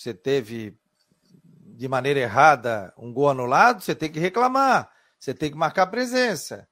você 0.00 0.14
teve 0.14 0.74
de 1.76 1.86
maneira 1.86 2.20
errada 2.20 2.92
um 2.96 3.12
gol 3.12 3.28
anulado, 3.28 3.82
você 3.82 3.94
tem 3.94 4.10
que 4.10 4.18
reclamar, 4.18 4.90
você 5.18 5.34
tem 5.34 5.50
que 5.50 5.56
marcar 5.58 5.86
presença. 5.88 6.66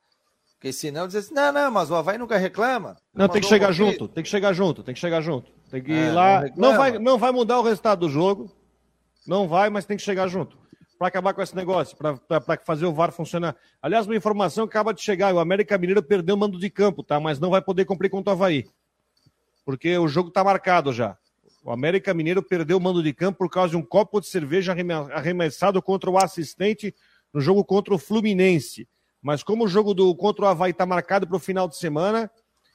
Porque 0.55 0.73
senão 0.73 1.07
diz 1.07 1.17
assim, 1.17 1.35
não, 1.35 1.53
não, 1.53 1.71
mas 1.71 1.91
o 1.91 1.95
Havaí 1.95 2.17
nunca 2.17 2.39
reclama. 2.39 2.97
Não, 3.15 3.29
tem 3.29 3.43
que 3.43 3.47
chegar 3.47 3.69
um 3.69 3.73
junto, 3.73 4.09
tem 4.09 4.25
que 4.25 4.31
chegar 4.31 4.53
junto, 4.55 4.83
tem 4.83 4.95
que 4.95 5.01
chegar 5.01 5.21
junto. 5.21 5.53
Tem 5.71 5.83
que 5.83 5.93
ir 5.93 6.09
É, 6.09 6.13
lá. 6.13 6.41
não. 6.57 6.71
Não 6.71 6.77
vai, 6.77 6.99
não 6.99 7.19
vai 7.19 7.31
mudar 7.31 7.59
o 7.61 7.63
resultado 7.63 8.01
do 8.01 8.09
jogo. 8.09 8.51
Não 9.27 9.47
vai, 9.47 9.69
mas 9.69 9.85
tem 9.85 9.97
que 9.97 10.03
chegar 10.03 10.27
junto. 10.27 10.57
Para 10.99 11.09
acabar 11.09 11.35
com 11.35 11.43
esse 11.43 11.55
negócio, 11.55 11.97
para 11.97 12.57
fazer 12.65 12.87
o 12.87 12.95
VAR 12.95 13.13
funcionar. 13.13 13.55
Aliás, 13.81 14.07
uma 14.07 14.17
informação 14.17 14.65
acaba 14.65 14.93
de 14.95 15.03
chegar: 15.03 15.33
o 15.35 15.39
América 15.39 15.77
Mineiro 15.77 16.03
perdeu 16.03 16.35
o 16.35 16.39
mando 16.39 16.59
de 16.59 16.71
campo, 16.71 17.05
tá? 17.05 17.21
Mas 17.21 17.39
não 17.39 17.51
vai 17.51 17.61
poder 17.61 17.85
cumprir 17.85 18.09
contra 18.11 18.33
o 18.33 18.37
Havaí. 18.37 18.65
Porque 19.65 19.97
o 19.99 20.09
jogo 20.09 20.31
tá 20.31 20.43
marcado 20.43 20.93
já. 20.95 21.17
O 21.69 21.71
América 21.71 22.15
Mineiro 22.15 22.43
perdeu 22.43 22.79
o 22.79 22.81
mando 22.81 23.03
de 23.03 23.13
campo 23.13 23.41
por 23.41 23.51
causa 23.51 23.73
de 23.73 23.77
um 23.77 23.83
copo 23.83 24.23
de 24.23 24.27
cerveja 24.27 24.73
arreme- 24.73 24.95
arremessado 24.95 25.83
contra 25.83 26.09
o 26.09 26.17
assistente 26.17 26.95
no 27.31 27.43
jogo 27.43 27.63
contra 27.63 27.95
o 27.95 27.99
Fluminense. 27.99 28.89
Mas 29.21 29.43
como 29.43 29.67
o 29.67 29.69
jogo 29.69 29.93
do 29.93 30.15
contra 30.15 30.47
o 30.47 30.49
Havaí 30.49 30.71
está 30.71 30.87
marcado 30.87 31.27
para 31.27 31.37
o 31.37 31.39
final 31.39 31.69
de 31.69 31.77
semana 31.77 32.31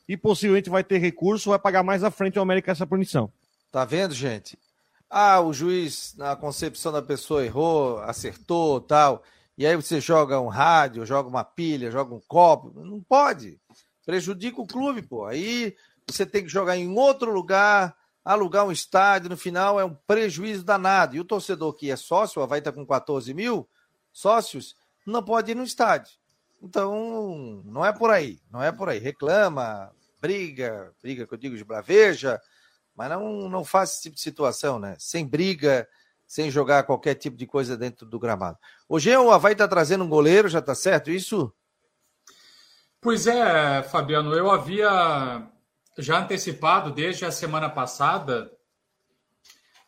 e 0.08 0.16
possivelmente 0.16 0.70
vai 0.70 0.84
ter 0.84 1.00
recurso, 1.00 1.50
vai 1.50 1.58
pagar 1.58 1.82
mais 1.82 2.04
à 2.04 2.12
frente 2.12 2.38
o 2.38 2.42
América 2.44 2.72
essa 2.72 2.86
punição. 2.86 3.34
Tá 3.72 3.84
vendo, 3.84 4.14
gente? 4.14 4.60
Ah, 5.10 5.42
o 5.42 5.52
juiz, 5.52 6.14
na 6.16 6.36
concepção 6.36 6.92
da 6.92 7.02
pessoa, 7.02 7.44
errou, 7.44 7.98
acertou 8.02 8.80
tal. 8.80 9.24
E 9.58 9.66
aí 9.66 9.76
você 9.76 10.00
joga 10.00 10.40
um 10.40 10.50
rádio, 10.50 11.04
joga 11.04 11.28
uma 11.28 11.44
pilha, 11.44 11.90
joga 11.90 12.14
um 12.14 12.22
copo. 12.28 12.72
Não 12.76 13.02
pode. 13.02 13.60
Prejudica 14.06 14.62
o 14.62 14.68
clube, 14.68 15.02
pô. 15.02 15.26
Aí 15.26 15.76
você 16.08 16.28
tem 16.28 16.44
que 16.44 16.50
jogar 16.50 16.78
em 16.78 16.96
outro 16.96 17.34
lugar, 17.34 17.96
alugar 18.24 18.66
um 18.66 18.72
estádio. 18.72 19.30
No 19.30 19.38
final 19.38 19.80
é 19.80 19.86
um 19.86 19.94
prejuízo 19.94 20.64
danado. 20.64 21.16
E 21.16 21.20
o 21.20 21.26
torcedor 21.26 21.74
que 21.74 21.92
é 21.92 21.96
sócio, 21.96 22.40
o 22.40 22.44
Havaí 22.44 22.62
tá 22.62 22.72
com 22.72 22.86
14 22.86 23.34
mil 23.34 23.68
sócios, 24.12 24.76
não 25.06 25.24
pode 25.24 25.52
ir 25.52 25.56
no 25.56 25.64
estádio. 25.64 26.14
Então, 26.62 27.62
não 27.66 27.86
é 27.86 27.92
por 27.92 28.10
aí. 28.12 28.40
Não 28.50 28.64
é 28.64 28.72
por 28.72 28.88
aí. 28.88 29.00
Reclama, 29.00 29.92
briga, 30.22 30.94
briga 31.02 31.28
que 31.28 31.34
eu 31.34 31.38
digo 31.38 31.58
de 31.58 31.66
braveja, 31.66 32.40
mas 32.96 33.10
não, 33.10 33.50
não 33.50 33.66
faz 33.66 33.92
esse 33.92 34.04
tipo 34.04 34.16
de 34.16 34.22
situação, 34.22 34.80
né? 34.80 34.96
Sem 34.98 35.26
briga, 35.26 35.88
sem 36.26 36.50
jogar 36.50 36.84
qualquer 36.84 37.16
tipo 37.16 37.36
de 37.36 37.46
coisa 37.46 37.76
dentro 37.76 38.06
do 38.06 38.20
gramado. 38.20 38.58
Hoje 38.88 39.16
o 39.18 39.32
Havaí 39.32 39.56
tá 39.56 39.68
trazendo 39.68 40.06
um 40.06 40.10
goleiro, 40.10 40.48
já 40.48 40.62
tá 40.62 40.74
certo 40.74 41.12
isso? 41.12 41.54
Pois 43.02 43.28
é, 43.28 43.84
Fabiano, 43.84 44.34
eu 44.34 44.50
havia 44.50 45.46
já 45.98 46.20
antecipado 46.20 46.92
desde 46.92 47.26
a 47.26 47.32
semana 47.32 47.70
passada, 47.70 48.52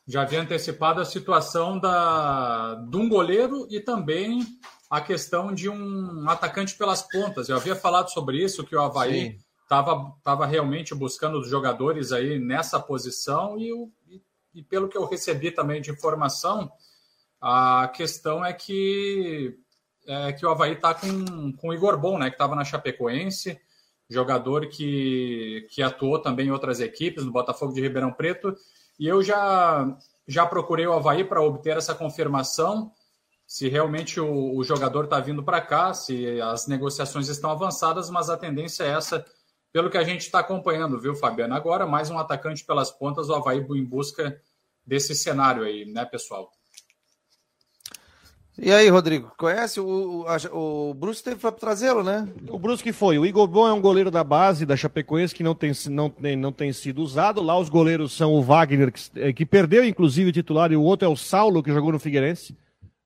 já 0.08 0.22
havia 0.22 0.42
antecipado 0.42 1.02
a 1.02 1.06
situação 1.06 1.80
da, 1.80 2.76
de 2.76 2.96
um 2.98 3.10
goleiro 3.10 3.68
e 3.72 3.80
também 3.80 4.46
a 4.90 5.02
questão 5.02 5.54
de 5.54 5.68
um 5.68 6.30
atacante 6.30 6.76
pelas 6.78 7.02
pontas. 7.02 7.50
Eu 7.50 7.56
havia 7.56 7.76
falado 7.76 8.10
sobre 8.12 8.38
isso, 8.44 8.64
que 8.64 8.76
o 8.76 8.82
Havaí 8.82 9.40
estava 9.64 10.14
tava 10.24 10.46
realmente 10.46 10.94
buscando 10.94 11.40
os 11.40 11.50
jogadores 11.50 12.12
aí 12.12 12.38
nessa 12.38 12.80
posição 12.80 13.58
e, 13.58 13.74
o- 13.74 13.92
e- 14.08 14.22
e 14.54 14.62
pelo 14.64 14.88
que 14.88 14.96
eu 14.98 15.06
recebi 15.06 15.50
também 15.50 15.82
de 15.82 15.90
informação, 15.90 16.72
a 17.42 17.88
questão 17.88 18.46
é 18.46 18.54
que 18.54 19.58
é 20.08 20.32
que 20.34 20.46
o 20.46 20.50
Havaí 20.52 20.74
está 20.74 20.94
com, 20.94 21.52
com 21.54 21.70
o 21.70 21.74
Igor 21.74 21.98
Bom, 22.00 22.20
né, 22.20 22.28
que 22.30 22.36
estava 22.36 22.56
na 22.56 22.64
Chapecoense, 22.64 23.60
jogador 24.10 24.68
que, 24.68 25.68
que 25.72 25.82
atuou 25.82 26.20
também 26.20 26.48
em 26.48 26.52
outras 26.52 26.80
equipes, 26.80 27.26
no 27.26 27.32
Botafogo 27.32 27.74
de 27.74 27.82
Ribeirão 27.82 28.12
Preto, 28.12 28.56
e 29.00 29.08
eu 29.08 29.22
já, 29.22 29.98
já 30.28 30.46
procurei 30.46 30.88
o 30.88 30.94
Havaí 30.94 31.24
para 31.24 31.42
obter 31.42 31.78
essa 31.78 31.94
confirmação, 31.94 32.92
se 33.48 33.68
realmente 33.68 34.20
o, 34.20 34.56
o 34.56 34.64
jogador 34.64 35.06
está 35.06 35.20
vindo 35.20 35.44
para 35.44 35.62
cá, 35.62 35.94
se 35.94 36.40
as 36.42 36.68
negociações 36.68 37.28
estão 37.28 37.52
avançadas, 37.52 38.10
mas 38.10 38.30
a 38.30 38.38
tendência 38.38 38.84
é 38.84 38.90
essa, 38.90 39.26
pelo 39.72 39.90
que 39.90 39.98
a 39.98 40.04
gente 40.04 40.22
está 40.22 40.40
acompanhando, 40.40 41.00
viu, 41.00 41.16
Fabiano? 41.16 41.54
Agora, 41.54 41.86
mais 41.86 42.10
um 42.10 42.18
atacante 42.18 42.64
pelas 42.64 42.92
pontas, 42.92 43.30
o 43.30 43.36
Havaí 43.36 43.60
em 43.60 43.84
busca 43.84 44.42
desse 44.86 45.14
cenário 45.14 45.64
aí, 45.64 45.86
né, 45.86 46.06
pessoal? 46.06 46.52
E 48.58 48.72
aí, 48.72 48.88
Rodrigo, 48.88 49.34
conhece? 49.38 49.82
O, 49.82 50.26
o, 50.26 50.90
o 50.90 50.94
Bruce 50.94 51.22
teve 51.22 51.36
para 51.36 51.52
trazê-lo, 51.52 52.04
né? 52.04 52.28
O 52.48 52.58
Brusque 52.58 52.94
foi. 52.94 53.20
O 53.20 53.26
Igor 53.26 53.48
Bom 53.48 53.68
é 53.68 53.74
um 53.74 53.82
goleiro 53.82 54.10
da 54.10 54.24
base 54.24 54.66
da 54.66 54.78
Chapecoense 54.78 55.36
que 55.36 55.44
não 55.44 55.54
tem, 55.54 55.74
não, 55.90 56.14
não 56.38 56.52
tem 56.54 56.72
sido 56.72 57.02
usado. 57.02 57.44
Lá 57.44 57.60
os 57.60 57.68
goleiros 57.68 58.14
são 58.14 58.34
o 58.34 58.42
Wagner, 58.42 58.94
que, 58.94 59.02
eh, 59.20 59.34
que 59.34 59.46
perdeu 59.46 59.84
inclusive 59.84 60.30
o 60.30 60.34
titular, 60.34 60.72
e 60.72 60.78
o 60.78 60.82
outro 60.82 61.06
é 61.06 61.10
o 61.10 61.18
Saulo, 61.18 61.62
que 61.62 61.72
jogou 61.72 61.92
no 61.92 62.00
Figueirense. 62.00 62.58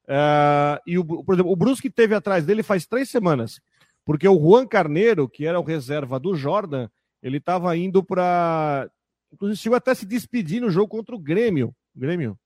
Ah, 0.08 0.80
e 0.86 0.97
o, 1.00 1.06
por 1.06 1.34
exemplo, 1.34 1.52
o 1.52 1.56
Brusque 1.56 1.89
teve 1.89 2.14
atrás 2.14 2.45
dele 2.45 2.62
faz 2.62 2.86
três 2.86 3.10
semanas, 3.10 3.60
porque 4.04 4.28
o 4.28 4.39
Juan 4.39 4.68
Carneiro, 4.68 5.30
que 5.30 5.45
era 5.45 5.60
o 5.60 5.64
reserva 5.64 6.20
do 6.20 6.36
Jordan, 6.36 6.89
ele 7.24 7.38
estava 7.38 7.76
indo 7.76 8.04
para. 8.04 8.89
Inclusive, 9.32 9.60
chegou 9.60 9.78
até 9.78 9.93
se 9.95 10.06
despedir 10.06 10.62
no 10.62 10.70
jogo 10.70 10.88
contra 10.88 11.16
o 11.16 11.20
Grêmio. 11.20 11.76
Grêmio? 11.95 12.38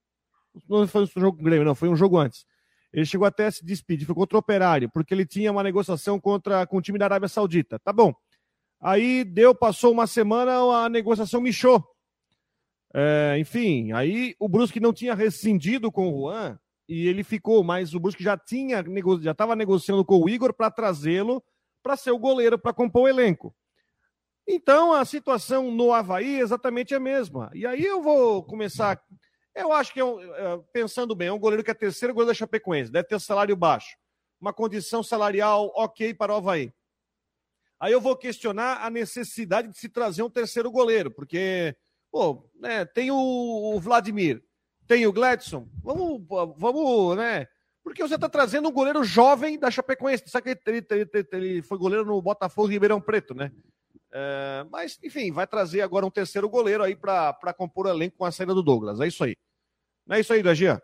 Não 0.70 0.88
foi 0.88 1.04
um 1.04 1.08
jogo 1.08 1.38
com 1.38 1.42
o 1.42 1.46
Grêmio, 1.46 1.66
não, 1.66 1.76
foi 1.76 1.90
um 1.90 1.96
jogo 1.96 2.18
antes. 2.18 2.46
Ele 2.94 3.06
chegou 3.06 3.26
até 3.26 3.48
a 3.48 3.52
se 3.52 3.66
despedir, 3.66 4.06
foi 4.06 4.14
contra 4.14 4.38
o 4.38 4.40
Operário, 4.40 4.90
porque 4.90 5.14
ele 5.14 5.26
tinha 5.26 5.52
uma 5.52 5.64
negociação 5.64 6.20
contra, 6.20 6.68
com 6.68 6.78
o 6.78 6.82
time 6.82 7.00
da 7.00 7.06
Arábia 7.06 7.28
Saudita. 7.28 7.80
Tá 7.80 7.92
bom. 7.92 8.14
Aí 8.80 9.24
deu, 9.24 9.56
passou 9.56 9.92
uma 9.92 10.06
semana, 10.06 10.58
a 10.58 10.90
negociação 10.90 11.42
michou. 11.42 11.84
É, 12.94 13.38
enfim, 13.40 13.92
aí 13.94 14.36
o 14.38 14.48
Brusque 14.48 14.80
não 14.80 14.94
tinha 14.94 15.16
rescindido 15.16 15.92
com 15.92 16.08
o 16.10 16.30
Juan 16.30 16.60
e 16.88 17.08
ele 17.08 17.24
ficou, 17.24 17.64
mas 17.64 17.96
o 17.96 18.00
Brusque 18.00 18.24
já 18.24 18.38
tinha 18.38 18.84
já 19.22 19.32
estava 19.32 19.56
negociando 19.56 20.06
com 20.06 20.22
o 20.22 20.30
Igor 20.30 20.54
para 20.54 20.70
trazê-lo 20.70 21.44
para 21.82 21.98
ser 21.98 22.12
o 22.12 22.20
goleiro 22.20 22.60
para 22.60 22.72
compor 22.72 23.04
o 23.04 23.08
elenco. 23.08 23.56
Então 24.48 24.94
a 24.94 25.04
situação 25.06 25.72
no 25.72 25.92
Havaí 25.92 26.36
é 26.36 26.42
exatamente 26.42 26.94
a 26.94 27.00
mesma. 27.00 27.50
E 27.54 27.66
aí 27.66 27.84
eu 27.84 28.02
vou 28.02 28.44
começar. 28.44 29.02
Eu 29.56 29.72
acho 29.72 29.94
que, 29.94 30.00
é 30.00 30.06
um, 30.06 30.20
é, 30.36 30.60
pensando 30.72 31.16
bem, 31.16 31.28
é 31.28 31.34
um 31.34 31.40
goleiro 31.40 31.64
que 31.64 31.72
é 31.72 31.74
terceiro 31.74 32.14
goleiro 32.14 32.32
da 32.32 32.38
Chapecoense, 32.38 32.92
deve 32.92 33.08
ter 33.08 33.20
salário 33.20 33.56
baixo, 33.56 33.96
uma 34.42 34.52
condição 34.52 35.04
salarial 35.04 35.72
ok 35.76 36.14
para 36.14 36.34
o 36.34 36.38
Havaí. 36.38 36.74
Aí 37.80 37.92
eu 37.92 38.02
vou 38.02 38.16
questionar 38.16 38.84
a 38.84 38.90
necessidade 38.90 39.68
de 39.68 39.78
se 39.78 39.90
trazer 39.90 40.24
um 40.24 40.30
terceiro 40.30 40.72
goleiro, 40.72 41.12
porque, 41.12 41.76
pô, 42.12 42.50
né, 42.56 42.86
tem 42.86 43.12
o, 43.12 43.78
Vladimir, 43.80 44.44
tem 44.88 45.06
o 45.06 45.14
Gladson, 45.14 45.68
vamos, 45.84 46.26
vamos, 46.58 47.18
né? 47.18 47.48
Porque 47.84 48.02
você 48.02 48.16
está 48.16 48.30
trazendo 48.30 48.70
um 48.70 48.72
goleiro 48.72 49.04
jovem 49.04 49.60
da 49.60 49.70
Chapecoense, 49.70 50.24
sabe 50.28 50.56
que 50.56 50.70
ele, 50.70 50.86
ele, 50.90 51.10
ele, 51.14 51.28
ele 51.34 51.62
foi 51.62 51.78
goleiro 51.78 52.06
no 52.06 52.22
Botafogo 52.22 52.70
de 52.70 52.74
Ribeirão 52.74 53.02
Preto, 53.02 53.36
né? 53.36 53.52
É, 54.14 54.66
mas, 54.70 55.00
enfim, 55.04 55.32
vai 55.32 55.48
trazer 55.48 55.82
agora 55.82 56.06
um 56.06 56.12
terceiro 56.12 56.48
goleiro 56.48 56.84
aí 56.84 56.96
para 56.96 57.54
compor 57.58 57.88
o 57.88 57.90
elenco 57.90 58.18
com 58.18 58.26
a 58.26 58.32
saída 58.32 58.54
do 58.54 58.62
Douglas. 58.62 59.00
É 59.00 59.08
isso 59.08 59.24
aí. 59.24 59.36
Não 60.06 60.16
é 60.16 60.20
isso 60.20 60.34
aí, 60.34 60.44
Dagia? 60.44 60.82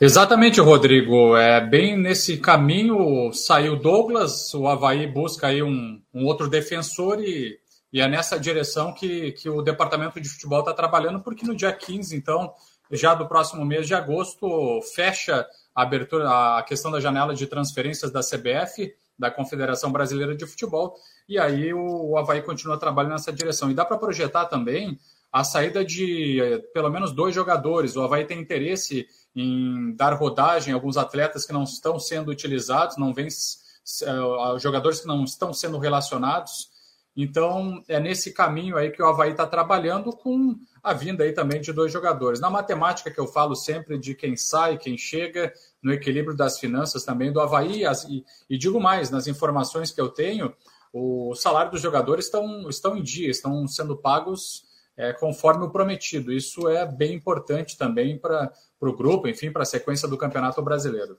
Exatamente, 0.00 0.60
Rodrigo. 0.60 1.36
É 1.36 1.60
bem 1.60 1.96
nesse 1.96 2.38
caminho 2.38 3.32
saiu 3.32 3.76
Douglas, 3.76 4.52
o 4.54 4.66
Havaí 4.66 5.06
busca 5.06 5.48
aí 5.48 5.62
um, 5.62 6.02
um 6.12 6.24
outro 6.24 6.48
defensor 6.48 7.20
e 7.20 7.62
e 7.92 8.00
é 8.00 8.08
nessa 8.08 8.40
direção 8.40 8.92
que, 8.94 9.32
que 9.32 9.50
o 9.50 9.60
departamento 9.60 10.18
de 10.18 10.28
futebol 10.28 10.60
está 10.60 10.72
trabalhando, 10.72 11.20
porque 11.20 11.44
no 11.44 11.54
dia 11.54 11.72
15, 11.72 12.16
então, 12.16 12.54
já 12.90 13.14
do 13.14 13.28
próximo 13.28 13.64
mês 13.66 13.86
de 13.86 13.94
agosto, 13.94 14.80
fecha 14.94 15.46
a 15.74 15.82
abertura, 15.82 16.58
a 16.58 16.62
questão 16.62 16.90
da 16.90 17.00
janela 17.00 17.34
de 17.34 17.46
transferências 17.46 18.10
da 18.10 18.20
CBF, 18.20 18.94
da 19.18 19.30
Confederação 19.30 19.92
Brasileira 19.92 20.34
de 20.34 20.46
Futebol, 20.46 20.94
e 21.28 21.38
aí 21.38 21.72
o, 21.72 22.10
o 22.10 22.18
Havaí 22.18 22.42
continua 22.42 22.78
trabalhando 22.78 23.12
nessa 23.12 23.32
direção. 23.32 23.70
E 23.70 23.74
dá 23.74 23.84
para 23.84 23.98
projetar 23.98 24.46
também 24.46 24.98
a 25.32 25.44
saída 25.44 25.84
de 25.84 26.40
eh, 26.40 26.58
pelo 26.74 26.90
menos 26.90 27.12
dois 27.12 27.34
jogadores. 27.34 27.96
O 27.96 28.02
Havaí 28.02 28.24
tem 28.24 28.38
interesse 28.40 29.06
em 29.34 29.94
dar 29.96 30.12
rodagem 30.12 30.72
a 30.72 30.76
alguns 30.76 30.96
atletas 30.96 31.46
que 31.46 31.52
não 31.52 31.64
estão 31.64 31.98
sendo 31.98 32.30
utilizados, 32.30 32.98
não 32.98 33.14
vem 33.14 33.28
uh, 33.28 34.58
jogadores 34.58 35.00
que 35.00 35.06
não 35.06 35.24
estão 35.24 35.52
sendo 35.54 35.78
relacionados. 35.78 36.70
Então, 37.14 37.82
é 37.88 38.00
nesse 38.00 38.32
caminho 38.32 38.76
aí 38.76 38.90
que 38.90 39.02
o 39.02 39.06
Havaí 39.06 39.32
está 39.32 39.46
trabalhando 39.46 40.12
com 40.16 40.56
a 40.82 40.94
vinda 40.94 41.24
aí 41.24 41.32
também 41.32 41.60
de 41.60 41.72
dois 41.72 41.92
jogadores. 41.92 42.40
Na 42.40 42.48
matemática 42.48 43.10
que 43.10 43.20
eu 43.20 43.26
falo 43.26 43.54
sempre 43.54 43.98
de 43.98 44.14
quem 44.14 44.34
sai, 44.34 44.78
quem 44.78 44.96
chega, 44.96 45.52
no 45.82 45.92
equilíbrio 45.92 46.36
das 46.36 46.58
finanças 46.58 47.04
também 47.04 47.30
do 47.30 47.40
Havaí, 47.40 47.84
e, 48.08 48.24
e, 48.48 48.56
digo 48.56 48.80
mais, 48.80 49.10
nas 49.10 49.26
informações 49.26 49.90
que 49.90 50.00
eu 50.00 50.08
tenho, 50.08 50.54
o 50.92 51.34
salário 51.34 51.70
dos 51.70 51.80
jogadores 51.80 52.26
estão, 52.26 52.68
estão 52.68 52.96
em 52.96 53.02
dia, 53.02 53.30
estão 53.30 53.66
sendo 53.66 53.96
pagos 53.96 54.64
é, 54.96 55.12
conforme 55.12 55.64
o 55.64 55.70
prometido. 55.70 56.32
Isso 56.32 56.68
é 56.68 56.84
bem 56.84 57.14
importante 57.14 57.78
também 57.78 58.18
para 58.18 58.52
o 58.80 58.92
grupo, 58.92 59.26
enfim, 59.26 59.50
para 59.50 59.62
a 59.62 59.66
sequência 59.66 60.06
do 60.06 60.18
Campeonato 60.18 60.60
Brasileiro. 60.62 61.18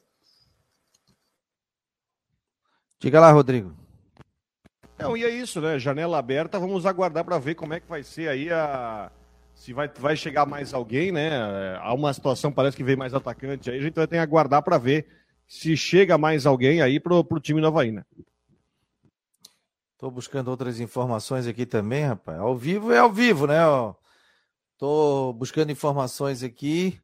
Diga 3.00 3.20
lá, 3.20 3.32
Rodrigo. 3.32 3.74
Não, 4.98 5.18
e 5.18 5.26
é 5.26 5.30
isso, 5.30 5.60
né? 5.60 5.78
Janela 5.80 6.18
aberta, 6.18 6.60
vamos 6.60 6.86
aguardar 6.86 7.26
para 7.26 7.38
ver 7.38 7.56
como 7.56 7.74
é 7.74 7.80
que 7.80 7.90
vai 7.90 8.04
ser 8.04 8.30
aí 8.30 8.50
a. 8.52 9.12
Se 9.56 9.74
vai, 9.74 9.88
vai 10.00 10.16
chegar 10.16 10.46
mais 10.46 10.74
alguém, 10.74 11.12
né? 11.12 11.78
Há 11.80 11.94
uma 11.94 12.14
situação, 12.14 12.52
parece 12.52 12.76
que 12.76 12.84
vem 12.84 12.96
mais 12.96 13.14
atacante 13.14 13.70
aí, 13.70 13.78
a 13.78 13.82
gente 13.82 13.96
vai 13.96 14.08
ter 14.08 14.16
que 14.16 14.22
aguardar 14.22 14.64
para 14.64 14.78
ver 14.78 15.08
se 15.48 15.76
chega 15.78 16.18
mais 16.18 16.46
alguém 16.46 16.82
aí 16.82 17.00
pro, 17.00 17.24
pro 17.24 17.40
time 17.40 17.64
Havaí, 17.66 17.92
né? 17.92 18.04
Tô 20.04 20.12
buscando 20.12 20.50
outras 20.50 20.82
informações 20.82 21.48
aqui 21.48 21.66
também, 21.66 22.04
rapaz. 22.04 22.38
Ao 22.38 22.58
vivo 22.58 22.92
é 22.92 22.98
ao 22.98 23.10
vivo, 23.10 23.48
né? 23.48 23.56
Tô 24.78 25.32
buscando 25.32 25.72
informações 25.72 26.44
aqui. 26.44 27.00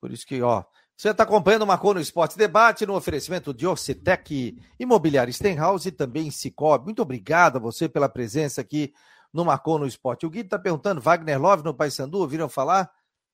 Por 0.00 0.10
isso 0.10 0.26
que, 0.26 0.40
ó, 0.40 0.64
você 0.96 1.10
está 1.10 1.24
acompanhando 1.24 1.60
o 1.60 1.66
Marcou 1.66 1.92
no 1.92 2.00
Esporte 2.00 2.38
Debate 2.38 2.86
no 2.86 2.96
oferecimento 2.96 3.52
de 3.52 3.66
Orcitec, 3.66 4.58
Imobiliário 4.80 5.30
Stenhouse 5.30 5.86
e 5.86 5.92
também 5.92 6.30
Cicobi. 6.30 6.86
Muito 6.86 7.02
obrigado 7.02 7.56
a 7.56 7.60
você 7.60 7.86
pela 7.86 8.08
presença 8.08 8.62
aqui 8.62 8.94
no 9.30 9.44
Marcou 9.44 9.78
no 9.78 9.86
Esporte. 9.86 10.24
O 10.24 10.30
Guido 10.30 10.46
está 10.46 10.58
perguntando, 10.58 11.02
Wagner 11.02 11.38
Love 11.38 11.62
no 11.62 11.74
Paysandu, 11.74 12.16
ouviram 12.16 12.48
falar? 12.48 12.90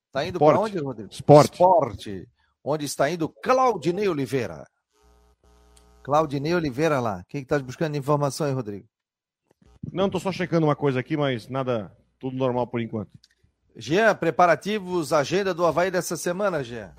Está 0.08 0.26
indo 0.26 0.40
para 0.40 0.58
onde, 0.58 0.76
Rodrigo? 0.76 1.12
Esporte. 1.12 1.52
Esporte. 1.52 2.28
Onde 2.64 2.84
está 2.84 3.08
indo 3.08 3.28
Claudinei 3.28 4.08
Oliveira. 4.08 4.66
Claudinei 6.08 6.54
Oliveira 6.54 7.00
lá. 7.00 7.22
Quem 7.28 7.42
está 7.42 7.58
buscando 7.58 7.94
informação 7.94 8.46
aí, 8.46 8.52
Rodrigo? 8.54 8.86
Não, 9.92 10.06
estou 10.06 10.18
só 10.18 10.32
checando 10.32 10.66
uma 10.66 10.74
coisa 10.74 10.98
aqui, 10.98 11.18
mas 11.18 11.48
nada, 11.48 11.92
tudo 12.18 12.34
normal 12.34 12.66
por 12.66 12.80
enquanto. 12.80 13.10
Jean, 13.76 14.14
preparativos, 14.14 15.12
agenda 15.12 15.52
do 15.52 15.66
Havaí 15.66 15.90
dessa 15.90 16.16
semana, 16.16 16.64
Jean? 16.64 16.94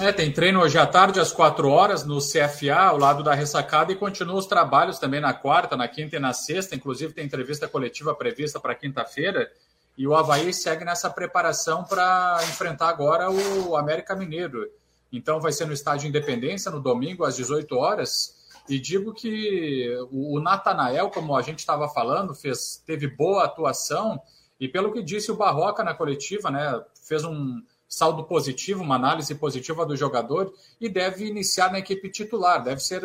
É, 0.00 0.10
tem 0.12 0.32
treino 0.32 0.60
hoje 0.62 0.78
à 0.78 0.86
tarde, 0.86 1.20
às 1.20 1.30
4 1.30 1.68
horas, 1.68 2.06
no 2.06 2.20
CFA, 2.20 2.86
ao 2.86 2.96
lado 2.96 3.22
da 3.22 3.34
ressacada, 3.34 3.92
e 3.92 3.96
continua 3.96 4.36
os 4.36 4.46
trabalhos 4.46 4.98
também 4.98 5.20
na 5.20 5.34
quarta, 5.34 5.76
na 5.76 5.86
quinta 5.86 6.16
e 6.16 6.18
na 6.18 6.32
sexta. 6.32 6.74
Inclusive, 6.74 7.12
tem 7.12 7.26
entrevista 7.26 7.68
coletiva 7.68 8.14
prevista 8.14 8.58
para 8.58 8.74
quinta-feira. 8.74 9.52
E 9.94 10.06
o 10.06 10.14
Havaí 10.14 10.54
segue 10.54 10.86
nessa 10.86 11.10
preparação 11.10 11.84
para 11.84 12.38
enfrentar 12.44 12.88
agora 12.88 13.30
o 13.30 13.76
América 13.76 14.16
Mineiro. 14.16 14.66
Então, 15.12 15.38
vai 15.38 15.52
ser 15.52 15.66
no 15.66 15.74
Estádio 15.74 16.08
Independência, 16.08 16.70
no 16.70 16.80
domingo, 16.80 17.24
às 17.24 17.36
18 17.36 17.76
horas. 17.76 18.33
E 18.68 18.78
digo 18.78 19.12
que 19.12 19.94
o 20.10 20.40
Natanael, 20.40 21.10
como 21.10 21.36
a 21.36 21.42
gente 21.42 21.58
estava 21.58 21.88
falando, 21.88 22.34
fez, 22.34 22.82
teve 22.86 23.06
boa 23.06 23.44
atuação. 23.44 24.20
E 24.58 24.68
pelo 24.68 24.92
que 24.92 25.02
disse 25.02 25.30
o 25.30 25.36
Barroca 25.36 25.84
na 25.84 25.92
coletiva, 25.92 26.50
né, 26.50 26.82
fez 27.06 27.24
um 27.24 27.62
saldo 27.86 28.24
positivo, 28.24 28.82
uma 28.82 28.96
análise 28.96 29.34
positiva 29.34 29.84
do 29.84 29.96
jogador 29.96 30.52
e 30.80 30.88
deve 30.88 31.26
iniciar 31.26 31.70
na 31.70 31.78
equipe 31.78 32.10
titular, 32.10 32.62
deve 32.62 32.80
ser 32.80 33.02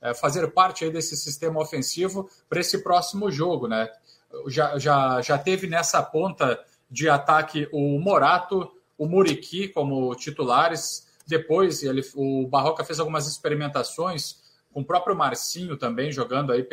é, 0.00 0.14
fazer 0.14 0.50
parte 0.50 0.84
aí 0.84 0.90
desse 0.90 1.16
sistema 1.16 1.60
ofensivo 1.60 2.28
para 2.48 2.60
esse 2.60 2.82
próximo 2.82 3.30
jogo, 3.30 3.68
né? 3.68 3.88
Já, 4.48 4.78
já, 4.78 5.20
já 5.20 5.38
teve 5.38 5.66
nessa 5.66 6.02
ponta 6.02 6.58
de 6.90 7.08
ataque 7.08 7.68
o 7.70 7.98
Morato, 8.00 8.68
o 8.98 9.06
Muriqui 9.06 9.68
como 9.68 10.14
titulares. 10.14 11.06
Depois 11.26 11.82
ele, 11.82 12.02
o 12.14 12.46
Barroca 12.48 12.82
fez 12.82 12.98
algumas 12.98 13.28
experimentações 13.28 14.41
com 14.72 14.80
o 14.80 14.84
próprio 14.84 15.16
Marcinho 15.16 15.76
também 15.76 16.10
jogando 16.10 16.52
aí 16.52 16.66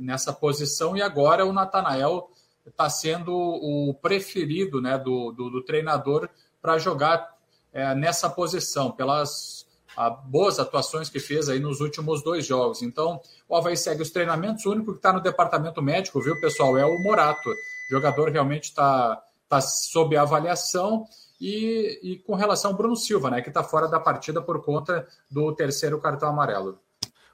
nessa 0.00 0.32
posição 0.32 0.96
e 0.96 1.02
agora 1.02 1.44
o 1.44 1.52
Natanael 1.52 2.30
está 2.66 2.88
sendo 2.90 3.32
o 3.32 3.94
preferido 3.94 4.80
né, 4.80 4.98
do, 4.98 5.32
do, 5.32 5.50
do 5.50 5.62
treinador 5.62 6.28
para 6.60 6.78
jogar 6.78 7.36
é, 7.72 7.94
nessa 7.94 8.28
posição, 8.28 8.90
pelas 8.90 9.66
a, 9.96 10.10
boas 10.10 10.58
atuações 10.58 11.08
que 11.08 11.18
fez 11.18 11.48
aí 11.48 11.58
nos 11.58 11.80
últimos 11.80 12.22
dois 12.22 12.44
jogos. 12.44 12.82
Então, 12.82 13.20
o 13.48 13.56
Havaí 13.56 13.76
segue 13.76 14.02
os 14.02 14.10
treinamentos, 14.10 14.66
o 14.66 14.72
único 14.72 14.92
que 14.92 14.98
está 14.98 15.12
no 15.12 15.20
departamento 15.20 15.80
médico, 15.80 16.20
viu, 16.20 16.38
pessoal, 16.40 16.76
é 16.76 16.84
o 16.84 16.98
Morato. 17.02 17.48
O 17.48 17.90
jogador 17.90 18.30
realmente 18.30 18.64
está 18.64 19.22
tá 19.48 19.60
sob 19.60 20.16
avaliação. 20.16 21.06
E, 21.40 22.00
e, 22.02 22.18
com 22.20 22.34
relação 22.34 22.70
ao 22.70 22.76
Bruno 22.76 22.96
Silva, 22.96 23.30
né, 23.30 23.42
que 23.42 23.48
está 23.48 23.62
fora 23.62 23.88
da 23.88 24.00
partida 24.00 24.40
por 24.40 24.64
conta 24.64 25.06
do 25.30 25.54
terceiro 25.54 26.00
cartão 26.00 26.28
amarelo. 26.28 26.78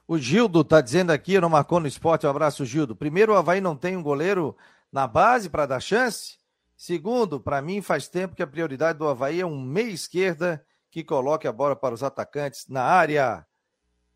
O 0.05 0.17
Gildo 0.17 0.61
está 0.61 0.81
dizendo 0.81 1.11
aqui, 1.11 1.39
não 1.39 1.49
marcou 1.49 1.79
no 1.79 1.87
esporte, 1.87 2.27
um 2.27 2.29
abraço, 2.29 2.65
Gildo. 2.65 2.95
Primeiro, 2.95 3.33
o 3.33 3.35
Havaí 3.35 3.61
não 3.61 3.75
tem 3.75 3.95
um 3.95 4.03
goleiro 4.03 4.55
na 4.91 5.07
base 5.07 5.49
para 5.49 5.65
dar 5.65 5.79
chance? 5.79 6.37
Segundo, 6.75 7.39
para 7.39 7.61
mim 7.61 7.81
faz 7.81 8.09
tempo 8.09 8.35
que 8.35 8.43
a 8.43 8.47
prioridade 8.47 8.99
do 8.99 9.07
Havaí 9.07 9.39
é 9.39 9.45
um 9.45 9.61
meia 9.61 9.89
esquerda 9.89 10.65
que 10.91 11.03
coloque 11.03 11.47
a 11.47 11.51
bola 11.51 11.75
para 11.75 11.95
os 11.95 12.03
atacantes 12.03 12.67
na 12.67 12.83
área. 12.83 13.45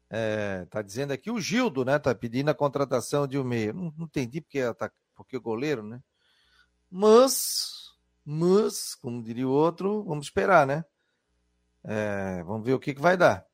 É, 0.10 0.66
tá 0.70 0.82
dizendo 0.82 1.12
aqui 1.12 1.32
o 1.32 1.40
Gildo, 1.40 1.86
né? 1.86 1.98
Tá 1.98 2.14
pedindo 2.14 2.50
a 2.50 2.54
contratação 2.54 3.26
de 3.26 3.40
um 3.40 3.44
meia. 3.44 3.72
Não, 3.74 3.94
não 3.98 4.06
entendi 4.06 4.42
porque, 4.42 4.60
porque 5.16 5.40
goleiro, 5.40 5.82
né? 5.82 6.02
Mas, 6.92 7.77
mas, 8.30 8.94
como 8.96 9.24
diria 9.24 9.48
o 9.48 9.52
outro, 9.52 10.04
vamos 10.04 10.26
esperar, 10.26 10.68
né? 10.68 10.84
É, 11.84 12.44
vamos 12.44 12.66
ver 12.66 12.74
o 12.74 12.80
que, 12.80 12.94
que 12.94 13.02
vai 13.02 13.16
dar. 13.16 13.46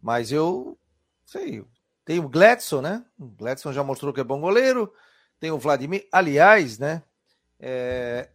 Mas 0.00 0.30
eu 0.30 0.78
sei, 1.24 1.64
tem 2.04 2.20
o 2.20 2.28
Gladson, 2.28 2.80
né? 2.80 3.04
O 3.18 3.26
Gladson 3.26 3.72
já 3.72 3.82
mostrou 3.82 4.12
que 4.12 4.20
é 4.20 4.24
bom 4.24 4.40
goleiro 4.40 4.92
tem 5.44 5.50
o 5.50 5.58
Vladimir. 5.58 6.08
Aliás, 6.10 6.78
né? 6.78 7.02
É, 7.60 8.30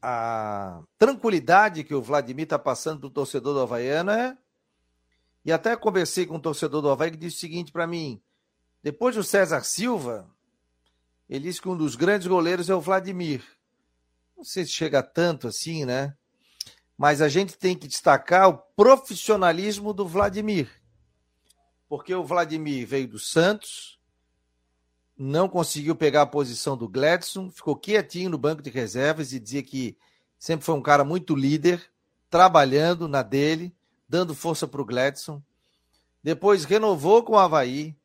a 0.00 0.82
tranquilidade 0.98 1.84
que 1.84 1.94
o 1.94 2.00
Vladimir 2.00 2.44
está 2.44 2.58
passando 2.58 3.00
para 3.00 3.08
o 3.08 3.10
torcedor 3.10 3.52
do 3.52 3.60
Havaiana 3.60 4.18
é. 4.18 4.38
E 5.44 5.52
até 5.52 5.76
conversei 5.76 6.24
com 6.24 6.36
o 6.36 6.40
torcedor 6.40 6.80
do 6.80 6.88
Havaí 6.88 7.10
que 7.10 7.18
disse 7.18 7.36
o 7.36 7.40
seguinte 7.40 7.70
para 7.70 7.86
mim: 7.86 8.22
depois 8.82 9.16
do 9.16 9.22
César 9.22 9.64
Silva, 9.64 10.30
ele 11.28 11.44
disse 11.44 11.60
que 11.60 11.68
um 11.68 11.76
dos 11.76 11.94
grandes 11.94 12.26
goleiros 12.26 12.70
é 12.70 12.74
o 12.74 12.80
Vladimir. 12.80 13.44
Não 14.42 14.46
sei 14.46 14.64
se 14.64 14.72
chega 14.72 15.04
tanto 15.04 15.46
assim, 15.46 15.84
né? 15.84 16.16
Mas 16.98 17.22
a 17.22 17.28
gente 17.28 17.56
tem 17.56 17.78
que 17.78 17.86
destacar 17.86 18.48
o 18.48 18.58
profissionalismo 18.58 19.92
do 19.92 20.04
Vladimir. 20.04 20.68
Porque 21.88 22.12
o 22.12 22.24
Vladimir 22.24 22.84
veio 22.84 23.06
do 23.06 23.20
Santos, 23.20 24.00
não 25.16 25.48
conseguiu 25.48 25.94
pegar 25.94 26.22
a 26.22 26.26
posição 26.26 26.76
do 26.76 26.88
Gladson, 26.88 27.52
ficou 27.52 27.76
quietinho 27.76 28.30
no 28.30 28.36
banco 28.36 28.60
de 28.60 28.68
reservas 28.68 29.32
e 29.32 29.38
dizia 29.38 29.62
que 29.62 29.96
sempre 30.40 30.66
foi 30.66 30.74
um 30.74 30.82
cara 30.82 31.04
muito 31.04 31.36
líder, 31.36 31.80
trabalhando 32.28 33.06
na 33.06 33.22
dele, 33.22 33.72
dando 34.08 34.34
força 34.34 34.66
para 34.66 34.82
o 34.82 34.84
Gladson. 34.84 35.40
Depois 36.20 36.64
renovou 36.64 37.22
com 37.22 37.34
o 37.34 37.38
Havaí, 37.38 37.96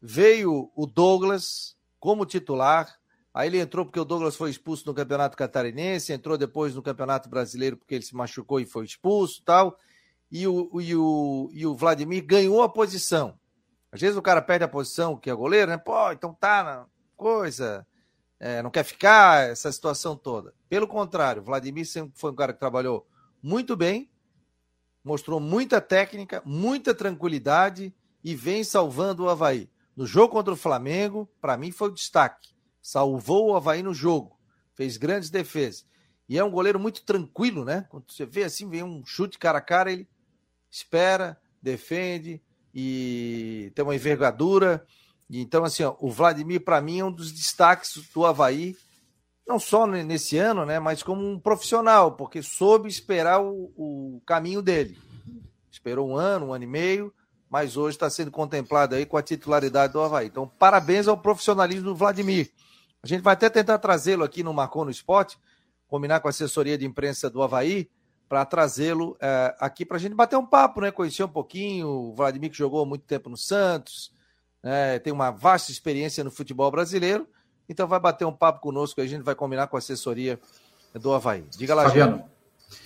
veio 0.00 0.72
o 0.74 0.86
Douglas 0.86 1.76
como 2.00 2.24
titular. 2.24 2.98
Aí 3.36 3.50
ele 3.50 3.60
entrou 3.60 3.84
porque 3.84 4.00
o 4.00 4.04
Douglas 4.04 4.34
foi 4.34 4.48
expulso 4.48 4.86
no 4.86 4.94
Campeonato 4.94 5.36
Catarinense, 5.36 6.10
entrou 6.10 6.38
depois 6.38 6.74
no 6.74 6.80
Campeonato 6.80 7.28
Brasileiro 7.28 7.76
porque 7.76 7.94
ele 7.94 8.02
se 8.02 8.16
machucou 8.16 8.58
e 8.58 8.64
foi 8.64 8.86
expulso 8.86 9.42
tal. 9.44 9.78
E 10.32 10.46
o, 10.46 10.80
e 10.80 10.96
o, 10.96 11.50
e 11.52 11.66
o 11.66 11.76
Vladimir 11.76 12.24
ganhou 12.24 12.62
a 12.62 12.68
posição. 12.68 13.38
Às 13.92 14.00
vezes 14.00 14.16
o 14.16 14.22
cara 14.22 14.40
perde 14.40 14.64
a 14.64 14.68
posição, 14.68 15.18
que 15.18 15.28
é 15.28 15.34
goleiro, 15.34 15.70
né? 15.70 15.76
Pô, 15.76 16.10
então 16.12 16.32
tá 16.32 16.64
na 16.64 16.86
coisa, 17.14 17.86
é, 18.40 18.62
não 18.62 18.70
quer 18.70 18.84
ficar, 18.84 19.50
essa 19.50 19.70
situação 19.70 20.16
toda. 20.16 20.54
Pelo 20.66 20.88
contrário, 20.88 21.42
Vladimir 21.42 21.86
sempre 21.86 22.18
foi 22.18 22.30
um 22.30 22.34
cara 22.34 22.54
que 22.54 22.58
trabalhou 22.58 23.06
muito 23.42 23.76
bem, 23.76 24.10
mostrou 25.04 25.38
muita 25.38 25.78
técnica, 25.78 26.40
muita 26.42 26.94
tranquilidade 26.94 27.94
e 28.24 28.34
vem 28.34 28.64
salvando 28.64 29.24
o 29.24 29.28
Havaí. 29.28 29.68
No 29.94 30.06
jogo 30.06 30.32
contra 30.32 30.54
o 30.54 30.56
Flamengo, 30.56 31.28
para 31.38 31.58
mim 31.58 31.70
foi 31.70 31.90
o 31.90 31.94
destaque. 31.94 32.55
Salvou 32.86 33.48
o 33.48 33.56
Havaí 33.56 33.82
no 33.82 33.92
jogo, 33.92 34.38
fez 34.76 34.96
grandes 34.96 35.28
defesas. 35.28 35.84
E 36.28 36.38
é 36.38 36.44
um 36.44 36.50
goleiro 36.52 36.78
muito 36.78 37.04
tranquilo, 37.04 37.64
né? 37.64 37.84
Quando 37.90 38.04
você 38.08 38.24
vê 38.24 38.44
assim, 38.44 38.70
vem 38.70 38.84
um 38.84 39.04
chute 39.04 39.40
cara 39.40 39.58
a 39.58 39.60
cara, 39.60 39.90
ele 39.90 40.08
espera, 40.70 41.36
defende 41.60 42.40
e 42.72 43.72
tem 43.74 43.84
uma 43.84 43.96
envergadura. 43.96 44.86
Então, 45.28 45.64
assim, 45.64 45.82
ó, 45.82 45.96
o 45.98 46.08
Vladimir, 46.08 46.60
para 46.60 46.80
mim, 46.80 47.00
é 47.00 47.04
um 47.04 47.10
dos 47.10 47.32
destaques 47.32 48.08
do 48.14 48.24
Havaí, 48.24 48.76
não 49.44 49.58
só 49.58 49.84
nesse 49.84 50.38
ano, 50.38 50.64
né? 50.64 50.78
Mas 50.78 51.02
como 51.02 51.28
um 51.28 51.40
profissional, 51.40 52.12
porque 52.12 52.40
soube 52.40 52.88
esperar 52.88 53.42
o, 53.42 53.72
o 53.76 54.22
caminho 54.24 54.62
dele. 54.62 54.96
Esperou 55.72 56.08
um 56.08 56.14
ano, 56.16 56.46
um 56.46 56.52
ano 56.52 56.62
e 56.62 56.68
meio, 56.68 57.12
mas 57.50 57.76
hoje 57.76 57.96
está 57.96 58.08
sendo 58.08 58.30
contemplado 58.30 58.94
aí 58.94 59.04
com 59.04 59.16
a 59.16 59.22
titularidade 59.24 59.92
do 59.92 60.00
Havaí. 60.00 60.28
Então, 60.28 60.46
parabéns 60.46 61.08
ao 61.08 61.18
profissionalismo 61.18 61.86
do 61.86 61.96
Vladimir. 61.96 62.48
A 63.02 63.06
gente 63.06 63.22
vai 63.22 63.34
até 63.34 63.48
tentar 63.48 63.78
trazê-lo 63.78 64.24
aqui 64.24 64.42
no 64.42 64.52
Marcou 64.52 64.84
no 64.84 64.90
Esporte, 64.90 65.38
combinar 65.86 66.20
com 66.20 66.28
a 66.28 66.30
assessoria 66.30 66.76
de 66.76 66.84
imprensa 66.84 67.30
do 67.30 67.42
Havaí, 67.42 67.88
para 68.28 68.44
trazê-lo 68.44 69.16
é, 69.20 69.54
aqui 69.60 69.84
para 69.84 69.96
a 69.96 70.00
gente 70.00 70.14
bater 70.14 70.36
um 70.36 70.46
papo, 70.46 70.80
né? 70.80 70.90
Conhecer 70.90 71.22
um 71.22 71.28
pouquinho. 71.28 71.88
O 71.88 72.14
Vladimir 72.14 72.50
que 72.50 72.56
jogou 72.56 72.84
muito 72.84 73.04
tempo 73.04 73.30
no 73.30 73.36
Santos, 73.36 74.12
né? 74.62 74.98
tem 74.98 75.12
uma 75.12 75.30
vasta 75.30 75.70
experiência 75.70 76.24
no 76.24 76.30
futebol 76.30 76.70
brasileiro. 76.70 77.26
Então 77.68 77.86
vai 77.86 78.00
bater 78.00 78.24
um 78.24 78.32
papo 78.32 78.60
conosco, 78.60 79.00
a 79.00 79.06
gente 79.06 79.22
vai 79.22 79.34
combinar 79.34 79.66
com 79.68 79.76
a 79.76 79.78
assessoria 79.78 80.38
do 80.94 81.12
Havaí. 81.12 81.44
Diga 81.56 81.74
lá, 81.74 81.84
Fabiano. 81.84 82.24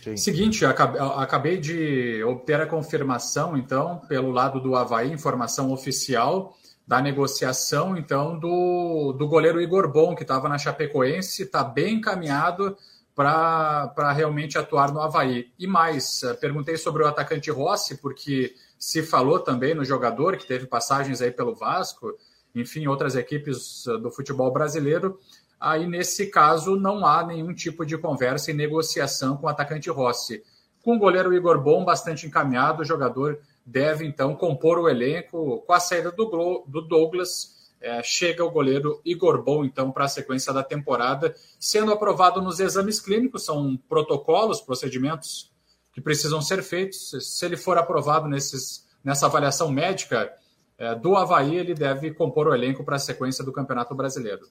Sim. 0.03 0.17
Seguinte, 0.17 0.65
acabei 0.65 1.59
de 1.59 2.23
obter 2.25 2.61
a 2.61 2.67
confirmação, 2.67 3.57
então, 3.57 3.99
pelo 4.09 4.31
lado 4.31 4.61
do 4.61 4.75
Havaí, 4.77 5.11
informação 5.11 5.73
oficial 5.73 6.55
da 6.91 7.01
negociação, 7.01 7.97
então, 7.97 8.37
do, 8.37 9.13
do 9.13 9.29
goleiro 9.29 9.63
Igor 9.63 9.89
Bom, 9.93 10.13
que 10.13 10.23
estava 10.23 10.49
na 10.49 10.59
Chapecoense, 10.59 11.45
está 11.45 11.63
bem 11.63 11.99
encaminhado 11.99 12.77
para 13.15 14.13
realmente 14.13 14.59
atuar 14.59 14.93
no 14.93 15.01
Havaí. 15.01 15.53
E 15.57 15.69
mais, 15.69 16.25
eh, 16.25 16.35
perguntei 16.35 16.77
sobre 16.77 17.05
o 17.05 17.07
atacante 17.07 17.49
Rossi, 17.49 17.99
porque 17.99 18.57
se 18.77 19.05
falou 19.05 19.39
também 19.39 19.73
no 19.73 19.85
jogador, 19.85 20.37
que 20.37 20.45
teve 20.45 20.67
passagens 20.67 21.23
aí 21.23 21.31
pelo 21.31 21.55
Vasco, 21.55 22.13
enfim, 22.57 22.89
outras 22.89 23.15
equipes 23.15 23.87
eh, 23.87 23.97
do 23.99 24.11
futebol 24.11 24.53
brasileiro. 24.53 25.17
Aí, 25.61 25.87
nesse 25.87 26.27
caso, 26.27 26.75
não 26.75 27.07
há 27.07 27.25
nenhum 27.25 27.55
tipo 27.55 27.87
de 27.87 27.97
conversa 27.97 28.51
e 28.51 28.55
negociação 28.55 29.37
com 29.37 29.47
o 29.47 29.49
atacante 29.49 29.89
Rossi. 29.89 30.43
Com 30.83 30.97
o 30.97 30.99
goleiro 30.99 31.33
Igor 31.33 31.63
Bom 31.63 31.85
bastante 31.85 32.27
encaminhado, 32.27 32.83
o 32.83 32.85
jogador 32.85 33.39
deve 33.71 34.05
então 34.05 34.35
compor 34.35 34.79
o 34.79 34.89
elenco. 34.89 35.63
Com 35.67 35.73
a 35.73 35.81
saída 35.81 36.11
do, 36.11 36.65
do 36.67 36.81
Douglas, 36.83 37.71
é, 37.81 38.03
chega 38.03 38.45
o 38.45 38.51
goleiro 38.51 39.01
Igor 39.05 39.43
Bom, 39.43 39.65
então, 39.65 39.93
para 39.93 40.05
a 40.05 40.09
sequência 40.09 40.53
da 40.53 40.63
temporada, 40.63 41.35
sendo 41.59 41.93
aprovado 41.93 42.43
nos 42.43 42.59
exames 42.61 43.01
clínicos, 43.01 43.45
são 43.45 43.77
protocolos, 43.89 44.61
procedimentos 44.61 45.51
que 45.93 46.01
precisam 46.01 46.43
ser 46.43 46.63
feitos. 46.63 47.11
Se 47.21 47.47
ele 47.47 47.57
for 47.57 47.79
aprovado 47.79 48.29
nesses, 48.29 48.87
nessa 49.05 49.27
avaliação 49.27 49.71
médica 49.71 50.33
é, 50.77 50.95
do 50.95 51.17
Havaí, 51.17 51.57
ele 51.57 51.75
deve 51.75 52.13
compor 52.13 52.49
o 52.49 52.55
elenco 52.55 52.85
para 52.85 52.97
a 52.97 53.01
sequência 53.01 53.45
do 53.45 53.53
Campeonato 53.53 53.95
Brasileiro. 53.95 54.47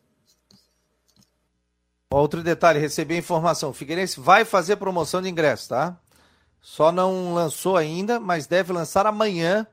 Outro 2.11 2.41
detalhe, 2.41 2.79
recebi 2.79 3.15
a 3.15 3.19
informação. 3.19 3.69
O 3.69 3.73
Figueirense 3.73 4.19
vai 4.19 4.43
fazer 4.43 4.77
promoção 4.77 5.21
de 5.21 5.29
ingresso, 5.29 5.69
tá? 5.69 5.99
Só 6.61 6.91
não 6.91 7.33
lançou 7.33 7.77
ainda, 7.77 8.19
mas 8.19 8.47
deve 8.47 8.73
lançar 8.73 9.05
amanhã 9.05 9.65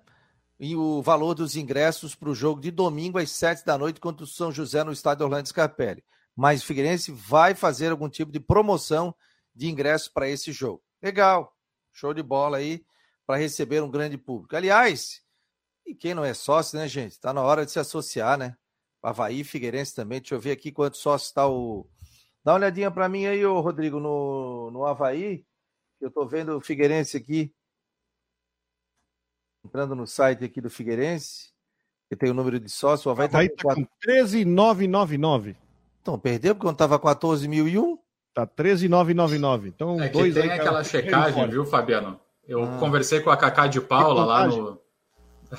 e 0.58 0.74
o 0.74 1.02
valor 1.02 1.34
dos 1.34 1.56
ingressos 1.56 2.14
para 2.14 2.30
o 2.30 2.34
jogo 2.34 2.60
de 2.60 2.70
domingo 2.70 3.18
às 3.18 3.30
sete 3.30 3.64
da 3.64 3.76
noite 3.76 4.00
contra 4.00 4.24
o 4.24 4.26
São 4.26 4.50
José 4.50 4.82
no 4.82 4.92
estádio 4.92 5.24
Orlando 5.24 5.48
Scarpelli. 5.48 6.02
Mas 6.34 6.62
o 6.62 6.66
Figueirense 6.66 7.10
vai 7.10 7.54
fazer 7.54 7.90
algum 7.90 8.08
tipo 8.08 8.30
de 8.30 8.40
promoção 8.40 9.14
de 9.54 9.68
ingressos 9.68 10.08
para 10.08 10.28
esse 10.28 10.52
jogo. 10.52 10.82
Legal, 11.02 11.54
show 11.92 12.12
de 12.12 12.22
bola 12.22 12.58
aí 12.58 12.84
para 13.26 13.36
receber 13.36 13.82
um 13.82 13.90
grande 13.90 14.16
público. 14.18 14.54
Aliás, 14.54 15.22
e 15.86 15.94
quem 15.94 16.14
não 16.14 16.24
é 16.24 16.34
sócio, 16.34 16.78
né, 16.78 16.88
gente? 16.88 17.12
Está 17.12 17.32
na 17.32 17.42
hora 17.42 17.64
de 17.64 17.72
se 17.72 17.78
associar, 17.78 18.36
né? 18.36 18.56
Havaí 19.00 19.44
Figueirense 19.44 19.94
também. 19.94 20.20
Deixa 20.20 20.34
eu 20.34 20.40
ver 20.40 20.50
aqui 20.50 20.72
quantos 20.72 21.00
sócios 21.00 21.30
está 21.30 21.46
o. 21.48 21.88
Dá 22.44 22.52
uma 22.52 22.58
olhadinha 22.58 22.90
para 22.90 23.08
mim 23.08 23.24
aí, 23.26 23.46
ô 23.46 23.60
Rodrigo, 23.60 24.00
no, 24.00 24.70
no 24.72 24.84
Havaí. 24.84 25.45
Eu 26.00 26.08
estou 26.08 26.26
vendo 26.26 26.56
o 26.56 26.60
Figueirense 26.60 27.16
aqui 27.16 27.52
entrando 29.66 29.96
no 29.96 30.06
site 30.06 30.44
aqui 30.44 30.60
do 30.60 30.70
Figueirense, 30.70 31.50
que 32.08 32.16
tem 32.16 32.30
o 32.30 32.34
número 32.34 32.60
de 32.60 32.70
sócio, 32.70 33.08
o 33.08 33.12
Havaí 33.12 33.26
está 33.26 33.68
tá 33.68 33.74
com 33.74 33.86
13,999. 34.00 35.56
Então, 36.00 36.18
perdeu 36.18 36.54
porque 36.54 36.66
quando 36.66 36.76
estava 36.76 36.98
14.001? 36.98 37.98
Tá 38.32 38.46
13,999. 38.46 39.68
Então, 39.68 40.00
é 40.00 40.08
dois 40.08 40.34
tem 40.34 40.50
aquela 40.50 40.84
checagem, 40.84 41.48
viu, 41.48 41.64
Fabiano? 41.66 42.20
Eu 42.46 42.62
ah. 42.62 42.78
conversei 42.78 43.20
com 43.20 43.30
a 43.30 43.36
Cacá 43.36 43.66
de 43.66 43.80
Paula 43.80 44.24
lá 44.24 44.46
no. 44.46 44.80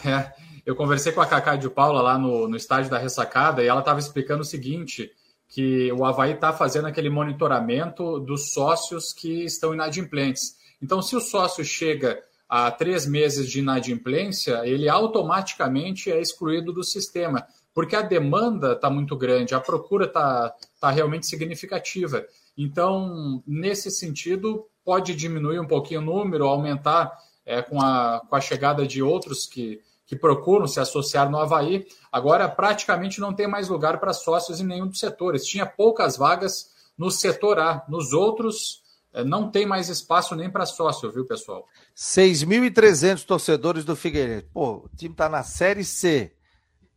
É, 0.05 0.33
eu 0.65 0.75
conversei 0.75 1.13
com 1.13 1.21
a 1.21 1.25
Cacá 1.25 1.55
de 1.55 1.69
Paula 1.69 2.01
lá 2.01 2.17
no, 2.17 2.45
no 2.45 2.57
estádio 2.57 2.91
da 2.91 2.97
ressacada 2.97 3.63
e 3.63 3.67
ela 3.67 3.79
estava 3.79 3.99
explicando 3.99 4.41
o 4.41 4.45
seguinte: 4.45 5.09
que 5.47 5.91
o 5.93 6.05
Havaí 6.05 6.33
está 6.33 6.51
fazendo 6.51 6.87
aquele 6.87 7.09
monitoramento 7.09 8.19
dos 8.19 8.51
sócios 8.51 9.13
que 9.13 9.45
estão 9.45 9.73
inadimplentes. 9.73 10.57
Então, 10.81 11.01
se 11.01 11.15
o 11.15 11.21
sócio 11.21 11.63
chega 11.63 12.21
a 12.49 12.71
três 12.71 13.05
meses 13.05 13.49
de 13.49 13.59
inadimplência, 13.59 14.61
ele 14.65 14.87
automaticamente 14.87 16.11
é 16.11 16.21
excluído 16.21 16.71
do 16.71 16.83
sistema, 16.83 17.45
porque 17.73 17.95
a 17.95 18.01
demanda 18.01 18.73
está 18.73 18.89
muito 18.89 19.15
grande, 19.15 19.53
a 19.53 19.59
procura 19.59 20.05
está 20.05 20.53
tá 20.79 20.89
realmente 20.89 21.27
significativa. 21.27 22.25
Então, 22.57 23.43
nesse 23.45 23.91
sentido, 23.91 24.65
pode 24.83 25.13
diminuir 25.15 25.59
um 25.59 25.67
pouquinho 25.67 26.01
o 26.01 26.03
número, 26.03 26.47
aumentar 26.47 27.11
é, 27.45 27.61
com, 27.61 27.81
a, 27.81 28.21
com 28.27 28.35
a 28.35 28.41
chegada 28.41 28.87
de 28.87 29.03
outros 29.03 29.45
que, 29.45 29.81
que 30.07 30.15
procuram 30.15 30.65
se 30.65 30.79
associar 30.79 31.29
no 31.29 31.37
Havaí. 31.37 31.85
Agora, 32.11 32.49
praticamente 32.49 33.19
não 33.19 33.33
tem 33.33 33.45
mais 33.45 33.67
lugar 33.67 33.99
para 33.99 34.13
sócios 34.13 34.59
em 34.59 34.65
nenhum 34.65 34.87
dos 34.87 34.99
setores. 34.99 35.45
Tinha 35.45 35.65
poucas 35.65 36.17
vagas 36.17 36.71
no 36.97 37.11
setor 37.11 37.59
A, 37.59 37.85
nos 37.87 38.13
outros 38.13 38.81
é, 39.13 39.23
não 39.23 39.49
tem 39.49 39.65
mais 39.65 39.89
espaço 39.89 40.35
nem 40.35 40.49
para 40.49 40.65
sócio, 40.65 41.11
viu, 41.11 41.25
pessoal? 41.25 41.67
6.300 41.95 43.25
torcedores 43.25 43.83
do 43.83 43.95
Figueirense. 43.95 44.47
Pô, 44.53 44.85
o 44.85 44.89
time 44.95 45.13
está 45.13 45.27
na 45.27 45.43
Série 45.43 45.83
C, 45.83 46.33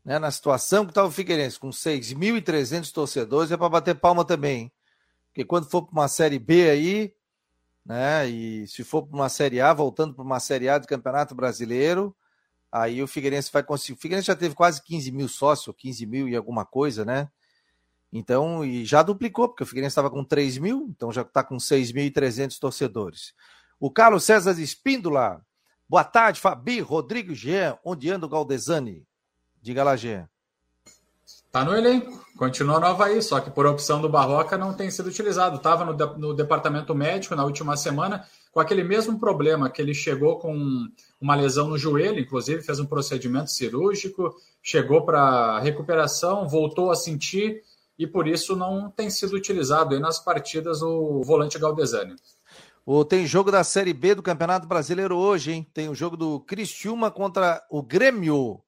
né? 0.05 0.19
Na 0.19 0.31
situação 0.31 0.85
que 0.85 0.91
está 0.91 1.05
o 1.05 1.11
Figueirense, 1.11 1.59
com 1.59 1.71
6.300 1.71 2.93
torcedores, 2.93 3.51
é 3.51 3.57
para 3.57 3.69
bater 3.69 3.95
palma 3.95 4.25
também, 4.25 4.63
hein? 4.63 4.73
Porque 5.29 5.45
quando 5.45 5.71
for 5.71 5.83
para 5.83 5.93
uma 5.93 6.09
Série 6.09 6.39
B 6.39 6.69
aí, 6.69 7.15
né? 7.87 8.29
E 8.29 8.67
se 8.67 8.85
for 8.85 9.07
para 9.07 9.17
uma 9.17 9.29
Série 9.29 9.61
A, 9.61 9.73
voltando 9.73 10.15
para 10.15 10.25
uma 10.25 10.41
Série 10.41 10.69
A 10.69 10.77
do 10.77 10.87
Campeonato 10.87 11.35
Brasileiro, 11.35 12.15
aí 12.73 13.03
o 13.03 13.09
Figueirense 13.09 13.51
vai 13.53 13.63
conseguir. 13.63 13.99
O 13.99 14.01
Figueirense 14.01 14.27
já 14.27 14.37
teve 14.37 14.55
quase 14.55 14.83
15 14.83 15.11
mil 15.13 15.29
sócios, 15.29 15.75
15 15.77 16.07
mil 16.07 16.29
e 16.29 16.37
alguma 16.37 16.65
coisa, 16.65 17.05
né? 17.05 17.29
Então, 18.13 18.65
e 18.65 18.85
já 18.85 19.03
duplicou, 19.03 19.49
porque 19.49 19.63
o 19.63 19.67
Figueirense 19.67 19.93
estava 19.93 20.11
com 20.11 20.25
3 20.25 20.59
mil, 20.59 20.89
então 20.91 21.13
já 21.13 21.23
está 21.23 21.45
com 21.45 21.57
6.300 21.57 22.59
torcedores. 22.59 23.35
O 23.79 23.91
Carlos 23.91 24.25
César 24.25 24.59
Espíndola. 24.61 25.45
Boa 25.89 26.05
tarde, 26.05 26.41
Fabi, 26.41 26.81
Rodrigo 26.81 27.35
Jean, 27.35 27.79
onde 27.85 28.11
anda 28.11 28.27
o 28.27 28.29
Galdesani? 28.29 29.07
Diga 29.61 29.83
lá, 29.85 29.97
Jean. 29.97 30.29
Está 31.51 31.65
no 31.65 31.75
elenco, 31.75 32.25
continua 32.37 32.79
no 32.79 32.87
Havaí, 32.87 33.21
só 33.21 33.41
que 33.41 33.51
por 33.51 33.67
opção 33.67 34.01
do 34.01 34.09
Barroca 34.09 34.57
não 34.57 34.73
tem 34.73 34.89
sido 34.89 35.09
utilizado. 35.09 35.57
Estava 35.57 35.85
no, 35.85 35.95
no, 36.17 36.33
departamento 36.33 36.95
médico 36.95 37.35
na 37.35 37.45
última 37.45 37.77
semana 37.77 38.25
com 38.53 38.61
aquele 38.61 38.85
mesmo 38.85 39.19
problema, 39.19 39.69
que 39.69 39.83
ele 39.83 39.93
chegou 39.93 40.39
com 40.39 40.87
uma 41.21 41.35
lesão 41.35 41.67
no 41.67 41.77
joelho, 41.77 42.21
inclusive 42.21 42.63
fez 42.63 42.79
um 42.79 42.87
procedimento 42.87 43.51
cirúrgico, 43.51 44.33
chegou 44.63 45.05
para 45.05 45.59
recuperação, 45.59 46.49
voltou 46.49 46.93
a 46.93 46.95
sentir 46.95 47.65
e 47.99 48.07
por 48.07 48.29
isso 48.29 48.55
não 48.55 48.89
tem 48.89 49.11
sido 49.11 49.35
utilizado 49.35 49.93
aí 49.93 50.01
nas 50.01 50.21
partidas 50.21 50.83
o 50.83 51.21
volante 51.25 51.59
Galdesani. 51.59 52.15
O, 52.87 53.05
tem 53.05 53.27
jogo 53.27 53.51
da 53.51 53.65
Série 53.65 53.93
B 53.93 54.15
do 54.15 54.23
Campeonato 54.23 54.69
Brasileiro 54.69 55.17
hoje, 55.17 55.51
hein? 55.51 55.67
Tem 55.75 55.89
o 55.89 55.97
jogo 55.97 56.17
do 56.17 56.39
Cristiúma 56.39 57.11
contra 57.11 57.61
o 57.69 57.83
Grêmio. 57.83 58.63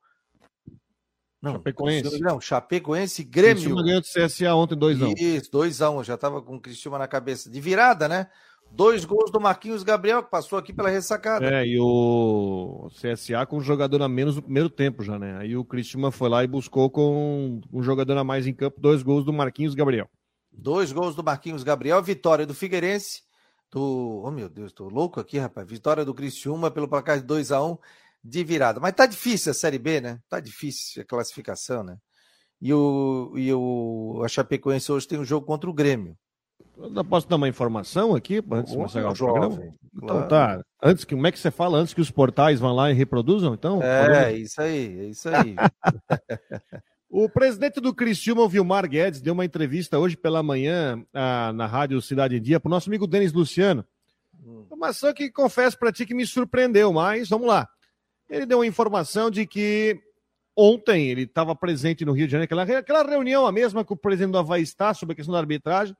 Não, 1.42 1.54
Chapecoense. 1.54 2.20
Não, 2.20 2.40
Chapecoense 2.40 3.24
Grêmio. 3.24 3.54
Cristiúma 3.56 3.82
ganhou 3.82 4.00
do 4.00 4.06
CSA 4.06 4.54
ontem 4.54 4.76
2x1. 4.76 5.18
Isso, 5.18 5.50
2x1. 5.50 6.04
Já 6.04 6.14
estava 6.14 6.40
com 6.40 6.54
o 6.54 6.60
Cristiúma 6.60 6.98
na 6.98 7.08
cabeça. 7.08 7.50
De 7.50 7.60
virada, 7.60 8.08
né? 8.08 8.28
Dois 8.70 9.04
gols 9.04 9.30
do 9.30 9.38
Marquinhos 9.38 9.82
Gabriel, 9.82 10.22
que 10.22 10.30
passou 10.30 10.58
aqui 10.58 10.72
pela 10.72 10.88
ressacada. 10.88 11.44
É, 11.44 11.66
e 11.66 11.78
o 11.78 12.88
CSA 12.90 13.44
com 13.44 13.58
um 13.58 13.60
jogador 13.60 14.00
a 14.00 14.08
menos 14.08 14.36
no 14.36 14.42
primeiro 14.42 14.70
tempo 14.70 15.02
já, 15.02 15.18
né? 15.18 15.36
Aí 15.38 15.56
o 15.56 15.64
Cristiano 15.64 16.10
foi 16.10 16.28
lá 16.30 16.42
e 16.42 16.46
buscou 16.46 16.88
com 16.88 17.60
um 17.70 17.82
jogador 17.82 18.16
a 18.16 18.24
mais 18.24 18.46
em 18.46 18.54
campo, 18.54 18.80
dois 18.80 19.02
gols 19.02 19.24
do 19.24 19.32
Marquinhos 19.32 19.74
Gabriel. 19.74 20.08
Dois 20.50 20.90
gols 20.90 21.14
do 21.14 21.24
Marquinhos 21.24 21.62
Gabriel, 21.62 22.02
vitória 22.02 22.46
do 22.46 22.54
Figueirense, 22.54 23.22
do... 23.70 24.22
Oh, 24.24 24.30
meu 24.30 24.48
Deus, 24.48 24.72
tô 24.72 24.88
louco 24.88 25.20
aqui, 25.20 25.38
rapaz. 25.38 25.68
Vitória 25.68 26.04
do 26.04 26.14
Cristiúma 26.14 26.70
pelo 26.70 26.88
placar 26.88 27.18
de 27.18 27.26
2 27.26 27.52
a 27.52 27.62
1 27.62 27.76
de 28.22 28.44
virada. 28.44 28.80
Mas 28.80 28.94
tá 28.94 29.06
difícil 29.06 29.50
a 29.50 29.54
Série 29.54 29.78
B, 29.78 30.00
né? 30.00 30.18
Tá 30.28 30.40
difícil 30.40 31.02
a 31.02 31.04
classificação, 31.04 31.82
né? 31.82 31.96
E, 32.60 32.72
o, 32.72 33.32
e 33.36 33.52
o, 33.52 34.22
a 34.24 34.28
Chapecoense 34.28 34.92
hoje 34.92 35.08
tem 35.08 35.18
um 35.18 35.24
jogo 35.24 35.44
contra 35.46 35.68
o 35.68 35.74
Grêmio. 35.74 36.16
Eu 36.76 37.04
posso 37.04 37.28
dar 37.28 37.36
uma 37.36 37.48
informação 37.48 38.14
aqui 38.14 38.42
antes 38.50 38.70
de 38.72 38.78
começar 38.78 39.08
o 39.08 39.14
programa? 39.14 39.74
Então 39.94 40.08
claro. 40.08 40.28
tá. 40.28 40.62
Antes 40.82 41.04
que, 41.04 41.14
como 41.14 41.26
é 41.26 41.32
que 41.32 41.38
você 41.38 41.50
fala? 41.50 41.78
Antes 41.78 41.92
que 41.92 42.00
os 42.00 42.10
portais 42.10 42.60
vão 42.60 42.72
lá 42.72 42.90
e 42.90 42.94
reproduzam? 42.94 43.52
Então, 43.52 43.82
É, 43.82 44.32
isso 44.32 44.60
aí, 44.62 45.00
é 45.00 45.04
isso 45.06 45.28
aí. 45.28 45.56
O 47.14 47.28
presidente 47.28 47.78
do 47.78 47.94
Criciúma, 47.94 48.40
o 48.40 48.48
Vilmar 48.48 48.88
Guedes, 48.88 49.20
deu 49.20 49.34
uma 49.34 49.44
entrevista 49.44 49.98
hoje 49.98 50.16
pela 50.16 50.42
manhã 50.42 51.04
ah, 51.12 51.52
na 51.52 51.66
rádio 51.66 52.00
Cidade 52.00 52.36
em 52.36 52.40
Dia 52.40 52.58
para 52.58 52.68
o 52.68 52.70
nosso 52.70 52.88
amigo 52.88 53.06
Denis 53.06 53.34
Luciano. 53.34 53.84
Informação 54.64 55.12
que 55.12 55.30
confesso 55.30 55.78
para 55.78 55.92
ti 55.92 56.06
que 56.06 56.14
me 56.14 56.26
surpreendeu, 56.26 56.90
mas 56.90 57.28
vamos 57.28 57.46
lá. 57.46 57.68
Ele 58.28 58.46
deu 58.46 58.58
uma 58.58 58.66
informação 58.66 59.30
de 59.30 59.46
que 59.46 60.00
ontem 60.56 61.08
ele 61.08 61.22
estava 61.22 61.54
presente 61.54 62.04
no 62.04 62.12
Rio 62.12 62.26
de 62.26 62.32
Janeiro, 62.32 62.60
aquela, 62.60 62.78
aquela 62.78 63.02
reunião 63.02 63.46
a 63.46 63.52
mesma 63.52 63.84
que 63.84 63.92
o 63.92 63.96
presidente 63.96 64.32
do 64.32 64.38
Havaí 64.38 64.62
está 64.62 64.92
sobre 64.94 65.14
a 65.14 65.16
questão 65.16 65.32
da 65.32 65.38
arbitragem, 65.38 65.96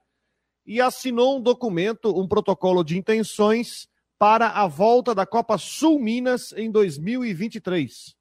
e 0.64 0.80
assinou 0.80 1.38
um 1.38 1.40
documento, 1.40 2.18
um 2.18 2.28
protocolo 2.28 2.84
de 2.84 2.96
intenções 2.96 3.88
para 4.18 4.48
a 4.48 4.66
volta 4.66 5.14
da 5.14 5.26
Copa 5.26 5.58
Sul 5.58 5.98
Minas 5.98 6.52
em 6.52 6.70
2023. 6.70 8.14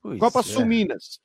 Pois 0.00 0.18
Copa 0.18 0.40
é. 0.40 0.42
Sul 0.42 0.64
Minas. 0.64 1.18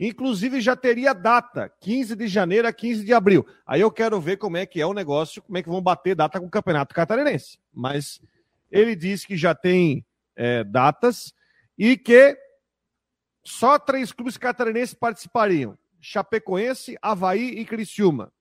Inclusive 0.00 0.60
já 0.60 0.74
teria 0.74 1.12
data, 1.12 1.70
15 1.80 2.16
de 2.16 2.26
janeiro 2.26 2.66
a 2.66 2.72
15 2.72 3.04
de 3.04 3.12
abril. 3.12 3.46
Aí 3.66 3.80
eu 3.80 3.90
quero 3.90 4.20
ver 4.20 4.38
como 4.38 4.56
é 4.56 4.66
que 4.66 4.80
é 4.80 4.86
o 4.86 4.94
negócio, 4.94 5.42
como 5.42 5.56
é 5.56 5.62
que 5.62 5.68
vão 5.68 5.80
bater 5.80 6.16
data 6.16 6.40
com 6.40 6.46
o 6.46 6.50
Campeonato 6.50 6.94
Catarinense. 6.94 7.58
Mas 7.72 8.20
ele 8.70 8.96
disse 8.96 9.26
que 9.26 9.36
já 9.36 9.54
tem 9.54 10.04
é, 10.34 10.64
datas 10.64 11.32
e 11.78 11.96
que 11.96 12.36
só 13.44 13.78
três 13.78 14.12
clubes 14.12 14.36
catarinenses 14.36 14.94
participariam: 14.94 15.76
Chapecoense, 16.00 16.96
Havaí 17.02 17.50
e 17.50 17.64
Criciúma. 17.64 18.32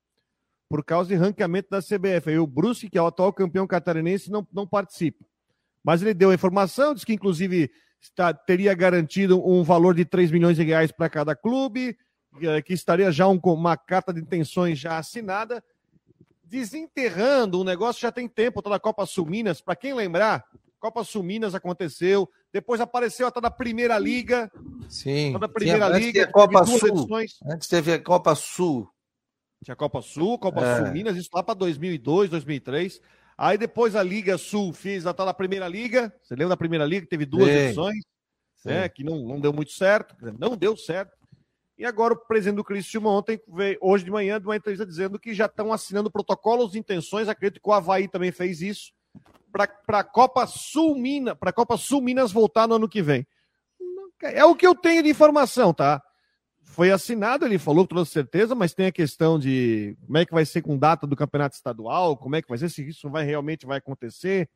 Por 0.69 0.84
causa 0.84 1.09
de 1.09 1.15
ranqueamento 1.15 1.69
da 1.69 1.81
CBF. 1.81 2.29
Aí 2.31 2.39
o 2.39 2.47
Brusque, 2.47 2.89
que 2.89 2.97
é 2.97 3.01
o 3.01 3.05
atual 3.05 3.31
campeão 3.31 3.67
catarinense, 3.67 4.31
não, 4.31 4.47
não 4.51 4.65
participa. 4.65 5.23
Mas 5.84 6.01
ele 6.01 6.13
deu 6.13 6.31
a 6.31 6.34
informação, 6.34 6.93
disse 6.93 7.05
que 7.05 7.13
inclusive 7.13 7.69
está- 8.01 8.34
teria 8.34 8.73
garantido 8.73 9.45
um 9.47 9.63
valor 9.63 9.93
de 9.93 10.03
3 10.03 10.31
milhões 10.31 10.57
de 10.57 10.63
reais 10.63 10.91
para 10.91 11.09
cada 11.09 11.36
clube, 11.36 11.97
eh, 12.41 12.61
que 12.61 12.73
estaria 12.73 13.11
já 13.11 13.27
um- 13.27 13.39
uma 13.43 13.77
carta 13.77 14.11
de 14.13 14.19
intenções 14.21 14.79
já 14.79 14.97
assinada, 14.97 15.63
desenterrando 16.43 17.59
o 17.59 17.63
negócio 17.63 18.01
já 18.01 18.11
tem 18.11 18.27
tempo, 18.27 18.61
toda 18.61 18.75
a 18.75 18.79
Copa 18.79 19.05
Sul 19.05 19.25
Minas, 19.25 19.61
para 19.61 19.75
quem 19.75 19.93
lembrar, 19.93 20.45
Copa 20.79 21.03
Sul 21.03 21.23
Minas 21.23 21.55
aconteceu, 21.55 22.29
depois 22.54 22.80
apareceu 22.80 23.26
até 23.26 23.41
da 23.41 23.49
Primeira 23.49 23.97
Liga, 23.97 24.49
Sim. 24.88 25.34
toda 25.34 25.47
a 25.47 25.49
Primeira 25.49 25.88
antes 25.88 25.99
Liga, 25.99 26.12
tinha 26.12 26.26
a 26.26 26.32
Copa 26.32 26.60
teve 26.60 26.66
duas 26.70 26.80
Sul. 26.80 26.89
edições. 26.89 27.32
Antes 27.45 27.68
teve 27.68 27.93
a 27.93 27.99
Copa 27.99 28.36
Sul. 28.36 28.88
Tinha 29.66 29.76
Copa 29.76 30.01
Sul, 30.01 30.38
Copa 30.38 30.62
É. 30.62 30.78
Sul 30.78 30.91
Minas, 30.91 31.18
isso 31.18 31.30
lá 31.34 31.41
para 31.41 31.56
2002, 31.56 32.30
2003. 32.30 33.01
Aí 33.36 33.58
depois 33.58 33.95
a 33.95 34.04
Liga 34.04 34.38
Sul 34.38 34.72
fez 34.72 35.08
a 35.08 35.14
tal 35.14 35.26
da 35.26 35.34
Primeira 35.34 35.68
Liga. 35.68 36.14
Você 36.22 36.36
lembra 36.36 36.49
da 36.49 36.58
Primeira 36.58 36.86
Liga? 36.86 37.08
Teve 37.08 37.26
duas 37.26 37.47
Sim. 37.47 37.56
edições, 37.56 38.04
né, 38.64 38.88
que 38.88 39.04
não, 39.04 39.18
não 39.26 39.39
deu 39.39 39.51
muito 39.51 39.72
certo. 39.72 40.16
Não 40.38 40.56
deu 40.56 40.78
certo. 40.78 41.18
E 41.76 41.86
agora 41.86 42.14
o 42.14 42.18
presidente 42.18 42.58
do 42.58 42.64
Criciúma 42.64 43.10
ontem, 43.10 43.41
veio, 43.47 43.80
hoje 43.82 44.06
de 44.06 44.12
manhã, 44.12 44.39
de 44.39 44.45
uma 44.45 44.56
entrevista 44.56 44.86
dizendo 44.86 45.18
que 45.18 45.34
já 45.34 45.47
estão 45.47 45.74
assinando 45.74 46.12
protocolos 46.12 46.74
de 46.74 46.78
intenções. 46.80 47.28
Acredito 47.28 47.60
que 47.60 47.68
o 47.68 47.74
Havaí 47.74 48.08
também 48.08 48.32
fez 48.32 48.62
isso. 48.62 48.91
Para 49.54 49.99
a 49.99 50.04
Copa 50.04 50.47
Sul 50.47 50.95
Minas, 50.95 51.38
para 51.38 51.51
a 51.51 51.54
Copa 51.54 51.78
Sul 51.78 52.01
Minas 52.01 52.32
voltar 52.32 52.68
no 52.68 52.76
ano 52.76 52.89
que 52.89 53.04
vem. 53.04 53.26
É 54.22 54.43
o 54.43 54.56
que 54.56 54.66
eu 54.66 54.74
tenho 54.74 55.04
de 55.04 55.10
informação, 55.10 55.74
tá? 55.74 56.01
Foi 56.64 56.89
assinado, 56.89 57.45
ele 57.45 57.60
falou 57.60 57.86
com 57.86 57.93
toda 57.93 58.06
certeza, 58.06 58.56
mas 58.56 58.74
tem 58.74 58.88
a 58.88 58.91
questão 58.91 59.38
de 59.38 59.95
como 60.08 60.18
é 60.18 60.26
que 60.26 60.34
vai 60.34 60.43
ser 60.43 60.64
com 60.64 60.78
data 60.78 61.06
do 61.06 61.16
campeonato 61.16 61.56
estadual, 61.56 62.18
como 62.18 62.36
é 62.36 62.41
que 62.41 62.49
vai 62.49 62.58
ser, 62.58 62.70
se 62.70 62.88
isso 62.88 63.10
vai 63.12 63.24
realmente 63.24 63.66
vai 63.66 63.78
acontecer, 63.78 64.49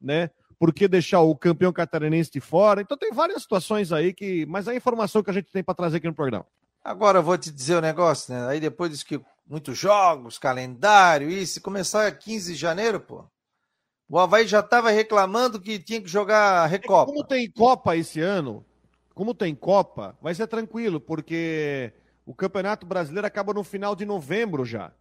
né? 0.00 0.28
Por 0.58 0.72
que 0.72 0.86
deixar 0.86 1.22
o 1.22 1.34
campeão 1.34 1.72
catarinense 1.72 2.30
de 2.30 2.40
fora? 2.40 2.82
Então 2.82 2.96
tem 2.96 3.10
várias 3.10 3.42
situações 3.42 3.90
aí 3.90 4.12
que. 4.12 4.46
Mas 4.46 4.68
a 4.68 4.74
informação 4.74 5.22
que 5.22 5.30
a 5.30 5.32
gente 5.32 5.50
tem 5.50 5.64
para 5.64 5.74
trazer 5.74 5.96
aqui 5.96 6.06
no 6.06 6.14
programa. 6.14 6.46
Agora 6.84 7.18
eu 7.18 7.22
vou 7.22 7.38
te 7.38 7.50
dizer 7.50 7.76
o 7.76 7.80
negócio, 7.80 8.34
né? 8.34 8.46
Aí 8.48 8.60
depois 8.60 8.90
diz 8.90 9.02
que 9.02 9.20
muitos 9.46 9.78
jogos, 9.78 10.38
calendário, 10.38 11.30
isso, 11.30 11.60
começar 11.60 12.10
15 12.10 12.52
de 12.52 12.58
janeiro, 12.58 13.00
pô. 13.00 13.24
O 14.12 14.18
Havaí 14.18 14.46
já 14.46 14.60
estava 14.60 14.90
reclamando 14.90 15.58
que 15.58 15.78
tinha 15.78 15.98
que 15.98 16.06
jogar 16.06 16.66
Recopa. 16.66 17.06
Como 17.10 17.24
tem 17.24 17.50
Copa 17.50 17.96
esse 17.96 18.20
ano, 18.20 18.62
como 19.14 19.32
tem 19.34 19.54
Copa, 19.54 20.14
vai 20.20 20.34
ser 20.34 20.46
tranquilo, 20.46 21.00
porque 21.00 21.90
o 22.26 22.34
Campeonato 22.34 22.84
Brasileiro 22.84 23.26
acaba 23.26 23.54
no 23.54 23.64
final 23.64 23.96
de 23.96 24.04
novembro 24.04 24.66
já. 24.66 24.92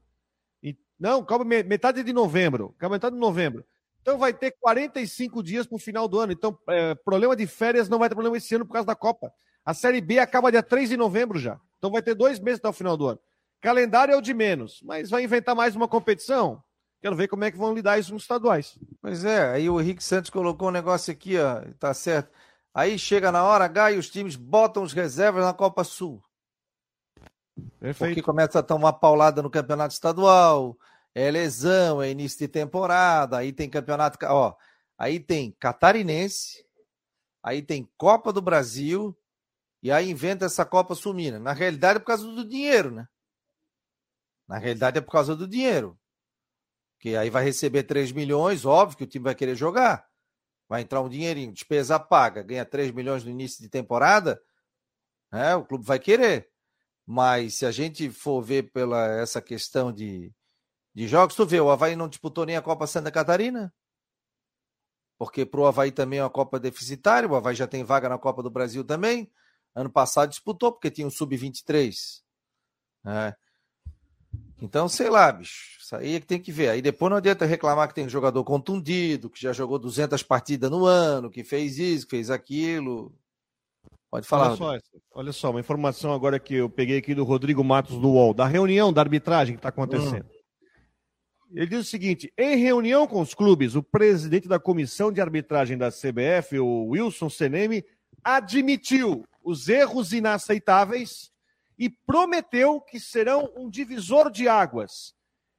E- 0.63 0.77
não, 0.97 1.19
acaba 1.19 1.43
me- 1.43 1.61
metade 1.61 2.03
de 2.03 2.13
novembro. 2.13 2.73
Acaba 2.77 2.93
metade 2.95 3.13
de 3.13 3.19
novembro. 3.19 3.65
Então 4.01 4.17
vai 4.17 4.33
ter 4.33 4.51
45 4.61 5.43
dias 5.43 5.67
para 5.67 5.75
o 5.75 5.79
final 5.79 6.07
do 6.07 6.17
ano. 6.17 6.31
Então, 6.31 6.57
é, 6.69 6.95
problema 6.95 7.35
de 7.35 7.45
férias 7.45 7.89
não 7.89 7.99
vai 7.99 8.07
ter 8.07 8.15
problema 8.15 8.37
esse 8.37 8.55
ano 8.55 8.65
por 8.65 8.71
causa 8.71 8.87
da 8.87 8.95
Copa. 8.95 9.29
A 9.65 9.73
Série 9.73 9.99
B 9.99 10.19
acaba 10.19 10.49
dia 10.53 10.63
3 10.63 10.87
de 10.87 10.95
novembro 10.95 11.37
já. 11.37 11.59
Então 11.79 11.91
vai 11.91 12.01
ter 12.01 12.15
dois 12.15 12.39
meses 12.39 12.59
até 12.59 12.69
o 12.69 12.73
final 12.73 12.95
do 12.95 13.07
ano. 13.07 13.19
Calendário 13.59 14.13
é 14.13 14.17
o 14.17 14.21
de 14.21 14.33
menos, 14.33 14.81
mas 14.85 15.09
vai 15.09 15.21
inventar 15.25 15.53
mais 15.53 15.75
uma 15.75 15.89
competição. 15.89 16.63
Quero 17.01 17.15
ver 17.15 17.27
como 17.27 17.43
é 17.43 17.51
que 17.51 17.57
vão 17.57 17.73
lidar 17.73 17.97
isso 17.97 18.13
nos 18.13 18.21
estaduais. 18.21 18.77
Pois 19.01 19.25
é, 19.25 19.49
aí 19.49 19.69
o 19.69 19.81
Henrique 19.81 20.03
Santos 20.03 20.29
colocou 20.29 20.67
um 20.67 20.71
negócio 20.71 21.11
aqui, 21.11 21.37
ó, 21.37 21.61
tá 21.79 21.93
certo. 21.93 22.31
Aí 22.73 22.97
chega 22.97 23.31
na 23.31 23.43
hora 23.43 23.65
H 23.65 23.93
e 23.93 23.97
os 23.97 24.09
times 24.09 24.35
botam 24.35 24.83
os 24.83 24.93
reservas 24.93 25.43
na 25.43 25.53
Copa 25.53 25.83
Sul. 25.83 26.23
Perfeito. 27.79 28.09
Porque 28.09 28.21
começa 28.21 28.59
a 28.59 28.63
tomar 28.63 28.93
paulada 28.93 29.41
no 29.41 29.49
campeonato 29.49 29.93
estadual, 29.93 30.77
é 31.13 31.29
lesão, 31.31 32.01
é 32.01 32.11
início 32.11 32.39
de 32.39 32.47
temporada, 32.47 33.37
aí 33.37 33.51
tem 33.51 33.69
campeonato, 33.69 34.19
ca- 34.19 34.33
ó, 34.33 34.55
aí 34.97 35.19
tem 35.19 35.51
catarinense, 35.59 36.63
aí 37.43 37.63
tem 37.63 37.89
Copa 37.97 38.31
do 38.31 38.41
Brasil, 38.41 39.17
e 39.81 39.91
aí 39.91 40.09
inventa 40.09 40.45
essa 40.45 40.63
Copa 40.63 40.93
Sul-Mina. 40.93 41.39
Na 41.39 41.51
realidade 41.51 41.97
é 41.97 41.99
por 41.99 42.05
causa 42.05 42.27
do 42.27 42.47
dinheiro, 42.47 42.91
né? 42.91 43.07
Na 44.47 44.59
realidade 44.59 44.99
é 44.99 45.01
por 45.01 45.11
causa 45.11 45.35
do 45.35 45.47
dinheiro. 45.47 45.97
Que 47.01 47.17
aí 47.17 47.31
vai 47.31 47.43
receber 47.43 47.83
3 47.83 48.11
milhões, 48.11 48.63
óbvio 48.63 48.99
que 48.99 49.03
o 49.03 49.07
time 49.07 49.23
vai 49.23 49.33
querer 49.33 49.55
jogar. 49.55 50.07
Vai 50.69 50.83
entrar 50.83 51.01
um 51.01 51.09
dinheirinho, 51.09 51.51
despesa 51.51 51.99
paga, 51.99 52.43
ganha 52.43 52.63
3 52.63 52.91
milhões 52.91 53.23
no 53.23 53.31
início 53.31 53.61
de 53.61 53.67
temporada, 53.67 54.41
né? 55.31 55.55
O 55.55 55.65
clube 55.65 55.83
vai 55.83 55.99
querer. 55.99 56.49
Mas 57.05 57.55
se 57.55 57.65
a 57.65 57.71
gente 57.71 58.09
for 58.11 58.41
ver 58.43 58.71
pela 58.71 59.05
essa 59.19 59.41
questão 59.41 59.91
de, 59.91 60.31
de 60.93 61.07
jogos, 61.07 61.35
tu 61.35 61.45
vê, 61.45 61.59
o 61.59 61.71
Havaí 61.71 61.95
não 61.95 62.07
disputou 62.07 62.45
nem 62.45 62.55
a 62.55 62.61
Copa 62.61 62.85
Santa 62.85 63.11
Catarina, 63.11 63.73
porque 65.17 65.43
para 65.43 65.59
o 65.59 65.65
Havaí 65.65 65.91
também 65.91 66.19
é 66.19 66.23
uma 66.23 66.29
Copa 66.29 66.59
deficitária, 66.59 67.27
o 67.27 67.35
Havaí 67.35 67.55
já 67.55 67.67
tem 67.67 67.83
vaga 67.83 68.07
na 68.07 68.19
Copa 68.19 68.43
do 68.43 68.49
Brasil 68.49 68.83
também. 68.83 69.31
Ano 69.73 69.89
passado 69.89 70.29
disputou, 70.29 70.71
porque 70.71 70.91
tinha 70.91 71.07
um 71.07 71.11
Sub-23. 71.11 72.21
né? 73.03 73.35
Então, 74.61 74.87
sei 74.87 75.09
lá, 75.09 75.31
bicho. 75.31 75.79
Isso 75.79 75.95
aí 75.95 76.15
é 76.15 76.19
que 76.19 76.27
tem 76.27 76.39
que 76.39 76.51
ver. 76.51 76.69
Aí 76.69 76.81
depois 76.81 77.09
não 77.09 77.17
adianta 77.17 77.45
reclamar 77.45 77.87
que 77.87 77.95
tem 77.95 78.07
jogador 78.07 78.43
contundido, 78.43 79.29
que 79.29 79.41
já 79.41 79.51
jogou 79.51 79.79
200 79.79 80.21
partidas 80.23 80.69
no 80.69 80.85
ano, 80.85 81.29
que 81.29 81.43
fez 81.43 81.77
isso, 81.79 82.05
que 82.05 82.15
fez 82.15 82.29
aquilo. 82.29 83.13
Pode 84.09 84.27
falar. 84.27 84.49
Olha 84.49 84.57
só, 84.57 84.77
olha 85.13 85.31
só, 85.33 85.49
uma 85.49 85.59
informação 85.59 86.13
agora 86.13 86.39
que 86.39 86.55
eu 86.55 86.69
peguei 86.69 86.97
aqui 86.97 87.15
do 87.15 87.23
Rodrigo 87.23 87.63
Matos 87.63 87.97
do 87.97 88.09
UOL, 88.09 88.33
da 88.33 88.45
reunião 88.45 88.93
da 88.93 89.01
arbitragem 89.01 89.55
que 89.55 89.59
está 89.59 89.69
acontecendo. 89.69 90.25
Ele 91.53 91.67
diz 91.67 91.79
o 91.79 91.89
seguinte: 91.89 92.31
em 92.37 92.55
reunião 92.55 93.07
com 93.07 93.19
os 93.19 93.33
clubes, 93.33 93.75
o 93.75 93.83
presidente 93.83 94.47
da 94.47 94.59
comissão 94.59 95.11
de 95.11 95.19
arbitragem 95.19 95.77
da 95.77 95.89
CBF, 95.89 96.59
o 96.59 96.89
Wilson 96.89 97.29
Seneme, 97.29 97.83
admitiu 98.23 99.25
os 99.43 99.67
erros 99.67 100.13
inaceitáveis 100.13 101.31
e 101.81 101.89
prometeu 101.89 102.79
que 102.79 102.99
serão 102.99 103.51
um 103.57 103.67
divisor 103.67 104.29
de 104.29 104.47
águas. 104.47 105.15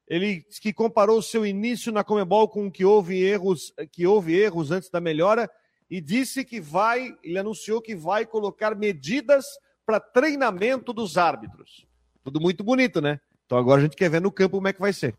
Ele 0.07 0.47
que 0.61 0.73
comparou 0.73 1.21
seu 1.21 1.45
início 1.45 1.91
na 1.91 2.05
Comebol 2.05 2.49
com 2.49 2.71
que 2.71 2.85
houve 2.85 3.21
erros, 3.21 3.75
que 3.91 4.07
houve 4.07 4.39
erros 4.39 4.71
antes 4.71 4.89
da 4.89 5.01
melhora 5.01 5.51
e 5.91 6.01
disse 6.01 6.45
que 6.45 6.61
vai, 6.61 7.13
ele 7.25 7.41
anunciou 7.41 7.83
que 7.83 7.97
vai 7.97 8.25
colocar 8.25 8.77
medidas 8.77 9.47
para 9.85 9.99
treinamento 9.99 10.93
dos 10.93 11.19
árbitros. 11.19 11.89
Tudo 12.23 12.41
muito 12.41 12.63
bonito, 12.63 13.01
né? 13.01 13.19
Então 13.45 13.59
agora 13.59 13.81
a 13.81 13.83
gente 13.83 13.97
quer 13.97 14.09
ver 14.09 14.21
no 14.21 14.31
campo 14.31 14.59
como 14.59 14.69
é 14.69 14.73
que 14.73 14.81
vai 14.81 14.93
ser. 14.93 15.17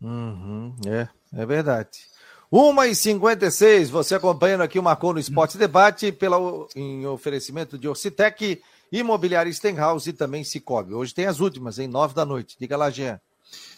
Uhum, 0.00 0.76
é, 0.86 1.08
é 1.32 1.44
verdade. 1.44 2.06
1h56, 2.52 3.88
você 3.88 4.14
acompanhando 4.14 4.62
aqui 4.62 4.78
o 4.78 4.82
Marcou 4.82 5.12
no 5.12 5.18
Esporte 5.18 5.58
Debate 5.58 6.12
pela, 6.12 6.38
em 6.76 7.04
oferecimento 7.04 7.76
de 7.76 7.88
Orcitec, 7.88 8.62
Imobiliária 8.90 9.52
Stenhouse 9.52 10.10
e 10.10 10.12
também 10.12 10.44
Cicobi. 10.44 10.94
Hoje 10.94 11.14
tem 11.14 11.26
as 11.26 11.40
últimas, 11.40 11.78
em 11.78 11.88
9 11.88 12.14
da 12.14 12.24
noite. 12.24 12.56
Diga 12.58 12.76
lá, 12.76 12.90
Jean. 12.90 13.20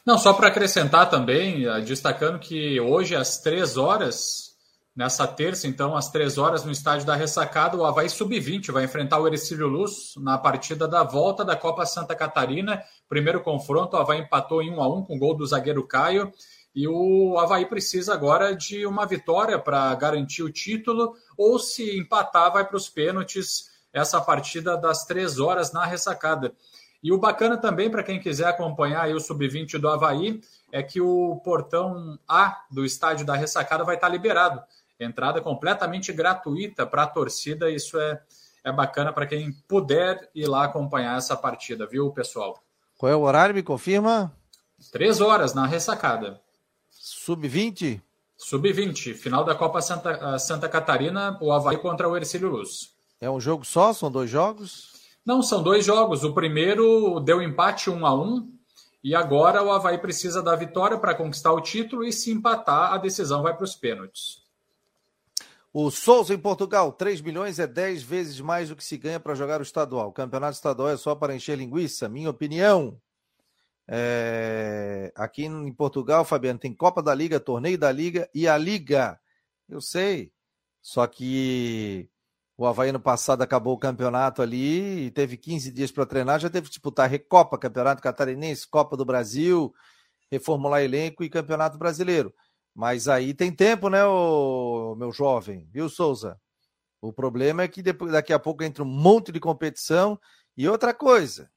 Não, 0.04 0.18
só 0.18 0.32
para 0.32 0.48
acrescentar 0.48 1.10
também, 1.10 1.66
eh, 1.66 1.80
destacando 1.80 2.38
que 2.38 2.80
hoje 2.80 3.14
às 3.14 3.38
três 3.38 3.76
horas, 3.76 4.56
nessa 4.96 5.26
terça, 5.26 5.66
então, 5.66 5.94
às 5.96 6.10
três 6.10 6.38
horas, 6.38 6.64
no 6.64 6.72
estádio 6.72 7.06
da 7.06 7.14
Ressacada, 7.14 7.76
o 7.76 7.84
Havaí 7.84 8.08
Sub-20 8.08 8.72
vai 8.72 8.84
enfrentar 8.84 9.18
o 9.20 9.28
Ercílio 9.28 9.68
Luz 9.68 10.14
na 10.16 10.38
partida 10.38 10.88
da 10.88 11.04
volta 11.04 11.44
da 11.44 11.54
Copa 11.54 11.84
Santa 11.84 12.14
Catarina. 12.14 12.82
Primeiro 13.08 13.42
confronto, 13.42 13.96
o 13.96 14.00
Havaí 14.00 14.20
empatou 14.20 14.62
em 14.62 14.70
1 14.70 14.80
a 14.80 14.88
1 14.88 15.04
com 15.04 15.16
o 15.16 15.18
gol 15.18 15.36
do 15.36 15.46
zagueiro 15.46 15.86
Caio. 15.86 16.32
E 16.74 16.86
o 16.86 17.38
Havaí 17.38 17.66
precisa 17.66 18.14
agora 18.14 18.54
de 18.54 18.86
uma 18.86 19.06
vitória 19.06 19.58
para 19.58 19.94
garantir 19.94 20.42
o 20.42 20.50
título, 20.50 21.14
ou 21.36 21.58
se 21.58 21.98
empatar, 21.98 22.52
vai 22.52 22.66
para 22.66 22.76
os 22.76 22.88
pênaltis 22.88 23.68
essa 23.98 24.20
partida 24.20 24.76
das 24.76 25.04
três 25.04 25.38
horas 25.38 25.72
na 25.72 25.84
ressacada. 25.84 26.54
E 27.02 27.12
o 27.12 27.18
bacana 27.18 27.56
também, 27.56 27.90
para 27.90 28.02
quem 28.02 28.20
quiser 28.20 28.46
acompanhar 28.46 29.08
o 29.10 29.20
Sub-20 29.20 29.78
do 29.78 29.88
Havaí, 29.88 30.40
é 30.72 30.82
que 30.82 31.00
o 31.00 31.40
portão 31.44 32.18
A 32.28 32.64
do 32.70 32.84
estádio 32.84 33.24
da 33.24 33.36
ressacada 33.36 33.84
vai 33.84 33.94
estar 33.94 34.08
liberado. 34.08 34.62
Entrada 34.98 35.40
completamente 35.40 36.12
gratuita 36.12 36.84
para 36.84 37.04
a 37.04 37.06
torcida. 37.06 37.70
Isso 37.70 37.98
é, 37.98 38.20
é 38.64 38.72
bacana 38.72 39.12
para 39.12 39.26
quem 39.26 39.52
puder 39.68 40.28
ir 40.34 40.48
lá 40.48 40.64
acompanhar 40.64 41.16
essa 41.16 41.36
partida, 41.36 41.86
viu, 41.86 42.10
pessoal? 42.10 42.60
Qual 42.96 43.10
é 43.10 43.14
o 43.14 43.20
horário? 43.20 43.54
Me 43.54 43.62
confirma? 43.62 44.32
Três 44.90 45.20
horas 45.20 45.54
na 45.54 45.66
ressacada. 45.66 46.40
Sub-20? 46.90 48.00
Sub-20, 48.36 49.14
final 49.14 49.44
da 49.44 49.54
Copa 49.54 49.80
Santa, 49.80 50.38
Santa 50.38 50.68
Catarina, 50.68 51.38
o 51.40 51.52
Havaí 51.52 51.76
contra 51.78 52.08
o 52.08 52.16
Ercílio 52.16 52.48
Luz. 52.48 52.97
É 53.20 53.30
um 53.30 53.40
jogo 53.40 53.64
só? 53.64 53.92
São 53.92 54.10
dois 54.10 54.30
jogos? 54.30 54.92
Não, 55.24 55.42
são 55.42 55.62
dois 55.62 55.84
jogos. 55.84 56.24
O 56.24 56.32
primeiro 56.32 57.20
deu 57.20 57.42
empate 57.42 57.90
1 57.90 58.06
a 58.06 58.14
1 58.14 58.52
e 59.02 59.14
agora 59.14 59.62
o 59.62 59.70
Havaí 59.70 59.98
precisa 59.98 60.42
da 60.42 60.56
vitória 60.56 60.98
para 60.98 61.14
conquistar 61.14 61.52
o 61.52 61.60
título 61.60 62.04
e 62.04 62.12
se 62.12 62.30
empatar, 62.30 62.92
a 62.92 62.98
decisão 62.98 63.42
vai 63.42 63.54
para 63.54 63.64
os 63.64 63.76
pênaltis. 63.76 64.42
O 65.72 65.90
Souza 65.90 66.34
em 66.34 66.38
Portugal, 66.38 66.92
3 66.92 67.20
milhões 67.20 67.58
é 67.58 67.66
10 67.66 68.02
vezes 68.02 68.40
mais 68.40 68.70
do 68.70 68.76
que 68.76 68.82
se 68.82 68.96
ganha 68.96 69.20
para 69.20 69.34
jogar 69.34 69.60
o 69.60 69.62
estadual. 69.62 70.08
O 70.08 70.12
campeonato 70.12 70.54
estadual 70.54 70.88
é 70.88 70.96
só 70.96 71.14
para 71.14 71.34
encher 71.34 71.58
linguiça, 71.58 72.08
minha 72.08 72.30
opinião. 72.30 73.00
É... 73.86 75.12
Aqui 75.14 75.44
em 75.44 75.72
Portugal, 75.72 76.24
Fabiano, 76.24 76.58
tem 76.58 76.74
Copa 76.74 77.02
da 77.02 77.14
Liga, 77.14 77.38
Torneio 77.38 77.78
da 77.78 77.92
Liga 77.92 78.28
e 78.34 78.48
a 78.48 78.56
Liga. 78.56 79.20
Eu 79.68 79.80
sei. 79.80 80.32
Só 80.80 81.06
que 81.06 82.08
o 82.58 82.66
Havaí 82.66 82.90
no 82.90 82.98
passado 82.98 83.40
acabou 83.40 83.74
o 83.74 83.78
campeonato 83.78 84.42
ali 84.42 85.06
e 85.06 85.10
teve 85.12 85.36
15 85.36 85.70
dias 85.70 85.92
para 85.92 86.04
treinar, 86.04 86.40
já 86.40 86.50
teve 86.50 86.66
que 86.66 86.72
disputar 86.72 87.08
Recopa, 87.08 87.56
Campeonato 87.56 88.02
Catarinense, 88.02 88.66
Copa 88.66 88.96
do 88.96 89.04
Brasil, 89.04 89.72
reformular 90.28 90.82
elenco 90.82 91.22
e 91.22 91.30
Campeonato 91.30 91.78
Brasileiro. 91.78 92.34
Mas 92.74 93.06
aí 93.06 93.32
tem 93.32 93.54
tempo, 93.54 93.88
né, 93.88 94.00
meu 94.02 95.12
jovem, 95.12 95.68
viu, 95.70 95.88
Souza? 95.88 96.36
O 97.00 97.12
problema 97.12 97.62
é 97.62 97.68
que 97.68 97.80
depois, 97.80 98.10
daqui 98.10 98.32
a 98.32 98.40
pouco 98.40 98.64
entra 98.64 98.82
um 98.82 98.88
monte 98.88 99.30
de 99.30 99.38
competição 99.38 100.18
e 100.56 100.68
outra 100.68 100.92
coisa. 100.92 101.48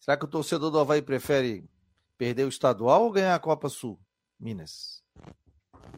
Será 0.00 0.16
que 0.16 0.24
o 0.24 0.28
torcedor 0.28 0.70
do 0.70 0.78
Havaí 0.78 1.02
prefere 1.02 1.68
perder 2.16 2.44
o 2.46 2.48
estadual 2.48 3.04
ou 3.04 3.12
ganhar 3.12 3.34
a 3.34 3.38
Copa 3.38 3.68
Sul? 3.68 4.00
Minas. 4.40 5.01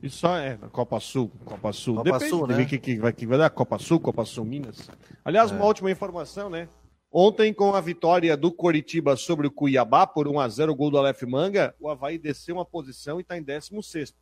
E 0.05 0.11
só 0.11 0.37
é 0.37 0.59
Copa 0.71 1.01
Sul, 1.01 1.33
Copa 1.47 1.73
Sul. 1.73 1.97
Copa 1.97 2.13
Depende 2.13 2.29
Sul, 2.29 2.47
de 2.47 2.53
né? 2.53 2.59
ver 2.59 2.67
que, 2.67 2.79
que, 2.79 2.97
vai, 2.99 3.11
que 3.11 3.27
vai 3.27 3.39
dar 3.39 3.49
Copa 3.49 3.79
Sul, 3.79 3.99
Copa 3.99 4.23
Sul 4.27 4.45
Minas. 4.45 4.91
Aliás, 5.25 5.51
É. 5.51 5.55
uma 5.55 5.65
última 5.65 5.91
informação, 5.91 6.51
né? 6.51 6.69
Ontem, 7.11 7.55
com 7.55 7.75
a 7.75 7.81
vitória 7.81 8.37
do 8.37 8.53
Coritiba 8.53 9.17
sobre 9.17 9.47
o 9.47 9.51
Cuiabá 9.51 10.07
por 10.07 10.29
1x0, 10.29 10.69
o 10.69 10.75
gol 10.75 10.91
do 10.91 10.99
Aleph 10.99 11.23
Manga, 11.23 11.75
o 11.81 11.89
Havaí 11.89 12.19
desceu 12.19 12.57
uma 12.57 12.67
posição 12.67 13.19
e 13.19 13.23
está 13.23 13.39
em 13.39 13.43
16. 13.43 14.13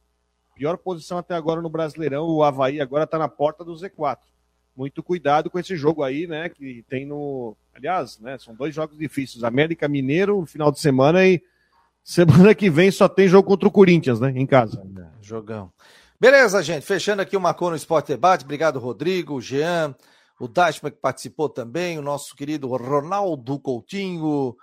Pior 0.54 0.76
posição 0.76 1.18
até 1.18 1.34
agora 1.34 1.60
no 1.60 1.68
Brasileirão. 1.68 2.28
O 2.28 2.44
Havaí 2.44 2.80
agora 2.80 3.02
está 3.02 3.18
na 3.18 3.26
porta 3.28 3.64
do 3.64 3.72
Z4. 3.74 4.18
Muito 4.76 5.02
cuidado 5.02 5.50
com 5.50 5.58
esse 5.58 5.74
jogo 5.74 6.04
aí, 6.04 6.28
né? 6.28 6.48
Que 6.48 6.84
tem 6.88 7.04
no. 7.04 7.56
Aliás, 7.74 8.20
né? 8.20 8.38
São 8.38 8.54
dois 8.54 8.72
jogos 8.72 8.96
difíceis. 8.96 9.42
América 9.42 9.88
Mineiro 9.88 10.40
no 10.40 10.46
final 10.46 10.70
de 10.70 10.78
semana 10.78 11.26
e 11.26 11.42
semana 12.04 12.54
que 12.54 12.70
vem 12.70 12.90
só 12.92 13.08
tem 13.08 13.26
jogo 13.26 13.48
contra 13.48 13.66
o 13.66 13.72
Corinthians, 13.72 14.20
né? 14.20 14.32
Em 14.36 14.46
casa. 14.46 14.80
Jogão. 15.32 15.72
Beleza, 16.20 16.62
gente. 16.62 16.84
Fechando 16.84 17.22
aqui 17.22 17.36
o 17.36 17.40
Marcou 17.40 17.70
no 17.70 17.76
Esporte 17.76 18.08
Debate. 18.08 18.44
Obrigado, 18.44 18.78
Rodrigo, 18.78 19.40
Jean, 19.40 19.96
o 20.38 20.46
Dashman 20.46 20.92
que 20.92 20.98
participou 20.98 21.48
também, 21.48 21.98
o 21.98 22.02
nosso 22.02 22.36
querido 22.36 22.68
Ronaldo 22.68 23.58
Coutinho. 23.58 24.54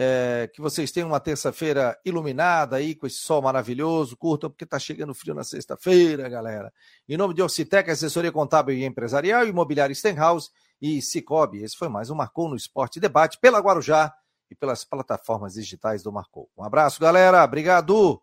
É, 0.00 0.48
que 0.52 0.60
vocês 0.60 0.92
tenham 0.92 1.08
uma 1.08 1.18
terça-feira 1.18 1.98
iluminada 2.04 2.76
aí 2.76 2.94
com 2.94 3.06
esse 3.06 3.18
sol 3.18 3.42
maravilhoso. 3.42 4.16
Curtam, 4.16 4.50
porque 4.50 4.66
tá 4.66 4.78
chegando 4.78 5.14
frio 5.14 5.34
na 5.34 5.44
sexta-feira, 5.44 6.28
galera. 6.28 6.72
Em 7.08 7.16
nome 7.16 7.32
de 7.32 7.42
Orcitec, 7.42 7.88
assessoria 7.90 8.32
contábil 8.32 8.76
e 8.76 8.84
empresarial, 8.84 9.46
imobiliário 9.46 9.94
Stenhouse 9.94 10.50
e 10.80 11.00
Cicobi. 11.00 11.62
Esse 11.62 11.76
foi 11.76 11.88
mais 11.88 12.10
um 12.10 12.14
Marcou 12.16 12.48
no 12.48 12.56
Esporte 12.56 13.00
Debate 13.00 13.38
pela 13.40 13.60
Guarujá 13.60 14.12
e 14.50 14.54
pelas 14.54 14.84
plataformas 14.84 15.54
digitais 15.54 16.02
do 16.02 16.12
Marcou. 16.12 16.48
Um 16.56 16.64
abraço, 16.64 17.00
galera. 17.00 17.42
Obrigado. 17.44 18.22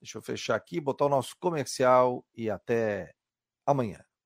Deixa 0.00 0.18
eu 0.18 0.22
fechar 0.22 0.56
aqui, 0.56 0.80
botar 0.80 1.06
o 1.06 1.08
nosso 1.08 1.36
comercial 1.38 2.24
e 2.34 2.50
até 2.50 3.12
amanhã. 3.66 4.07